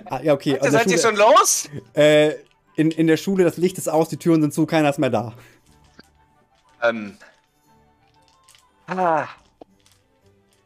ah, 0.06 0.22
ja, 0.22 0.34
okay. 0.34 0.54
Warte, 0.54 0.72
seid 0.72 0.88
ihr 0.88 0.98
schon 0.98 1.16
los? 1.16 1.70
Äh, 1.94 2.34
in, 2.76 2.92
in 2.92 3.08
der 3.08 3.18
Schule, 3.18 3.44
das 3.44 3.58
Licht 3.58 3.78
ist 3.78 3.88
aus, 3.88 4.10
die 4.10 4.18
Türen 4.18 4.42
sind 4.42 4.54
zu, 4.54 4.66
keiner 4.66 4.90
ist 4.90 5.00
mehr 5.00 5.10
da. 5.10 5.34
Ähm. 6.82 7.18
Ah. 8.88 9.28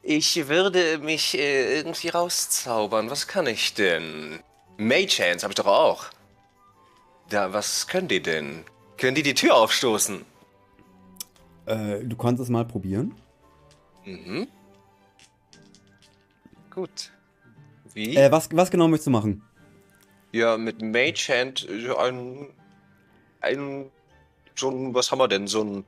Ich 0.01 0.47
würde 0.47 0.97
mich 0.99 1.37
äh, 1.37 1.77
irgendwie 1.77 2.09
rauszaubern. 2.09 3.09
Was 3.09 3.27
kann 3.27 3.47
ich 3.47 3.73
denn? 3.73 4.39
Mage 4.77 5.19
Hands 5.19 5.43
habe 5.43 5.51
ich 5.51 5.55
doch 5.55 5.67
auch. 5.67 6.05
Da, 7.29 7.53
was 7.53 7.87
können 7.87 8.07
die 8.07 8.21
denn? 8.21 8.63
Können 8.97 9.15
die 9.15 9.23
die 9.23 9.35
Tür 9.35 9.55
aufstoßen? 9.55 10.25
Äh, 11.67 11.99
du 12.03 12.15
kannst 12.17 12.41
es 12.41 12.49
mal 12.49 12.65
probieren. 12.65 13.13
Mhm. 14.03 14.47
Gut. 16.73 17.11
Wie? 17.99 18.15
Äh, 18.15 18.31
was, 18.31 18.47
was 18.53 18.71
genau 18.71 18.87
möchtest 18.87 19.07
du 19.07 19.11
machen? 19.11 19.41
Ja, 20.31 20.55
mit 20.55 20.81
Mage 20.81 21.27
Hand 21.27 21.67
ein. 21.97 22.47
ein. 23.41 23.91
so 24.55 24.69
ein. 24.69 24.93
was 24.93 25.11
haben 25.11 25.19
wir 25.19 25.27
denn? 25.27 25.47
So 25.47 25.63
ein. 25.63 25.83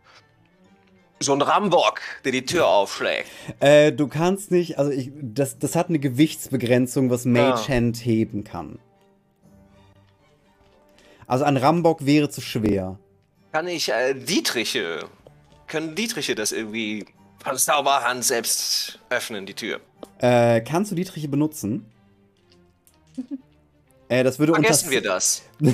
So 1.22 1.34
ein 1.34 1.42
Rambock, 1.42 2.02
der 2.26 2.32
die 2.34 2.44
Tür 2.44 2.68
aufschlägt. 2.68 3.30
Äh, 3.60 3.94
du 3.94 4.08
kannst 4.08 4.50
nicht, 4.50 4.80
also 4.80 4.90
ich, 4.92 5.12
das, 5.22 5.60
das 5.60 5.76
hat 5.76 5.90
eine 5.90 6.00
Gewichtsbegrenzung, 6.00 7.12
was 7.12 7.26
Mage 7.26 7.62
ah. 7.62 7.68
Hand 7.68 7.98
heben 7.98 8.44
kann. 8.44 8.80
Also 11.28 11.46
ein 11.46 11.58
Rambock 11.58 12.06
wäre 12.08 12.30
zu 12.32 12.42
schwer. 12.42 12.98
Kann 13.52 13.68
ich 13.68 13.90
äh, 13.90 14.16
Dietriche, 14.16 15.06
können 15.68 15.94
Dietriche 15.94 16.34
das 16.34 16.52
irgendwie 16.52 17.06
von 17.44 17.56
Zauberhand 17.56 18.26
selbst 18.26 19.00
öffnen, 19.12 19.46
die 19.46 19.54
Tür? 19.54 19.80
Äh, 20.18 20.62
kannst 20.62 20.92
du 20.92 20.96
Dietriche 20.96 21.28
benutzen? 21.28 21.86
Äh, 24.10 24.24
das 24.24 24.40
würde 24.40 24.54
Vergessen 24.54 24.92
wir 24.92 25.02
das. 25.02 25.44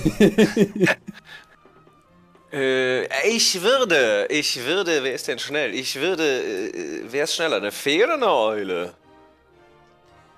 äh, 2.52 3.28
ich 3.30 3.62
würde, 3.62 4.28
ich 4.30 4.64
würde, 4.64 5.04
wer 5.04 5.14
ist 5.14 5.28
denn 5.28 5.40
schnell? 5.40 5.74
Ich 5.74 5.96
würde, 5.96 6.24
äh, 6.24 7.04
wer 7.10 7.24
ist 7.24 7.36
schneller, 7.36 7.58
eine 7.58 7.72
Fee 7.72 8.04
oder 8.04 8.16
eine 8.16 8.32
Eule? 8.32 8.94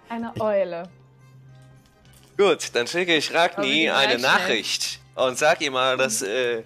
Eine 0.10 0.34
Eule. 0.40 0.90
Gut, 2.38 2.74
dann 2.74 2.88
schicke 2.88 3.16
ich 3.16 3.34
Ragni 3.34 3.90
eine 3.90 4.18
Nachricht 4.18 5.02
und 5.16 5.38
sag 5.38 5.60
ihr 5.62 5.72
mal, 5.72 5.98
dass 5.98 6.22
äh, 6.22 6.64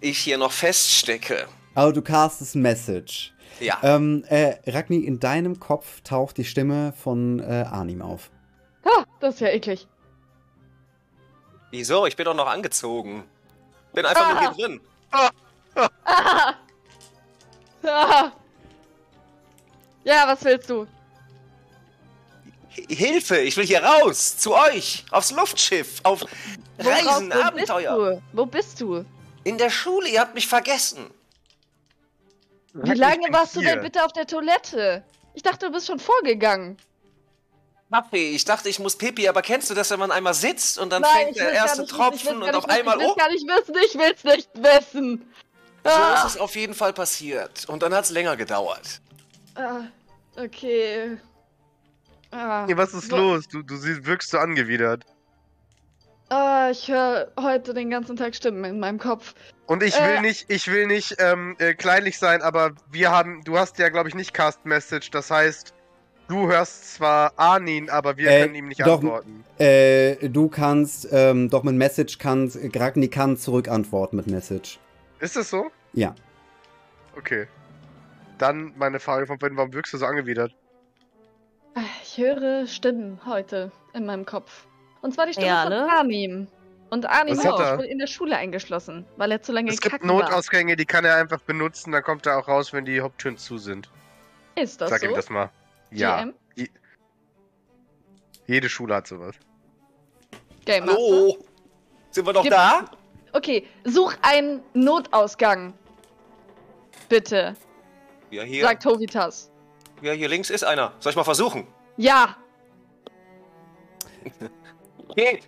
ich 0.00 0.18
hier 0.18 0.36
noch 0.36 0.52
feststecke. 0.52 1.46
Also 1.74 1.92
du 1.92 2.02
castest 2.02 2.56
Message. 2.56 3.32
Ja. 3.58 3.78
Ähm, 3.82 4.24
äh, 4.28 4.56
Ragni, 4.66 4.98
in 4.98 5.18
deinem 5.18 5.58
Kopf 5.60 6.02
taucht 6.02 6.36
die 6.36 6.44
Stimme 6.44 6.92
von 6.92 7.40
äh, 7.40 7.64
Arnim 7.70 8.02
auf. 8.02 8.30
Das 9.22 9.34
ist 9.34 9.40
ja 9.40 9.50
eklig. 9.50 9.86
Wieso? 11.70 12.06
Ich 12.06 12.16
bin 12.16 12.24
doch 12.24 12.34
noch 12.34 12.48
angezogen. 12.48 13.22
Bin 13.92 14.04
einfach 14.04 14.26
ah. 14.26 14.32
nur 14.32 14.40
hier 14.40 14.66
drin. 14.66 14.80
Ah. 15.12 15.30
Ah. 15.76 16.54
Ah. 17.84 18.32
Ja, 20.02 20.24
was 20.26 20.44
willst 20.44 20.68
du? 20.70 20.88
Hilfe, 22.68 23.38
ich 23.38 23.56
will 23.56 23.64
hier 23.64 23.84
raus, 23.84 24.38
zu 24.38 24.54
euch, 24.54 25.04
aufs 25.12 25.30
Luftschiff, 25.30 26.00
auf 26.02 26.24
Reisen, 26.78 27.30
Worauf, 27.30 27.42
wo 27.42 27.46
Abenteuer. 27.46 28.10
Bist 28.10 28.22
wo 28.32 28.46
bist 28.46 28.80
du? 28.80 29.04
In 29.44 29.56
der 29.56 29.70
Schule, 29.70 30.08
ihr 30.08 30.20
habt 30.20 30.34
mich 30.34 30.48
vergessen. 30.48 31.10
Wie 32.72 32.94
lange 32.94 33.32
warst 33.32 33.52
hier. 33.52 33.62
du 33.62 33.68
denn 33.68 33.82
bitte 33.82 34.04
auf 34.04 34.12
der 34.12 34.26
Toilette? 34.26 35.04
Ich 35.34 35.42
dachte, 35.44 35.66
du 35.66 35.72
bist 35.72 35.86
schon 35.86 36.00
vorgegangen. 36.00 36.76
Papi, 37.92 38.34
ich 38.34 38.46
dachte, 38.46 38.70
ich 38.70 38.78
muss 38.78 38.96
Pipi, 38.96 39.28
aber 39.28 39.42
kennst 39.42 39.68
du 39.68 39.74
das, 39.74 39.90
wenn 39.90 39.98
man 39.98 40.10
einmal 40.10 40.32
sitzt 40.32 40.78
und 40.78 40.90
dann 40.90 41.02
Nein, 41.02 41.26
fängt 41.26 41.36
der 41.36 41.52
erste 41.52 41.86
Tropfen 41.86 42.42
und 42.42 42.54
auf 42.54 42.66
einmal... 42.66 42.98
Ich 42.98 43.06
will 43.06 43.14
gar 43.14 43.30
nicht 43.30 43.46
wissen, 43.46 43.74
ich 43.84 43.94
will's 43.98 44.24
nicht 44.24 44.50
wissen. 44.54 45.32
So 45.84 45.90
ah. 45.90 46.14
ist 46.14 46.24
es 46.24 46.40
auf 46.40 46.56
jeden 46.56 46.72
Fall 46.72 46.94
passiert. 46.94 47.68
Und 47.68 47.82
dann 47.82 47.92
hat's 47.94 48.08
länger 48.08 48.36
gedauert. 48.36 49.02
Ah, 49.56 49.82
okay. 50.36 51.18
Ah, 52.30 52.64
hey, 52.66 52.76
was 52.78 52.94
ist 52.94 53.10
so. 53.10 53.16
los? 53.16 53.46
Du, 53.48 53.62
du 53.62 53.74
wirkst 54.06 54.30
so 54.30 54.38
angewidert. 54.38 55.04
Ah, 56.30 56.70
ich 56.70 56.88
höre 56.88 57.30
heute 57.38 57.74
den 57.74 57.90
ganzen 57.90 58.16
Tag 58.16 58.34
Stimmen 58.34 58.64
in 58.64 58.80
meinem 58.80 58.98
Kopf. 58.98 59.34
Und 59.66 59.82
ich 59.82 59.94
will 60.00 60.16
äh, 60.16 60.20
nicht, 60.22 60.46
ich 60.48 60.66
will 60.68 60.86
nicht 60.86 61.16
ähm, 61.18 61.56
äh, 61.58 61.74
kleinlich 61.74 62.18
sein, 62.18 62.40
aber 62.40 62.72
wir 62.90 63.10
haben, 63.10 63.44
du 63.44 63.58
hast 63.58 63.78
ja, 63.78 63.90
glaube 63.90 64.08
ich, 64.08 64.14
nicht 64.14 64.32
Cast 64.32 64.64
Message. 64.64 65.10
Das 65.10 65.30
heißt, 65.30 65.74
du 66.28 66.48
hörst 66.48 66.94
zwar 66.94 67.32
Arnin, 67.36 67.90
aber 67.90 68.16
wir 68.16 68.30
äh, 68.30 68.42
können 68.42 68.54
ihm 68.54 68.68
nicht 68.68 68.80
doch, 68.80 69.00
antworten. 69.00 69.44
Äh, 69.58 70.28
du 70.28 70.48
kannst, 70.48 71.08
ähm, 71.12 71.50
doch 71.50 71.62
mit 71.62 71.74
Message 71.74 72.18
kannst, 72.18 72.58
Gragni 72.72 73.08
kann 73.08 73.36
zurückantworten 73.36 74.16
mit 74.16 74.26
Message. 74.26 74.78
Ist 75.20 75.36
das 75.36 75.50
so? 75.50 75.70
Ja. 75.92 76.14
Okay. 77.16 77.46
Dann 78.38 78.72
meine 78.76 78.98
Frage 78.98 79.26
von 79.26 79.38
Ben, 79.38 79.56
warum 79.56 79.72
wirkst 79.72 79.92
du 79.92 79.98
so 79.98 80.06
angewidert? 80.06 80.54
Ich 82.02 82.18
höre 82.18 82.66
Stimmen 82.66 83.20
heute 83.26 83.70
in 83.94 84.04
meinem 84.04 84.26
Kopf. 84.26 84.66
Und 85.00 85.14
zwar 85.14 85.26
die 85.26 85.32
Stimme 85.32 85.46
ja, 85.48 85.68
ne? 85.68 85.80
von 85.80 85.90
Arnim. 85.90 86.48
Und 86.90 87.06
Arnim 87.06 87.34
ist 87.34 87.46
auch 87.46 87.78
in 87.78 87.98
der 87.98 88.06
Schule 88.06 88.36
eingeschlossen, 88.36 89.06
weil 89.16 89.32
er 89.32 89.40
zu 89.40 89.52
lange 89.52 89.70
Es 89.70 89.80
gibt 89.80 90.04
Notausgänge, 90.04 90.72
war. 90.72 90.76
die 90.76 90.84
kann 90.84 91.06
er 91.06 91.16
einfach 91.16 91.40
benutzen, 91.40 91.90
dann 91.90 92.02
kommt 92.02 92.26
er 92.26 92.38
auch 92.38 92.48
raus, 92.48 92.74
wenn 92.74 92.84
die 92.84 93.00
Haupttüren 93.00 93.38
zu 93.38 93.56
sind. 93.56 93.88
Ist 94.56 94.80
das 94.80 94.90
Sag 94.90 95.00
so? 95.00 95.06
ihm 95.06 95.14
das 95.14 95.30
mal. 95.30 95.50
Ja. 95.92 96.24
GM? 96.24 96.34
Jede 98.46 98.68
Schule 98.68 98.94
hat 98.94 99.06
sowas. 99.06 99.36
Game 100.64 100.84
Master? 100.84 101.00
Hallo? 101.00 101.38
Sind 102.10 102.26
wir 102.26 102.32
doch 102.32 102.42
Gib 102.42 102.52
da? 102.52 102.84
Okay, 103.32 103.66
such 103.84 104.14
einen 104.22 104.60
Notausgang. 104.74 105.72
Bitte. 107.08 107.54
Ja, 108.30 108.42
hier. 108.42 108.62
Sagt 108.64 108.84
Hovitas. 108.84 109.50
Ja, 110.02 110.12
hier 110.12 110.28
links 110.28 110.50
ist 110.50 110.64
einer. 110.64 110.92
Soll 110.98 111.10
ich 111.10 111.16
mal 111.16 111.24
versuchen? 111.24 111.66
Ja. 111.96 112.36
okay. 115.08 115.40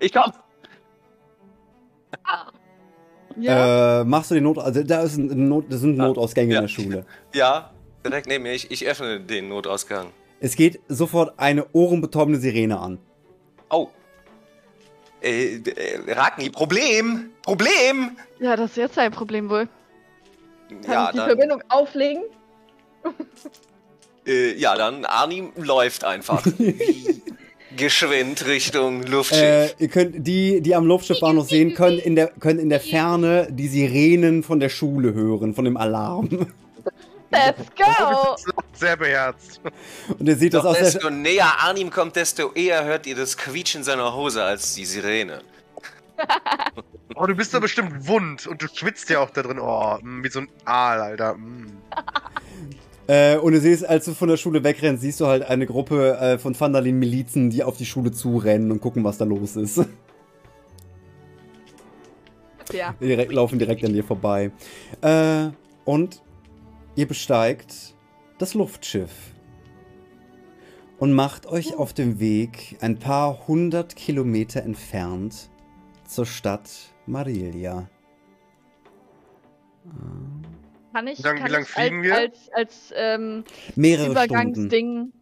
Ich 0.00 0.12
komm. 0.12 0.32
Ja. 3.36 4.00
Äh, 4.00 4.04
machst 4.04 4.30
du 4.30 4.34
den 4.34 4.44
Not... 4.44 4.58
Also 4.58 4.82
da 4.82 5.02
ist 5.02 5.16
ein 5.16 5.48
Not, 5.48 5.66
das 5.70 5.80
sind 5.80 5.96
Notausgänge 5.96 6.52
ja. 6.52 6.60
in 6.60 6.64
der 6.64 6.68
Schule. 6.68 7.06
Ja, 7.34 7.71
direkt 8.04 8.26
neben 8.26 8.42
mir. 8.42 8.52
Ich, 8.52 8.70
ich 8.70 8.86
öffne 8.86 9.20
den 9.20 9.48
Notausgang. 9.48 10.08
Es 10.40 10.56
geht 10.56 10.80
sofort 10.88 11.38
eine 11.38 11.66
ohrenbetäubende 11.72 12.40
Sirene 12.40 12.78
an. 12.78 12.98
Oh. 13.70 13.88
Äh, 15.22 15.56
äh, 15.56 16.12
Ragni, 16.12 16.50
Problem! 16.50 17.30
Problem! 17.42 18.16
Ja, 18.40 18.56
das 18.56 18.72
ist 18.72 18.76
jetzt 18.76 18.98
ein 18.98 19.12
Problem 19.12 19.48
wohl. 19.48 19.68
Kann 20.84 20.92
ja, 20.92 21.04
ich 21.06 21.10
die 21.12 21.16
dann... 21.18 21.26
Verbindung 21.28 21.62
auflegen? 21.68 22.22
Äh, 24.26 24.54
ja, 24.54 24.76
dann 24.76 25.04
Arnim 25.04 25.52
läuft 25.56 26.04
einfach. 26.04 26.46
geschwind 27.76 28.46
Richtung 28.46 29.02
Luftschiff. 29.02 29.40
Äh, 29.40 29.70
ihr 29.78 29.88
könnt 29.88 30.26
die, 30.26 30.60
die 30.60 30.74
am 30.74 30.86
Luftschiff 30.86 31.22
waren 31.22 31.36
noch 31.36 31.46
sehen, 31.46 31.74
können 31.74 31.98
in 31.98 32.16
der 32.16 32.28
können 32.28 32.58
in 32.58 32.68
der 32.68 32.80
Ferne 32.80 33.48
die 33.50 33.68
Sirenen 33.68 34.42
von 34.42 34.60
der 34.60 34.68
Schule 34.68 35.14
hören, 35.14 35.54
von 35.54 35.64
dem 35.64 35.76
Alarm. 35.76 36.46
Let's 37.32 37.70
go! 37.76 38.36
Sehr 38.74 38.96
beherzt. 38.96 39.60
Und 40.18 40.28
ihr 40.28 40.36
seht 40.36 40.54
Doch 40.54 40.62
das 40.62 40.76
aus 40.76 40.92
desto 40.92 41.10
näher 41.10 41.60
Arnim 41.60 41.90
kommt, 41.90 42.16
desto 42.16 42.52
eher 42.52 42.84
hört 42.84 43.06
ihr 43.06 43.16
das 43.16 43.36
Quietschen 43.36 43.82
seiner 43.84 44.14
Hose 44.14 44.42
als 44.44 44.74
die 44.74 44.84
Sirene. 44.84 45.40
oh, 47.14 47.26
du 47.26 47.34
bist 47.34 47.54
da 47.54 47.58
bestimmt 47.58 48.06
wund 48.06 48.46
und 48.46 48.62
du 48.62 48.66
schwitzt 48.72 49.08
ja 49.10 49.20
auch 49.20 49.30
da 49.30 49.42
drin. 49.42 49.58
Oh, 49.58 49.98
mm, 50.00 50.22
wie 50.22 50.28
so 50.28 50.40
ein 50.40 50.48
Aal, 50.64 51.00
Alter. 51.00 51.34
Mm. 51.34 51.78
Äh, 53.08 53.36
und 53.38 53.52
du 53.52 53.60
siehst, 53.60 53.84
als 53.84 54.04
du 54.04 54.14
von 54.14 54.28
der 54.28 54.36
Schule 54.36 54.62
wegrennst, 54.62 55.02
siehst 55.02 55.20
du 55.20 55.26
halt 55.26 55.42
eine 55.42 55.66
Gruppe 55.66 56.16
äh, 56.18 56.38
von 56.38 56.58
Vandalin-Milizen, 56.58 57.50
die 57.50 57.64
auf 57.64 57.76
die 57.76 57.86
Schule 57.86 58.12
zurennen 58.12 58.70
und 58.70 58.80
gucken, 58.80 59.02
was 59.04 59.18
da 59.18 59.24
los 59.24 59.56
ist. 59.56 59.80
Ja. 62.72 62.94
Die 63.00 63.06
direkt, 63.06 63.32
laufen 63.32 63.58
direkt 63.58 63.84
an 63.84 63.92
dir 63.92 64.04
vorbei. 64.04 64.50
Äh, 65.00 65.48
und 65.84 66.22
ihr 66.94 67.06
besteigt 67.08 67.94
das 68.38 68.54
Luftschiff 68.54 69.10
und 70.98 71.12
macht 71.12 71.46
euch 71.46 71.74
auf 71.74 71.92
dem 71.92 72.20
Weg 72.20 72.76
ein 72.80 72.98
paar 72.98 73.46
hundert 73.46 73.96
Kilometer 73.96 74.62
entfernt 74.62 75.50
zur 76.04 76.26
Stadt 76.26 76.70
Marilia. 77.06 77.88
Kann 80.92 81.06
ich, 81.06 81.18
wie 81.18 81.22
lange 81.22 81.48
lang 81.48 81.64
fliegen 81.64 81.98
als, 81.98 82.04
wir? 82.04 82.16
Als, 82.16 82.52
als 82.52 82.92
ähm, 82.94 83.44
Mehrere 83.74 84.10
Übergangsding, 84.10 85.10
Stunden. 85.10 85.12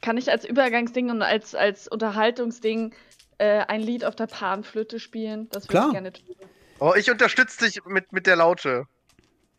Kann 0.00 0.16
ich 0.16 0.30
als 0.30 0.44
Übergangsding 0.44 1.10
und 1.10 1.22
als, 1.22 1.54
als 1.54 1.86
Unterhaltungsding 1.86 2.94
äh, 3.38 3.64
ein 3.68 3.82
Lied 3.82 4.04
auf 4.04 4.16
der 4.16 4.26
Panflöte 4.26 4.98
spielen? 4.98 5.48
Das 5.50 5.68
würde 5.68 5.86
ich 5.86 5.92
gerne 5.92 6.12
tun. 6.12 6.36
Oh, 6.78 6.94
ich 6.96 7.10
unterstütze 7.10 7.66
dich 7.66 7.84
mit, 7.84 8.12
mit 8.12 8.26
der 8.26 8.36
Laute. 8.36 8.86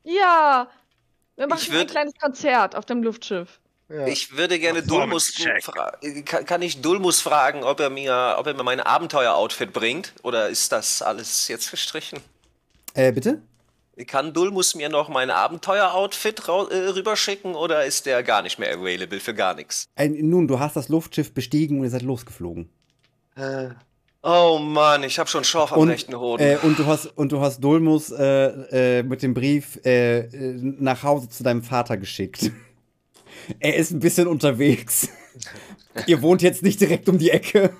Ja! 0.04 0.68
Wir 1.42 1.48
machen 1.48 1.72
würd... 1.72 1.82
ein 1.82 1.88
kleines 1.88 2.14
Konzert 2.22 2.76
auf 2.76 2.86
dem 2.86 3.02
Luftschiff. 3.02 3.60
Ja. 3.90 4.06
Ich 4.06 4.38
würde 4.38 4.60
gerne 4.60 4.84
Dulmus 4.84 5.34
fragen. 5.64 6.24
Kann, 6.24 6.46
kann 6.46 6.62
ich 6.62 6.82
Dulmus 6.82 7.20
fragen, 7.20 7.64
ob 7.64 7.80
er 7.80 7.90
mir, 7.90 8.36
ob 8.38 8.46
er 8.46 8.54
mir 8.54 8.62
mein 8.62 8.80
Abenteuer-Outfit 8.80 9.74
bringt? 9.74 10.14
Oder 10.22 10.50
ist 10.50 10.72
das 10.72 11.02
alles 11.02 11.48
jetzt 11.48 11.68
verstrichen? 11.68 12.20
Äh, 12.94 13.12
bitte? 13.12 13.42
Kann 14.06 14.34
Dulmus 14.34 14.76
mir 14.76 14.90
noch 14.90 15.10
mein 15.10 15.32
Abenteuer-Outfit 15.32 16.48
äh, 16.48 16.52
rüberschicken 16.52 17.56
oder 17.56 17.86
ist 17.86 18.06
der 18.06 18.22
gar 18.22 18.44
nicht 18.44 18.60
mehr 18.60 18.78
available 18.78 19.20
für 19.20 19.34
gar 19.34 19.56
nichts? 19.56 19.88
Äh, 19.96 20.10
nun, 20.10 20.48
du 20.48 20.60
hast 20.60 20.76
das 20.76 20.90
Luftschiff 20.90 21.34
bestiegen 21.34 21.80
und 21.80 21.86
ihr 21.86 21.90
seid 21.90 22.04
losgeflogen. 22.04 22.70
Äh. 23.36 23.70
Oh 24.24 24.60
Mann, 24.60 25.04
ich 25.04 25.18
habe 25.18 25.28
schon 25.30 25.44
Schorf 25.44 25.74
am 25.74 25.80
und, 25.80 25.90
rechten 25.90 26.16
Hoden. 26.16 26.44
Äh, 26.44 26.58
und 26.62 26.78
du 26.78 26.86
hast 26.86 27.08
und 27.18 27.32
du 27.32 27.42
hast 27.42 27.60
Dulmus 27.60 28.12
äh, 28.12 29.00
äh, 29.00 29.04
mit 29.04 29.24
dem 29.24 29.34
Brief 29.34 29.84
äh, 29.84 30.28
nach 30.62 31.02
Hause 31.02 31.30
zu 31.30 31.44
deinem 31.44 31.64
Vater 31.64 31.98
geschickt. 31.98 32.52
er 33.60 33.76
ist 33.76 33.92
ein 33.92 34.00
bisschen 34.00 34.28
unterwegs. 34.28 35.10
ihr 36.06 36.22
wohnt 36.22 36.44
jetzt 36.44 36.62
nicht 36.62 36.80
direkt 36.80 37.10
um 37.10 37.18
die 37.18 37.32
Ecke. 37.32 37.72